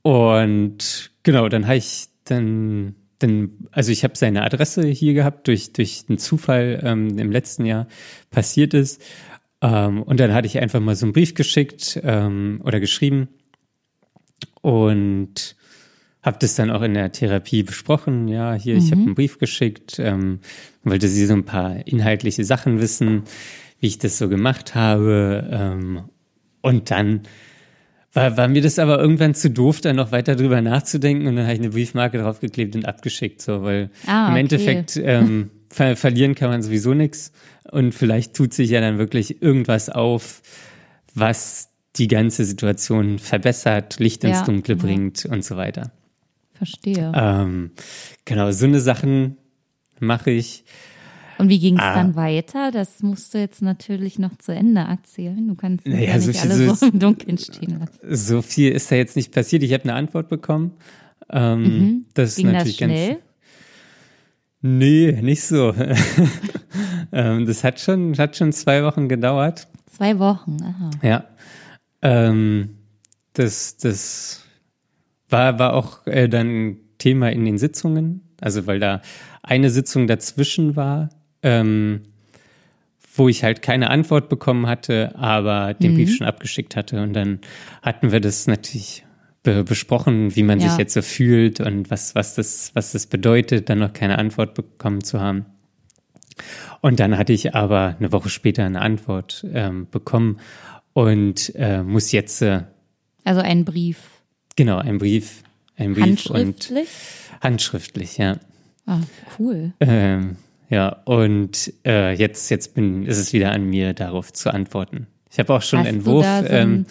und 0.02 1.10
genau, 1.22 1.48
dann 1.48 1.66
habe 1.66 1.76
ich 1.76 2.08
dann, 2.24 2.94
dann, 3.18 3.50
also 3.70 3.92
ich 3.92 4.04
habe 4.04 4.16
seine 4.16 4.42
Adresse 4.42 4.86
hier 4.86 5.14
gehabt, 5.14 5.48
durch, 5.48 5.72
durch 5.72 6.04
einen 6.08 6.18
Zufall 6.18 6.80
ähm, 6.82 7.18
im 7.18 7.30
letzten 7.30 7.64
Jahr 7.64 7.86
passiert 8.30 8.74
ist. 8.74 9.02
Ähm, 9.62 10.02
und 10.02 10.20
dann 10.20 10.32
hatte 10.32 10.46
ich 10.46 10.58
einfach 10.58 10.80
mal 10.80 10.96
so 10.96 11.06
einen 11.06 11.12
Brief 11.12 11.34
geschickt 11.34 12.00
ähm, 12.02 12.60
oder 12.64 12.80
geschrieben 12.80 13.28
und 14.62 15.56
habe 16.22 16.38
das 16.38 16.54
dann 16.54 16.70
auch 16.70 16.82
in 16.82 16.94
der 16.94 17.12
Therapie 17.12 17.62
besprochen. 17.62 18.28
Ja, 18.28 18.54
hier, 18.54 18.74
mhm. 18.74 18.80
ich 18.80 18.90
habe 18.90 19.02
einen 19.02 19.14
Brief 19.14 19.38
geschickt, 19.38 19.98
ähm, 19.98 20.40
wollte 20.82 21.08
sie 21.08 21.26
so 21.26 21.34
ein 21.34 21.44
paar 21.44 21.86
inhaltliche 21.86 22.44
Sachen 22.44 22.80
wissen, 22.80 23.24
wie 23.80 23.86
ich 23.86 23.98
das 23.98 24.18
so 24.18 24.28
gemacht 24.28 24.74
habe. 24.74 25.48
Ähm, 25.50 26.04
und 26.62 26.90
dann 26.90 27.22
war, 28.12 28.36
war 28.36 28.48
mir 28.48 28.62
das 28.62 28.78
aber 28.78 28.98
irgendwann 28.98 29.34
zu 29.34 29.50
doof, 29.50 29.80
da 29.80 29.92
noch 29.92 30.12
weiter 30.12 30.36
drüber 30.36 30.60
nachzudenken 30.60 31.26
und 31.26 31.36
dann 31.36 31.44
habe 31.44 31.54
ich 31.54 31.60
eine 31.60 31.70
Briefmarke 31.70 32.18
draufgeklebt 32.18 32.74
und 32.74 32.86
abgeschickt, 32.86 33.40
so, 33.40 33.62
weil 33.62 33.90
ah, 34.06 34.26
im 34.26 34.32
okay. 34.32 34.40
Endeffekt 34.40 34.96
ähm, 34.96 35.50
ver 35.70 35.96
verlieren 35.96 36.34
kann 36.34 36.50
man 36.50 36.62
sowieso 36.62 36.94
nichts 36.94 37.32
und 37.70 37.94
vielleicht 37.94 38.34
tut 38.34 38.52
sich 38.52 38.70
ja 38.70 38.80
dann 38.80 38.98
wirklich 38.98 39.42
irgendwas 39.42 39.90
auf, 39.90 40.42
was 41.14 41.68
die 41.96 42.08
ganze 42.08 42.44
Situation 42.44 43.18
verbessert, 43.18 43.98
Licht 43.98 44.24
ins 44.24 44.38
ja, 44.38 44.44
Dunkle 44.44 44.74
ja. 44.74 44.82
bringt 44.82 45.26
und 45.26 45.44
so 45.44 45.56
weiter. 45.56 45.92
Verstehe. 46.54 47.12
Ähm, 47.14 47.70
genau, 48.24 48.50
so 48.50 48.66
eine 48.66 48.80
Sachen 48.80 49.38
mache 49.98 50.30
ich. 50.30 50.64
Und 51.40 51.48
wie 51.48 51.58
ging 51.58 51.76
es 51.76 51.82
ah. 51.82 51.94
dann 51.94 52.16
weiter? 52.16 52.70
Das 52.70 53.02
musst 53.02 53.32
du 53.32 53.38
jetzt 53.38 53.62
natürlich 53.62 54.18
noch 54.18 54.36
zu 54.36 54.52
Ende 54.52 54.82
erzählen. 54.82 55.48
Du 55.48 55.54
kannst 55.54 55.86
naja, 55.86 56.10
ja 56.10 56.16
nicht 56.18 56.38
so 56.38 56.48
alle 56.48 56.54
so, 56.54 56.74
so 56.74 56.86
im 56.86 56.98
Dunkeln 56.98 57.38
stehen 57.38 57.80
lassen. 57.80 57.98
So 58.14 58.42
viel 58.42 58.72
ist 58.72 58.92
da 58.92 58.96
jetzt 58.96 59.16
nicht 59.16 59.32
passiert. 59.32 59.62
Ich 59.62 59.72
habe 59.72 59.84
eine 59.84 59.94
Antwort 59.94 60.28
bekommen. 60.28 60.72
Ähm, 61.30 61.62
mhm. 61.62 62.04
Das 62.14 62.36
ging 62.36 62.48
ist 62.48 62.52
natürlich 62.52 62.76
das 62.76 62.86
schnell? 62.86 63.08
ganz. 63.08 63.20
Nee, 64.62 65.18
nicht 65.22 65.42
so. 65.42 65.74
ähm, 67.12 67.46
das 67.46 67.64
hat 67.64 67.80
schon, 67.80 68.16
hat 68.18 68.36
schon 68.36 68.52
zwei 68.52 68.84
Wochen 68.84 69.08
gedauert. 69.08 69.66
Zwei 69.86 70.18
Wochen, 70.18 70.58
aha. 70.62 70.90
Ja. 71.02 71.24
Ähm, 72.02 72.76
das, 73.32 73.78
das 73.78 74.44
war, 75.30 75.58
war 75.58 75.72
auch 75.72 76.06
äh, 76.06 76.28
dann 76.28 76.76
Thema 76.98 77.30
in 77.30 77.46
den 77.46 77.56
Sitzungen. 77.56 78.28
Also, 78.42 78.66
weil 78.66 78.78
da 78.78 79.00
eine 79.42 79.70
Sitzung 79.70 80.06
dazwischen 80.06 80.76
war, 80.76 81.08
ähm, 81.42 82.02
wo 83.14 83.28
ich 83.28 83.44
halt 83.44 83.62
keine 83.62 83.90
Antwort 83.90 84.28
bekommen 84.28 84.66
hatte, 84.66 85.14
aber 85.16 85.74
den 85.74 85.92
mhm. 85.92 85.96
Brief 85.96 86.16
schon 86.16 86.26
abgeschickt 86.26 86.76
hatte. 86.76 87.02
Und 87.02 87.12
dann 87.12 87.40
hatten 87.82 88.12
wir 88.12 88.20
das 88.20 88.46
natürlich 88.46 89.04
be 89.42 89.64
besprochen, 89.64 90.36
wie 90.36 90.42
man 90.42 90.60
ja. 90.60 90.68
sich 90.68 90.78
jetzt 90.78 90.94
so 90.94 91.02
fühlt 91.02 91.60
und 91.60 91.90
was, 91.90 92.14
was, 92.14 92.34
das, 92.34 92.70
was 92.74 92.92
das 92.92 93.06
bedeutet, 93.06 93.68
dann 93.68 93.78
noch 93.78 93.92
keine 93.92 94.18
Antwort 94.18 94.54
bekommen 94.54 95.02
zu 95.02 95.20
haben. 95.20 95.46
Und 96.80 97.00
dann 97.00 97.18
hatte 97.18 97.32
ich 97.32 97.54
aber 97.54 97.96
eine 97.98 98.12
Woche 98.12 98.28
später 98.28 98.64
eine 98.64 98.80
Antwort 98.80 99.44
ähm, 99.52 99.86
bekommen 99.90 100.38
und 100.92 101.52
äh, 101.56 101.82
muss 101.82 102.12
jetzt. 102.12 102.42
Äh, 102.42 102.62
also 103.24 103.40
ein 103.40 103.64
Brief. 103.64 103.98
Genau, 104.56 104.78
ein 104.78 104.98
Brief. 104.98 105.42
Ein 105.76 105.94
Brief 105.94 106.04
handschriftlich? 106.04 106.88
Und 107.32 107.42
handschriftlich, 107.42 108.18
ja. 108.18 108.36
Ah, 108.86 109.00
cool. 109.38 109.72
Ähm, 109.80 110.36
ja, 110.70 110.88
und 111.04 111.72
äh, 111.84 112.14
jetzt, 112.14 112.48
jetzt 112.48 112.74
bin, 112.74 113.04
ist 113.04 113.18
es 113.18 113.32
wieder 113.32 113.50
an 113.50 113.64
mir, 113.64 113.92
darauf 113.92 114.32
zu 114.32 114.54
antworten. 114.54 115.08
Ich 115.30 115.38
habe 115.40 115.52
auch 115.52 115.62
schon 115.62 115.80
Hast 115.80 115.88
einen 115.88 115.98
Entwurf 115.98 116.26
so 116.26 116.46
ähm, 116.46 116.86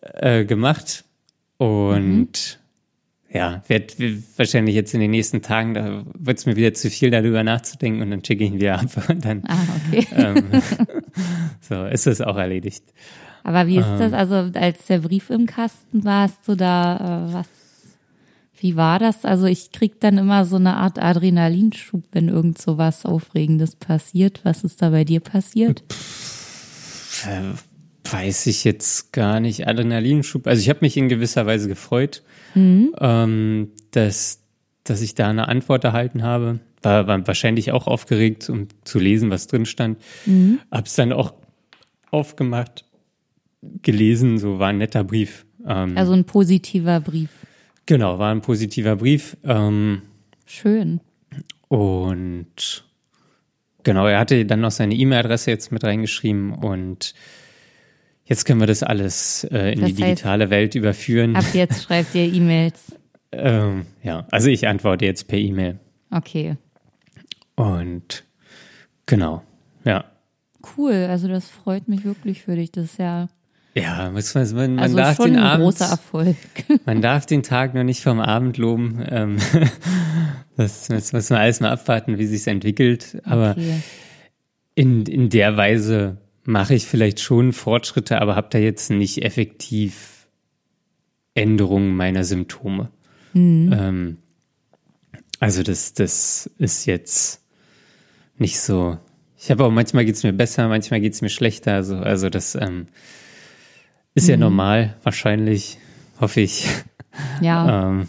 äh, 0.00 0.44
gemacht 0.44 1.04
und 1.58 2.58
mhm. 3.28 3.36
ja, 3.36 3.62
werde 3.66 4.22
wahrscheinlich 4.36 4.76
jetzt 4.76 4.94
in 4.94 5.00
den 5.00 5.10
nächsten 5.10 5.42
Tagen, 5.42 5.74
da 5.74 6.04
wird 6.14 6.38
es 6.38 6.46
mir 6.46 6.54
wieder 6.54 6.74
zu 6.74 6.88
viel 6.88 7.10
darüber 7.10 7.42
nachzudenken 7.42 8.02
und 8.02 8.10
dann 8.12 8.24
schicke 8.24 8.44
ich 8.44 8.52
ihn 8.52 8.60
wieder 8.60 8.78
ab 8.80 9.08
und 9.08 9.24
dann 9.24 9.42
ah, 9.48 9.58
okay. 9.88 10.06
ähm, 10.14 10.44
so 11.60 11.86
ist 11.86 12.06
es 12.06 12.20
auch 12.20 12.36
erledigt. 12.36 12.84
Aber 13.42 13.66
wie 13.66 13.78
ist 13.78 13.86
ähm, 13.86 13.98
das? 13.98 14.12
Also 14.12 14.50
als 14.58 14.86
der 14.86 14.98
Brief 14.98 15.30
im 15.30 15.46
Kasten 15.46 16.04
war, 16.04 16.22
hast 16.22 16.46
du 16.46 16.54
da 16.54 17.30
äh, 17.30 17.34
was 17.34 17.65
wie 18.58 18.76
war 18.76 18.98
das? 18.98 19.24
Also 19.24 19.46
ich 19.46 19.72
krieg 19.72 20.00
dann 20.00 20.18
immer 20.18 20.44
so 20.44 20.56
eine 20.56 20.76
Art 20.76 20.98
Adrenalinschub, 20.98 22.04
wenn 22.12 22.28
irgend 22.28 22.60
so 22.60 22.78
was 22.78 23.04
Aufregendes 23.04 23.76
passiert. 23.76 24.40
Was 24.44 24.64
ist 24.64 24.82
da 24.82 24.90
bei 24.90 25.04
dir 25.04 25.20
passiert? 25.20 25.84
Pff, 25.90 27.26
äh, 27.26 28.12
weiß 28.12 28.46
ich 28.46 28.64
jetzt 28.64 29.12
gar 29.12 29.40
nicht. 29.40 29.66
Adrenalinschub. 29.66 30.46
Also 30.46 30.60
ich 30.60 30.68
habe 30.68 30.80
mich 30.82 30.96
in 30.96 31.08
gewisser 31.08 31.46
Weise 31.46 31.68
gefreut, 31.68 32.22
mhm. 32.54 32.94
ähm, 32.98 33.72
dass, 33.90 34.40
dass 34.84 35.02
ich 35.02 35.14
da 35.14 35.28
eine 35.28 35.48
Antwort 35.48 35.84
erhalten 35.84 36.22
habe. 36.22 36.60
War, 36.82 37.06
war 37.06 37.26
wahrscheinlich 37.26 37.72
auch 37.72 37.86
aufgeregt, 37.86 38.48
um 38.48 38.68
zu 38.84 38.98
lesen, 38.98 39.30
was 39.30 39.46
drin 39.46 39.66
stand. 39.66 39.98
Mhm. 40.24 40.60
Hab's 40.70 40.94
dann 40.94 41.12
auch 41.12 41.34
aufgemacht, 42.10 42.84
gelesen, 43.82 44.38
so 44.38 44.58
war 44.58 44.68
ein 44.68 44.78
netter 44.78 45.04
Brief. 45.04 45.46
Ähm, 45.66 45.96
also 45.96 46.12
ein 46.12 46.24
positiver 46.24 47.00
Brief. 47.00 47.30
Genau, 47.86 48.18
war 48.18 48.32
ein 48.32 48.42
positiver 48.42 48.96
Brief. 48.96 49.36
Ähm, 49.44 50.02
Schön. 50.44 51.00
Und 51.68 52.84
genau, 53.84 54.06
er 54.06 54.18
hatte 54.18 54.44
dann 54.44 54.60
noch 54.60 54.70
seine 54.72 54.94
E-Mail-Adresse 54.94 55.50
jetzt 55.50 55.72
mit 55.72 55.84
reingeschrieben 55.84 56.52
und 56.52 57.14
jetzt 58.24 58.44
können 58.44 58.60
wir 58.60 58.66
das 58.66 58.82
alles 58.82 59.44
äh, 59.44 59.72
in 59.72 59.80
das 59.80 59.90
die 59.90 59.94
digitale 59.96 60.44
heißt, 60.44 60.50
Welt 60.50 60.74
überführen. 60.74 61.36
Ab 61.36 61.44
jetzt 61.52 61.82
schreibt 61.84 62.14
ihr 62.14 62.32
E-Mails. 62.32 62.96
ähm, 63.32 63.86
ja, 64.02 64.26
also 64.30 64.48
ich 64.48 64.66
antworte 64.66 65.04
jetzt 65.04 65.28
per 65.28 65.38
E-Mail. 65.38 65.78
Okay. 66.10 66.56
Und 67.54 68.24
genau, 69.06 69.42
ja. 69.84 70.04
Cool, 70.76 71.06
also 71.08 71.28
das 71.28 71.48
freut 71.48 71.88
mich 71.88 72.04
wirklich 72.04 72.42
für 72.42 72.56
dich. 72.56 72.72
Das 72.72 72.84
ist 72.84 72.98
ja 72.98 73.28
ja, 73.76 74.10
muss 74.10 74.34
man, 74.34 74.54
man, 74.54 74.78
also 74.78 74.96
darf 74.96 75.16
schon 75.16 75.32
den 75.32 75.36
ein 75.36 75.42
Abend, 75.42 75.64
großer 75.64 75.84
Erfolg. 75.84 76.36
Man 76.86 77.02
darf 77.02 77.26
den 77.26 77.42
Tag 77.42 77.74
noch 77.74 77.84
nicht 77.84 78.02
vom 78.02 78.20
Abend 78.20 78.56
loben. 78.56 79.04
Ähm, 79.06 79.36
das, 80.56 80.88
das 80.88 81.12
muss 81.12 81.28
man 81.28 81.40
alles 81.40 81.60
mal 81.60 81.70
abwarten, 81.72 82.16
wie 82.16 82.24
sich 82.24 82.46
entwickelt. 82.46 83.18
Aber 83.24 83.50
okay. 83.50 83.82
in, 84.76 85.04
in 85.04 85.28
der 85.28 85.58
Weise 85.58 86.16
mache 86.44 86.74
ich 86.74 86.86
vielleicht 86.86 87.20
schon 87.20 87.52
Fortschritte, 87.52 88.22
aber 88.22 88.34
habe 88.34 88.48
da 88.50 88.56
jetzt 88.56 88.90
nicht 88.90 89.22
effektiv 89.22 90.26
Änderungen 91.34 91.94
meiner 91.96 92.24
Symptome. 92.24 92.88
Mhm. 93.34 93.74
Ähm, 93.78 94.16
also 95.38 95.62
das, 95.62 95.92
das 95.92 96.50
ist 96.56 96.86
jetzt 96.86 97.42
nicht 98.38 98.58
so. 98.58 98.96
Ich 99.38 99.50
habe 99.50 99.64
auch 99.64 99.70
manchmal 99.70 100.06
geht's 100.06 100.22
mir 100.22 100.32
besser, 100.32 100.66
manchmal 100.68 101.02
geht's 101.02 101.20
mir 101.20 101.28
schlechter. 101.28 101.74
Also, 101.74 101.96
also 101.96 102.30
das 102.30 102.54
ähm, 102.54 102.86
ist 104.16 104.24
mhm. 104.24 104.30
ja 104.30 104.36
normal, 104.38 104.96
wahrscheinlich, 105.04 105.78
hoffe 106.20 106.40
ich. 106.40 106.66
Ja. 107.40 107.88
ähm, 107.90 108.08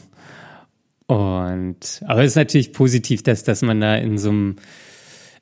und 1.05 2.03
aber 2.05 2.24
es 2.24 2.32
ist 2.32 2.36
natürlich 2.36 2.74
positiv, 2.74 3.22
dass, 3.24 3.43
dass 3.43 3.62
man 3.62 3.80
da 3.80 3.95
in 3.95 4.18
so 4.18 4.30
einem 4.30 4.55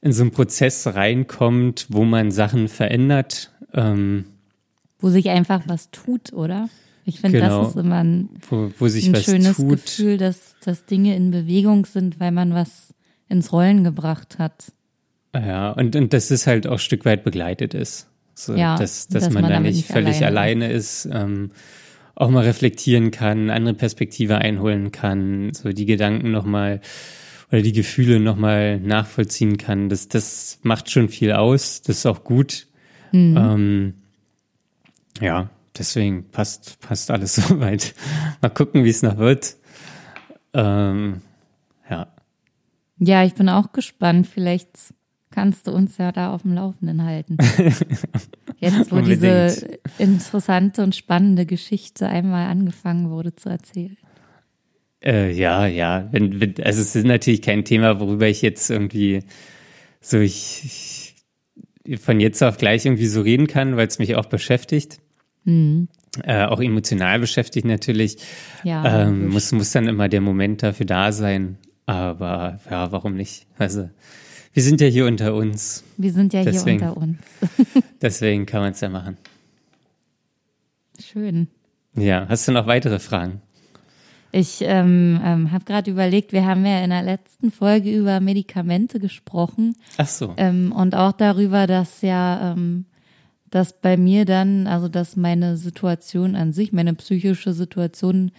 in 0.01 0.13
so 0.13 0.22
einem 0.22 0.32
Prozess 0.32 0.86
reinkommt, 0.86 1.88
wo 1.89 2.03
man 2.03 2.30
Sachen 2.30 2.68
verändert. 2.68 3.51
Ähm, 3.74 4.26
wo 4.99 5.09
sich 5.09 5.30
einfach 5.30 5.63
was 5.66 5.89
tut, 5.89 6.32
oder? 6.34 6.70
Ich 7.05 7.22
finde, 7.22 7.39
genau, 7.39 7.63
das 7.63 7.70
ist 7.70 7.78
immer 7.78 8.03
ein, 8.03 8.30
wo, 8.49 8.70
wo 8.78 8.86
ein 8.86 9.16
schönes 9.16 9.57
tut. 9.57 9.70
Gefühl, 9.70 10.18
dass, 10.18 10.55
dass 10.63 10.86
Dinge 10.86 11.16
in 11.16 11.32
Bewegung 11.32 11.86
sind, 11.86 12.20
weil 12.20 12.32
man 12.32 12.53
was 12.53 12.93
ins 13.30 13.51
Rollen 13.51 13.84
gebracht 13.84 14.38
hat. 14.38 14.72
Ja, 15.34 15.72
und, 15.72 15.95
und 15.95 16.13
dass 16.13 16.30
es 16.30 16.45
halt 16.45 16.68
auch 16.68 16.74
ein 16.74 16.80
Stück 16.80 17.03
weit 17.05 17.24
begleitet 17.24 17.74
ist. 17.74 18.07
So, 18.36 18.53
ja, 18.53 18.77
dass, 18.77 19.07
dass, 19.07 19.23
dass 19.23 19.33
man, 19.33 19.43
man 19.43 19.51
da 19.51 19.59
nicht 19.61 19.88
völlig 19.88 20.17
alleine, 20.17 20.65
alleine 20.65 20.71
ist, 20.71 21.07
ähm, 21.11 21.51
auch 22.15 22.29
mal 22.29 22.43
reflektieren 22.43 23.11
kann, 23.11 23.49
andere 23.49 23.73
Perspektive 23.73 24.38
einholen 24.38 24.91
kann, 24.91 25.53
so 25.53 25.71
die 25.71 25.86
Gedanken 25.86 26.31
nochmal 26.31 26.81
oder 27.51 27.61
die 27.61 27.73
Gefühle 27.73 28.19
nochmal 28.19 28.79
nachvollziehen 28.79 29.57
kann. 29.57 29.89
Das, 29.89 30.07
das 30.07 30.59
macht 30.63 30.91
schon 30.91 31.09
viel 31.09 31.31
aus. 31.31 31.81
Das 31.81 31.97
ist 31.97 32.05
auch 32.05 32.23
gut. 32.23 32.67
Mhm. 33.11 33.38
Ähm, 33.38 33.93
ja, 35.21 35.49
deswegen 35.77 36.29
passt, 36.31 36.79
passt 36.81 37.11
alles 37.11 37.36
soweit. 37.47 37.93
Mal 38.41 38.49
gucken, 38.49 38.83
wie 38.83 38.89
es 38.89 39.01
noch 39.01 39.17
wird. 39.17 39.55
Ähm, 40.53 41.21
ja. 41.89 42.07
Ja, 42.97 43.23
ich 43.23 43.33
bin 43.33 43.49
auch 43.49 43.71
gespannt. 43.73 44.27
Vielleicht 44.27 44.69
kannst 45.36 45.67
du 45.67 45.71
uns 45.71 45.97
ja 45.97 46.13
da 46.13 46.33
auf 46.33 46.43
dem 46.43 46.53
Laufenden 46.53 47.03
halten. 47.03 47.38
Jetzt, 48.59 48.91
wo 48.91 49.01
diese 49.01 49.77
interessante 49.99 50.81
und 50.81 50.95
spannende 50.95 51.45
Geschichte 51.45 52.07
einmal 52.07 52.47
angefangen 52.47 53.09
wurde 53.09 53.36
zu 53.36 53.49
erzählen. 53.49 53.97
Äh, 55.03 55.33
ja, 55.33 55.67
ja. 55.67 56.07
Wenn, 56.11 56.39
wenn, 56.39 56.55
also 56.63 56.81
es 56.81 56.95
ist 56.95 57.05
natürlich 57.05 57.41
kein 57.41 57.65
Thema, 57.65 57.99
worüber 57.99 58.27
ich 58.27 58.41
jetzt 58.41 58.69
irgendwie 58.69 59.23
so 59.99 60.19
ich, 60.19 61.15
ich 61.83 61.99
von 61.99 62.21
jetzt 62.21 62.41
auf 62.41 62.57
gleich 62.57 62.86
irgendwie 62.86 63.07
so 63.07 63.21
reden 63.21 63.47
kann, 63.47 63.75
weil 63.75 63.88
es 63.88 63.99
mich 63.99 64.15
auch 64.15 64.27
beschäftigt. 64.27 64.99
Mhm. 65.43 65.89
Äh, 66.23 66.45
auch 66.45 66.61
emotional 66.61 67.19
beschäftigt 67.19 67.67
natürlich. 67.67 68.17
Ja, 68.63 69.03
ähm, 69.03 69.27
muss, 69.27 69.51
muss 69.51 69.71
dann 69.71 69.89
immer 69.89 70.07
der 70.07 70.21
Moment 70.21 70.63
dafür 70.63 70.86
da 70.86 71.11
sein. 71.11 71.57
Aber 71.86 72.61
ja, 72.71 72.93
warum 72.93 73.15
nicht? 73.15 73.47
Also 73.57 73.89
wir 74.55 74.63
sind 74.63 74.79
ja 74.79 74.87
hier 74.87 75.05
unter 75.05 75.35
uns. 75.35 75.83
Wir 75.97 76.13
sind 76.13 76.31
ja 76.31 76.45
deswegen, 76.45 76.79
hier 76.79 76.95
unter 76.95 77.01
uns. 77.01 77.19
deswegen 78.01 78.45
kann 78.45 78.61
man 78.61 78.71
es 78.71 78.79
ja 78.79 78.87
machen. 78.87 79.17
Schön. 80.97 81.49
Ja, 81.93 82.25
hast 82.29 82.47
du 82.47 82.53
noch 82.53 82.65
weitere 82.65 82.99
Fragen? 82.99 83.41
Ich 84.31 84.61
ähm, 84.61 85.19
ähm, 85.21 85.51
habe 85.51 85.65
gerade 85.65 85.91
überlegt, 85.91 86.31
wir 86.31 86.45
haben 86.45 86.65
ja 86.65 86.81
in 86.85 86.89
der 86.89 87.03
letzten 87.03 87.51
Folge 87.51 87.93
über 87.93 88.21
Medikamente 88.21 89.01
gesprochen. 89.01 89.75
Ach 89.97 90.07
so. 90.07 90.33
Ähm, 90.37 90.71
und 90.71 90.95
auch 90.95 91.11
darüber, 91.11 91.67
dass 91.67 92.01
ja, 92.01 92.53
ähm, 92.53 92.85
dass 93.49 93.81
bei 93.81 93.97
mir 93.97 94.23
dann, 94.23 94.67
also 94.67 94.87
dass 94.87 95.17
meine 95.17 95.57
Situation 95.57 96.37
an 96.37 96.53
sich, 96.53 96.71
meine 96.71 96.93
psychische 96.93 97.51
Situation 97.51 98.31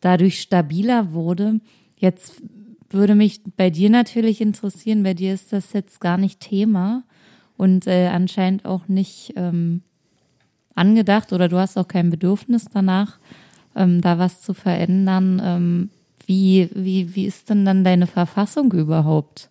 dadurch 0.00 0.38
stabiler 0.38 1.12
wurde. 1.14 1.60
Jetzt 1.96 2.42
würde 2.94 3.14
mich 3.14 3.40
bei 3.56 3.70
dir 3.70 3.90
natürlich 3.90 4.40
interessieren, 4.40 5.02
bei 5.02 5.14
dir 5.14 5.34
ist 5.34 5.52
das 5.52 5.72
jetzt 5.72 6.00
gar 6.00 6.16
nicht 6.16 6.40
Thema 6.40 7.04
und 7.56 7.86
äh, 7.86 8.08
anscheinend 8.08 8.64
auch 8.64 8.88
nicht 8.88 9.34
ähm, 9.36 9.82
angedacht 10.74 11.32
oder 11.32 11.48
du 11.48 11.58
hast 11.58 11.76
auch 11.76 11.88
kein 11.88 12.10
Bedürfnis 12.10 12.66
danach, 12.72 13.18
ähm, 13.76 14.00
da 14.00 14.18
was 14.18 14.40
zu 14.42 14.54
verändern. 14.54 15.40
Ähm, 15.44 15.90
wie, 16.26 16.70
wie, 16.74 17.14
wie 17.14 17.26
ist 17.26 17.50
denn 17.50 17.64
dann 17.64 17.84
deine 17.84 18.06
Verfassung 18.06 18.72
überhaupt? 18.72 19.50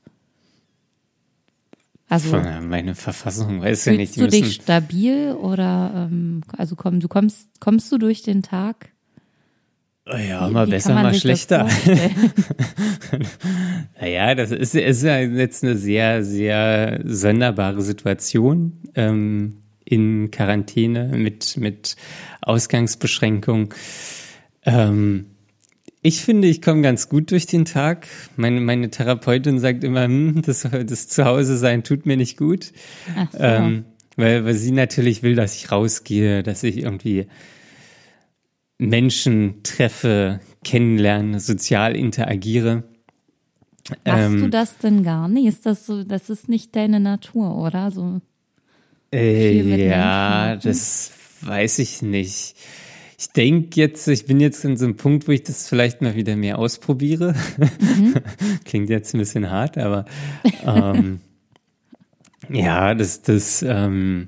Also 2.11 2.41
meine 2.61 2.93
Verfassung 2.93 3.61
weiß 3.61 3.85
ja 3.85 3.93
nicht. 3.93 4.15
Fühlst 4.15 4.33
du 4.33 4.43
dich 4.43 4.55
stabil 4.55 5.31
oder 5.31 6.09
ähm, 6.11 6.41
also 6.57 6.75
komm, 6.75 6.99
du 6.99 7.07
kommst 7.07 7.47
kommst 7.61 7.89
du 7.89 7.97
durch 7.97 8.21
den 8.21 8.43
Tag? 8.43 8.90
Ja, 10.07 10.49
mal 10.49 10.67
wie 10.67 10.71
besser, 10.71 10.95
mal 10.95 11.13
schlechter. 11.13 11.69
naja, 14.01 14.33
das 14.33 14.51
ist, 14.51 14.73
ist 14.73 15.03
ja 15.03 15.19
jetzt 15.19 15.63
eine 15.63 15.77
sehr, 15.77 16.23
sehr 16.23 17.01
sonderbare 17.05 17.83
Situation 17.83 18.79
ähm, 18.95 19.57
in 19.85 20.31
Quarantäne 20.31 21.11
mit, 21.15 21.55
mit 21.57 21.97
Ausgangsbeschränkung. 22.41 23.75
Ähm, 24.65 25.27
ich 26.01 26.21
finde, 26.21 26.47
ich 26.47 26.63
komme 26.63 26.81
ganz 26.81 27.07
gut 27.07 27.29
durch 27.29 27.45
den 27.45 27.65
Tag. 27.65 28.07
Meine, 28.35 28.59
meine 28.59 28.89
Therapeutin 28.89 29.59
sagt 29.59 29.83
immer, 29.83 30.05
hm, 30.05 30.41
das, 30.43 30.67
das 30.71 31.09
Zuhause 31.09 31.57
sein 31.57 31.83
tut 31.83 32.07
mir 32.07 32.17
nicht 32.17 32.37
gut. 32.37 32.71
Ach 33.15 33.31
so. 33.31 33.37
Ähm, 33.39 33.85
weil, 34.15 34.45
weil 34.45 34.55
sie 34.55 34.71
natürlich 34.71 35.21
will, 35.21 35.35
dass 35.35 35.55
ich 35.55 35.71
rausgehe, 35.71 36.41
dass 36.41 36.63
ich 36.63 36.77
irgendwie 36.77 37.27
Menschen 38.81 39.61
treffe, 39.61 40.39
kennenlerne, 40.63 41.39
sozial 41.39 41.95
interagiere. 41.95 42.83
Hast 44.05 44.25
ähm, 44.25 44.41
du 44.41 44.49
das 44.49 44.79
denn 44.79 45.03
gar 45.03 45.27
nicht? 45.27 45.45
Ist 45.45 45.67
das 45.67 45.85
so, 45.85 46.03
das 46.03 46.31
ist 46.31 46.49
nicht 46.49 46.75
deine 46.75 46.99
Natur, 46.99 47.57
oder? 47.57 47.91
So 47.91 48.21
äh, 49.13 49.87
ja, 49.87 50.55
das 50.55 51.11
weiß 51.41 51.77
ich 51.79 52.01
nicht. 52.01 52.55
Ich 53.19 53.29
denke 53.29 53.79
jetzt, 53.79 54.07
ich 54.07 54.25
bin 54.25 54.39
jetzt 54.39 54.65
in 54.65 54.77
so 54.77 54.85
einem 54.85 54.95
Punkt, 54.95 55.27
wo 55.27 55.31
ich 55.31 55.43
das 55.43 55.69
vielleicht 55.69 56.01
mal 56.01 56.15
wieder 56.15 56.35
mehr 56.35 56.57
ausprobiere. 56.57 57.35
Mhm. 57.59 58.15
Klingt 58.65 58.89
jetzt 58.89 59.13
ein 59.13 59.19
bisschen 59.19 59.51
hart, 59.51 59.77
aber 59.77 60.05
ähm, 60.65 61.19
ja, 62.49 62.95
das, 62.95 63.21
das, 63.21 63.61
ähm, 63.61 64.27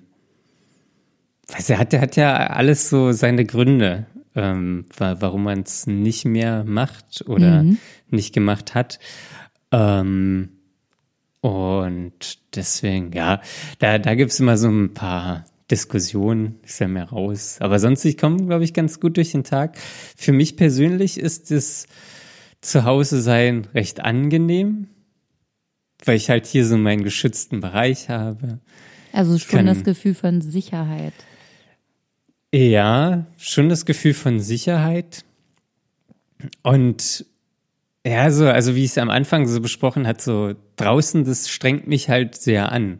weiß 1.48 1.72
er 1.72 1.80
hat, 1.80 1.94
hat 1.94 2.16
ja 2.18 2.36
alles 2.36 2.90
so 2.90 3.14
seine 3.14 3.46
Gründe 3.46 4.06
ähm, 4.36 4.86
warum 4.98 5.44
man 5.44 5.62
es 5.62 5.88
nicht 5.88 6.26
mehr 6.26 6.64
macht 6.64 7.24
oder 7.28 7.64
mhm. 7.64 7.78
nicht 8.10 8.34
gemacht 8.34 8.76
hat. 8.76 9.00
Ähm, 9.72 10.50
und 11.42 12.40
deswegen, 12.56 13.12
ja, 13.12 13.42
da, 13.80 13.98
da 13.98 14.16
gibt 14.16 14.32
es 14.32 14.40
immer 14.40 14.58
so 14.58 14.70
ein 14.70 14.94
paar 14.94 15.46
Diskussionen, 15.70 16.60
ist 16.64 16.80
ja 16.80 16.88
mehr 16.88 17.10
raus. 17.10 17.58
Aber 17.60 17.80
sonst, 17.80 18.06
ich 18.06 18.18
komme, 18.18 18.46
glaube 18.46 18.64
ich, 18.64 18.74
ganz 18.74 19.00
gut 19.00 19.18
durch 19.18 19.32
den 19.32 19.44
Tag. 19.44 19.78
Für 20.16 20.32
mich 20.32 20.56
persönlich 20.56 21.20
ist 21.20 21.52
das 21.52 21.88
Zuhause 22.62 23.22
sein 23.22 23.68
recht 23.74 24.00
angenehm, 24.00 24.88
weil 26.06 26.16
ich 26.16 26.30
halt 26.30 26.46
hier 26.46 26.66
so 26.66 26.78
meinen 26.78 27.04
geschützten 27.04 27.60
Bereich 27.60 28.10
habe. 28.10 28.60
Also 29.12 29.38
schon 29.38 29.66
das 29.66 29.84
Gefühl 29.84 30.16
von 30.16 30.42
Sicherheit. 30.42 31.14
Ja, 32.54 33.26
schon 33.38 33.68
das 33.68 33.84
Gefühl 33.86 34.14
von 34.14 34.40
Sicherheit. 34.40 35.26
Und 36.62 37.26
ja, 38.06 38.30
so, 38.30 38.48
also 38.48 38.76
wie 38.76 38.84
ich 38.84 38.92
es 38.92 38.98
am 39.00 39.10
Anfang 39.10 39.48
so 39.48 39.60
besprochen 39.60 40.06
hat, 40.06 40.22
so 40.22 40.54
draußen, 40.76 41.24
das 41.24 41.50
strengt 41.50 41.88
mich 41.88 42.10
halt 42.10 42.36
sehr 42.36 42.72
an. 42.72 43.00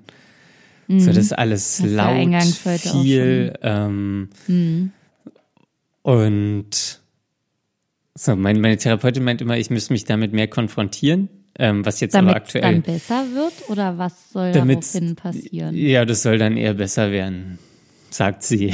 Mhm. 0.88 1.00
So, 1.02 1.08
das 1.10 1.18
ist 1.26 1.38
alles 1.38 1.78
das 1.78 1.92
laut, 1.92 2.80
viel. 2.80 3.54
Ähm, 3.62 4.30
mhm. 4.48 4.92
Und 6.02 7.00
so, 8.16 8.36
mein, 8.36 8.60
meine 8.60 8.78
Therapeutin 8.78 9.24
meint 9.24 9.42
immer, 9.42 9.58
ich 9.58 9.70
müsste 9.70 9.94
mich 9.94 10.06
damit 10.06 10.34
mehr 10.34 10.48
konfrontieren. 10.48 11.30
Ähm, 11.60 11.86
was 11.86 12.00
jetzt 12.00 12.16
damit 12.16 12.32
aber 12.32 12.38
aktuell. 12.38 12.64
dann 12.64 12.82
besser 12.82 13.26
wird 13.36 13.70
oder 13.70 14.00
was 14.00 14.32
soll 14.32 14.52
daraufhin 14.52 15.16
passieren? 15.16 15.76
Ja, 15.76 16.06
das 16.06 16.24
soll 16.24 16.40
dann 16.40 16.58
eher 16.58 16.74
besser 16.74 17.12
werden 17.12 17.60
sagt 18.14 18.44
sie. 18.44 18.74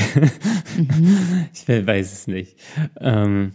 Mhm. 0.75 1.49
Ich 1.53 1.67
weiß 1.67 2.13
es 2.13 2.27
nicht. 2.27 2.55
Ähm, 2.99 3.53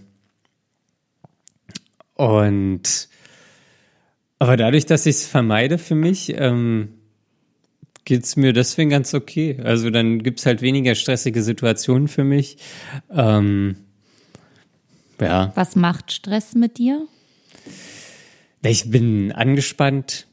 und 2.15 3.09
aber 4.39 4.57
dadurch, 4.57 4.87
dass 4.87 5.07
ich 5.07 5.17
es 5.17 5.27
vermeide 5.27 5.79
für 5.79 5.95
mich, 5.95 6.35
ähm, 6.37 6.91
geht 8.05 8.25
es 8.25 8.37
mir 8.37 8.53
deswegen 8.53 8.91
ganz 8.91 9.15
okay. 9.15 9.59
Also 9.63 9.91
dann 9.91 10.23
gibt 10.23 10.41
es 10.41 10.47
halt 10.47 10.61
weniger 10.61 10.95
stressige 10.95 11.43
Situationen 11.43 12.09
für 12.09 12.25
mich. 12.25 12.59
Ähm, 13.11 13.77
ja. 15.21 15.53
Was 15.55 15.77
macht 15.77 16.13
Stress 16.13 16.55
mit 16.55 16.79
dir? 16.79 17.07
Ich 18.63 18.91
bin 18.91 19.33
angespannt, 19.33 20.27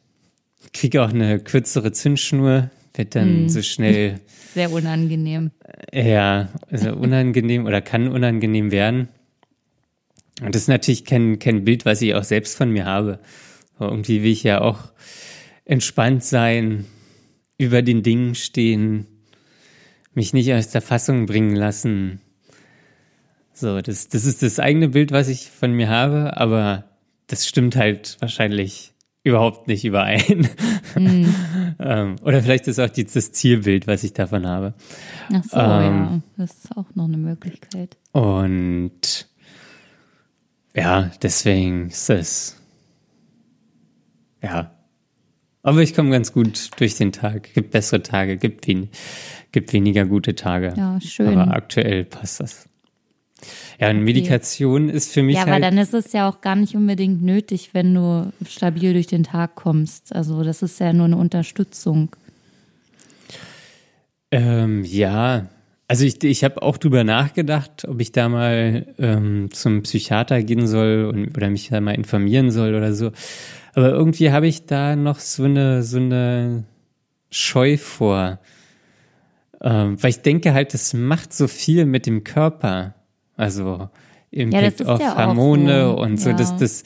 kriege 0.73 1.03
auch 1.03 1.09
eine 1.09 1.39
kürzere 1.39 1.91
Zündschnur, 1.91 2.69
wird 2.93 3.15
dann 3.15 3.45
mm. 3.45 3.49
so 3.49 3.61
schnell 3.61 4.19
sehr 4.53 4.71
unangenehm. 4.71 5.51
Ja, 5.93 6.49
also 6.69 6.93
unangenehm 6.93 7.65
oder 7.65 7.81
kann 7.81 8.07
unangenehm 8.09 8.71
werden. 8.71 9.07
Und 10.41 10.55
das 10.55 10.63
ist 10.63 10.67
natürlich 10.67 11.05
kein, 11.05 11.39
kein 11.39 11.63
Bild, 11.63 11.85
was 11.85 12.01
ich 12.01 12.15
auch 12.15 12.23
selbst 12.23 12.57
von 12.57 12.71
mir 12.71 12.85
habe. 12.85 13.19
Aber 13.77 13.89
irgendwie 13.89 14.23
will 14.23 14.31
ich 14.31 14.43
ja 14.43 14.61
auch 14.61 14.91
entspannt 15.65 16.23
sein, 16.23 16.85
über 17.57 17.81
den 17.81 18.03
Dingen 18.03 18.35
stehen, 18.35 19.05
mich 20.13 20.33
nicht 20.33 20.51
aus 20.51 20.69
der 20.69 20.81
Fassung 20.81 21.27
bringen 21.27 21.55
lassen. 21.55 22.19
So, 23.53 23.79
das, 23.81 24.09
das 24.09 24.25
ist 24.25 24.41
das 24.41 24.59
eigene 24.59 24.89
Bild, 24.89 25.11
was 25.11 25.27
ich 25.27 25.49
von 25.49 25.73
mir 25.73 25.87
habe, 25.87 26.35
aber 26.37 26.85
das 27.27 27.47
stimmt 27.47 27.75
halt 27.75 28.17
wahrscheinlich 28.19 28.90
überhaupt 29.23 29.67
nicht 29.67 29.85
überein. 29.85 30.47
Mhm. 30.95 31.33
ähm, 31.79 32.15
oder 32.23 32.41
vielleicht 32.41 32.67
ist 32.67 32.79
auch 32.79 32.89
die, 32.89 33.05
das 33.05 33.31
Zielbild, 33.31 33.87
was 33.87 34.03
ich 34.03 34.13
davon 34.13 34.47
habe. 34.47 34.73
Ach 35.33 35.43
so, 35.43 35.57
ähm, 35.57 35.63
ja, 35.63 36.19
das 36.37 36.51
ist 36.51 36.77
auch 36.77 36.95
noch 36.95 37.05
eine 37.05 37.17
Möglichkeit. 37.17 37.97
Und 38.11 39.27
ja, 40.75 41.11
deswegen 41.21 41.87
ist 41.87 42.09
es, 42.09 42.61
ja, 44.41 44.71
Aber 45.63 45.81
ich 45.81 45.93
komme 45.93 46.09
ganz 46.09 46.33
gut 46.33 46.71
durch 46.77 46.95
den 46.95 47.11
Tag. 47.11 47.53
Gibt 47.53 47.71
bessere 47.71 48.01
Tage, 48.01 48.37
gibt, 48.37 48.67
wen 48.67 48.89
gibt 49.51 49.73
weniger 49.73 50.05
gute 50.05 50.33
Tage. 50.33 50.73
Ja, 50.75 50.99
schön. 51.01 51.37
Aber 51.37 51.53
aktuell 51.53 52.05
passt 52.05 52.39
das. 52.39 52.67
Ja, 53.79 53.89
und 53.89 54.03
Medikation 54.03 54.87
okay. 54.87 54.97
ist 54.97 55.11
für 55.11 55.23
mich. 55.23 55.35
Ja, 55.35 55.43
aber 55.43 55.53
halt 55.53 55.63
dann 55.63 55.77
ist 55.77 55.93
es 55.93 56.13
ja 56.13 56.29
auch 56.29 56.41
gar 56.41 56.55
nicht 56.55 56.75
unbedingt 56.75 57.21
nötig, 57.21 57.71
wenn 57.73 57.93
du 57.93 58.31
stabil 58.47 58.93
durch 58.93 59.07
den 59.07 59.23
Tag 59.23 59.55
kommst. 59.55 60.15
Also 60.15 60.43
das 60.43 60.61
ist 60.61 60.79
ja 60.79 60.93
nur 60.93 61.05
eine 61.05 61.17
Unterstützung. 61.17 62.15
Ähm, 64.31 64.83
ja, 64.85 65.49
also 65.91 66.05
ich, 66.05 66.23
ich 66.23 66.45
habe 66.45 66.61
auch 66.61 66.77
drüber 66.77 67.03
nachgedacht, 67.03 67.85
ob 67.85 67.99
ich 67.99 68.13
da 68.13 68.29
mal 68.29 68.87
ähm, 68.97 69.49
zum 69.51 69.83
Psychiater 69.83 70.41
gehen 70.41 70.65
soll 70.65 71.11
und, 71.13 71.35
oder 71.35 71.49
mich 71.49 71.67
da 71.67 71.81
mal 71.81 71.95
informieren 71.95 72.49
soll 72.49 72.75
oder 72.75 72.93
so. 72.93 73.11
Aber 73.73 73.89
irgendwie 73.89 74.31
habe 74.31 74.47
ich 74.47 74.65
da 74.65 74.95
noch 74.95 75.19
so 75.19 75.43
eine 75.43 75.83
so 75.83 75.97
eine 75.97 76.63
Scheu 77.29 77.75
vor, 77.75 78.39
ähm, 79.61 80.01
weil 80.01 80.11
ich 80.11 80.21
denke 80.21 80.53
halt, 80.53 80.73
das 80.73 80.93
macht 80.93 81.33
so 81.33 81.49
viel 81.49 81.85
mit 81.85 82.05
dem 82.05 82.23
Körper. 82.23 82.95
Also 83.41 83.89
Impact 84.29 84.81
ja, 84.81 84.85
auf 84.85 85.01
ja 85.01 85.17
Hormone 85.17 85.85
so. 85.85 85.97
und 85.97 86.17
so. 86.19 86.29
Ja. 86.29 86.35
Das, 86.35 86.55
das 86.57 86.83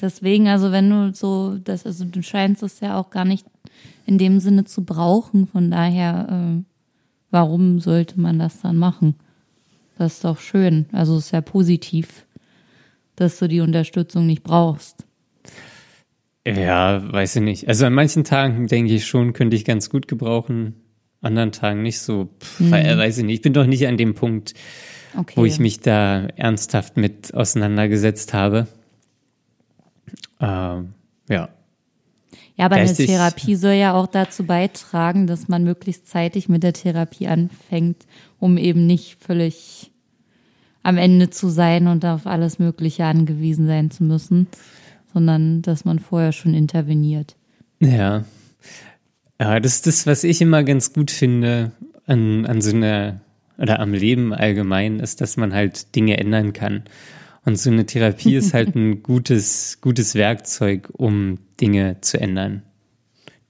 Deswegen, 0.00 0.48
also 0.48 0.72
wenn 0.72 0.90
du 0.90 1.14
so, 1.14 1.56
das, 1.62 1.86
also 1.86 2.04
du 2.04 2.24
scheinst 2.24 2.64
es 2.64 2.80
ja 2.80 2.98
auch 2.98 3.10
gar 3.10 3.24
nicht 3.24 3.46
in 4.04 4.18
dem 4.18 4.40
Sinne 4.40 4.64
zu 4.64 4.84
brauchen. 4.84 5.46
Von 5.46 5.70
daher, 5.70 6.26
äh, 6.28 6.62
warum 7.30 7.78
sollte 7.78 8.20
man 8.20 8.40
das 8.40 8.60
dann 8.60 8.76
machen? 8.76 9.14
Das 9.98 10.14
ist 10.14 10.24
doch 10.24 10.40
schön. 10.40 10.86
Also 10.90 11.16
es 11.16 11.26
ist 11.26 11.30
ja 11.30 11.40
positiv, 11.40 12.26
dass 13.14 13.38
du 13.38 13.46
die 13.46 13.60
Unterstützung 13.60 14.26
nicht 14.26 14.42
brauchst. 14.42 15.06
Ja, 16.44 17.00
weiß 17.12 17.36
ich 17.36 17.42
nicht. 17.42 17.68
Also 17.68 17.86
an 17.86 17.94
manchen 17.94 18.24
Tagen 18.24 18.66
denke 18.66 18.92
ich 18.92 19.06
schon, 19.06 19.32
könnte 19.32 19.54
ich 19.54 19.64
ganz 19.64 19.88
gut 19.88 20.08
gebrauchen. 20.08 20.74
Anderen 21.22 21.52
Tagen 21.52 21.82
nicht 21.82 22.00
so. 22.00 22.28
Pff, 22.40 22.60
mhm. 22.60 22.72
Weiß 22.72 23.18
ich 23.18 23.24
nicht. 23.24 23.36
Ich 23.36 23.42
bin 23.42 23.52
doch 23.52 23.66
nicht 23.66 23.86
an 23.86 23.96
dem 23.96 24.14
Punkt, 24.14 24.54
okay. 25.16 25.34
wo 25.36 25.44
ich 25.44 25.58
mich 25.58 25.80
da 25.80 26.26
ernsthaft 26.36 26.96
mit 26.96 27.32
auseinandergesetzt 27.32 28.34
habe. 28.34 28.66
Ähm, 30.40 30.92
ja. 31.28 31.48
Ja, 32.56 32.66
aber 32.66 32.76
Geistig. 32.76 33.08
eine 33.08 33.18
Therapie 33.18 33.54
soll 33.54 33.74
ja 33.74 33.94
auch 33.94 34.06
dazu 34.06 34.44
beitragen, 34.44 35.26
dass 35.26 35.48
man 35.48 35.64
möglichst 35.64 36.06
zeitig 36.08 36.48
mit 36.48 36.62
der 36.62 36.74
Therapie 36.74 37.26
anfängt, 37.26 38.04
um 38.38 38.58
eben 38.58 38.86
nicht 38.86 39.16
völlig 39.20 39.90
am 40.82 40.98
Ende 40.98 41.30
zu 41.30 41.48
sein 41.48 41.86
und 41.86 42.04
auf 42.04 42.26
alles 42.26 42.58
Mögliche 42.58 43.04
angewiesen 43.04 43.66
sein 43.66 43.90
zu 43.90 44.04
müssen, 44.04 44.48
sondern 45.14 45.62
dass 45.62 45.84
man 45.84 45.98
vorher 45.98 46.32
schon 46.32 46.54
interveniert. 46.54 47.36
Ja. 47.80 48.24
Ja, 49.42 49.58
das 49.58 49.74
ist 49.74 49.88
das, 49.88 50.06
was 50.06 50.22
ich 50.22 50.40
immer 50.40 50.62
ganz 50.62 50.92
gut 50.92 51.10
finde 51.10 51.72
an, 52.06 52.46
an 52.46 52.60
so 52.60 52.76
einer 52.76 53.20
oder 53.58 53.80
am 53.80 53.92
Leben 53.92 54.32
allgemein, 54.32 55.00
ist, 55.00 55.20
dass 55.20 55.36
man 55.36 55.52
halt 55.52 55.96
Dinge 55.96 56.16
ändern 56.18 56.52
kann. 56.52 56.84
Und 57.44 57.56
so 57.56 57.68
eine 57.68 57.84
Therapie 57.84 58.36
ist 58.36 58.54
halt 58.54 58.76
ein 58.76 59.02
gutes, 59.02 59.80
gutes 59.80 60.14
Werkzeug, 60.14 60.90
um 60.92 61.40
Dinge 61.60 61.96
zu 62.02 62.20
ändern, 62.20 62.62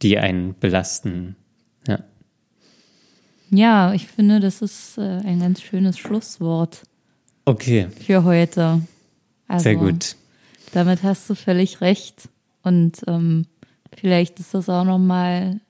die 0.00 0.16
einen 0.16 0.54
belasten. 0.58 1.36
Ja. 1.86 1.98
Ja, 3.50 3.92
ich 3.92 4.06
finde, 4.06 4.40
das 4.40 4.62
ist 4.62 4.96
äh, 4.96 5.20
ein 5.26 5.40
ganz 5.40 5.60
schönes 5.60 5.98
Schlusswort. 5.98 6.84
Okay. 7.44 7.88
Für 8.06 8.24
heute. 8.24 8.80
Also, 9.46 9.62
Sehr 9.64 9.76
gut. 9.76 10.16
Damit 10.72 11.02
hast 11.02 11.28
du 11.28 11.34
völlig 11.34 11.82
recht. 11.82 12.30
Und 12.62 13.02
ähm, 13.06 13.44
vielleicht 13.94 14.40
ist 14.40 14.54
das 14.54 14.70
auch 14.70 14.84
nochmal 14.84 15.60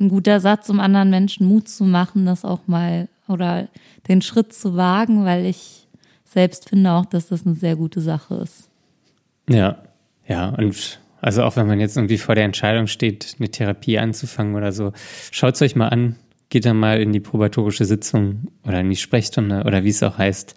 ein 0.00 0.08
guter 0.08 0.40
Satz, 0.40 0.68
um 0.68 0.80
anderen 0.80 1.10
Menschen 1.10 1.46
Mut 1.46 1.68
zu 1.68 1.84
machen, 1.84 2.26
das 2.26 2.44
auch 2.44 2.66
mal 2.66 3.08
oder 3.26 3.68
den 4.08 4.22
Schritt 4.22 4.52
zu 4.52 4.76
wagen, 4.76 5.24
weil 5.24 5.44
ich 5.44 5.86
selbst 6.24 6.68
finde 6.68 6.92
auch, 6.92 7.06
dass 7.06 7.28
das 7.28 7.46
eine 7.46 7.54
sehr 7.54 7.76
gute 7.76 8.00
Sache 8.00 8.36
ist. 8.36 8.68
Ja, 9.48 9.82
ja, 10.26 10.50
und 10.50 11.00
also 11.20 11.42
auch 11.42 11.56
wenn 11.56 11.66
man 11.66 11.80
jetzt 11.80 11.96
irgendwie 11.96 12.18
vor 12.18 12.34
der 12.34 12.44
Entscheidung 12.44 12.86
steht, 12.86 13.36
eine 13.38 13.50
Therapie 13.50 13.98
anzufangen 13.98 14.54
oder 14.54 14.72
so, 14.72 14.92
schaut 15.30 15.54
es 15.54 15.62
euch 15.62 15.74
mal 15.74 15.88
an, 15.88 16.16
geht 16.48 16.64
dann 16.64 16.78
mal 16.78 17.00
in 17.00 17.12
die 17.12 17.20
probatorische 17.20 17.84
Sitzung 17.84 18.48
oder 18.64 18.80
in 18.80 18.90
die 18.90 18.96
Sprechstunde 18.96 19.64
oder 19.64 19.84
wie 19.84 19.90
es 19.90 20.02
auch 20.02 20.18
heißt. 20.18 20.54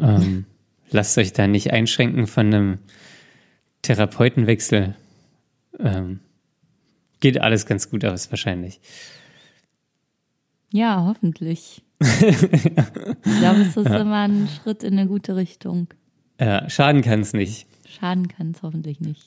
Ähm, 0.00 0.46
lasst 0.90 1.16
euch 1.18 1.32
da 1.32 1.46
nicht 1.46 1.72
einschränken 1.72 2.26
von 2.26 2.46
einem 2.46 2.78
Therapeutenwechsel. 3.82 4.94
Ähm, 5.78 6.20
geht 7.20 7.40
alles 7.40 7.66
ganz 7.66 7.90
gut 7.90 8.04
aus, 8.04 8.30
wahrscheinlich. 8.30 8.80
Ja, 10.72 11.04
hoffentlich 11.06 11.82
ich 12.20 13.38
glaube, 13.40 13.60
es 13.62 13.76
ist 13.76 13.88
ja. 13.88 14.00
immer 14.00 14.28
ein 14.28 14.48
Schritt 14.48 14.84
in 14.84 14.98
eine 14.98 15.08
gute 15.08 15.34
Richtung. 15.34 15.88
Ja, 16.40 16.68
schaden 16.70 17.02
kann 17.02 17.20
es 17.20 17.32
nicht. 17.32 17.66
Schaden 17.88 18.28
kann 18.28 18.52
es 18.52 18.62
hoffentlich 18.62 19.00
nicht. 19.00 19.24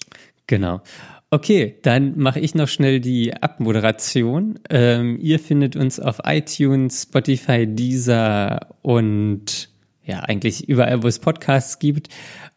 Genau. 0.48 0.82
Okay, 1.30 1.78
dann 1.82 2.18
mache 2.18 2.40
ich 2.40 2.56
noch 2.56 2.68
schnell 2.68 3.00
die 3.00 3.34
Abmoderation. 3.34 4.60
Ähm, 4.70 5.18
ihr 5.22 5.40
findet 5.40 5.76
uns 5.76 6.00
auf 6.00 6.20
iTunes, 6.26 7.04
Spotify, 7.04 7.68
Deezer 7.68 8.68
und 8.82 9.70
ja, 10.04 10.20
eigentlich 10.22 10.68
überall, 10.68 11.04
wo 11.04 11.08
es 11.08 11.20
Podcasts 11.20 11.80
gibt. 11.80 12.08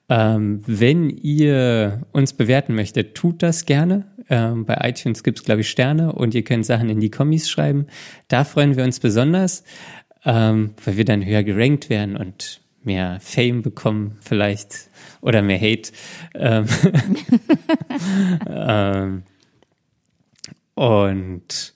Ähm, 0.09 0.62
wenn 0.66 1.11
ihr 1.11 2.03
uns 2.12 2.32
bewerten 2.32 2.74
möchtet, 2.74 3.14
tut 3.14 3.43
das 3.43 3.64
gerne. 3.64 4.07
Ähm, 4.31 4.64
bei 4.64 4.79
iTunes 4.83 5.22
gibt 5.22 5.39
es, 5.39 5.45
glaube 5.45 5.61
ich, 5.61 5.70
Sterne 5.70 6.12
und 6.12 6.35
ihr 6.35 6.45
könnt 6.45 6.64
Sachen 6.66 6.89
in 6.89 7.01
die 7.01 7.11
Kommis 7.11 7.51
schreiben. 7.51 7.87
Da 8.29 8.45
freuen 8.45 8.77
wir 8.77 8.85
uns 8.85 9.01
besonders 9.01 9.64
ähm, 10.25 10.75
weil 10.85 10.97
wir 10.97 11.05
dann 11.05 11.25
höher 11.25 11.43
gerankt 11.43 11.91
werden 11.91 12.16
und 12.16 12.61
mehr 12.83 13.18
Fame 13.20 13.62
bekommen 13.62 14.18
vielleicht 14.20 14.91
oder 15.20 15.43
mehr 15.43 15.61
Hate. 15.61 15.93
Ähm, 16.35 16.66
ähm, 18.49 19.22
und 20.75 21.75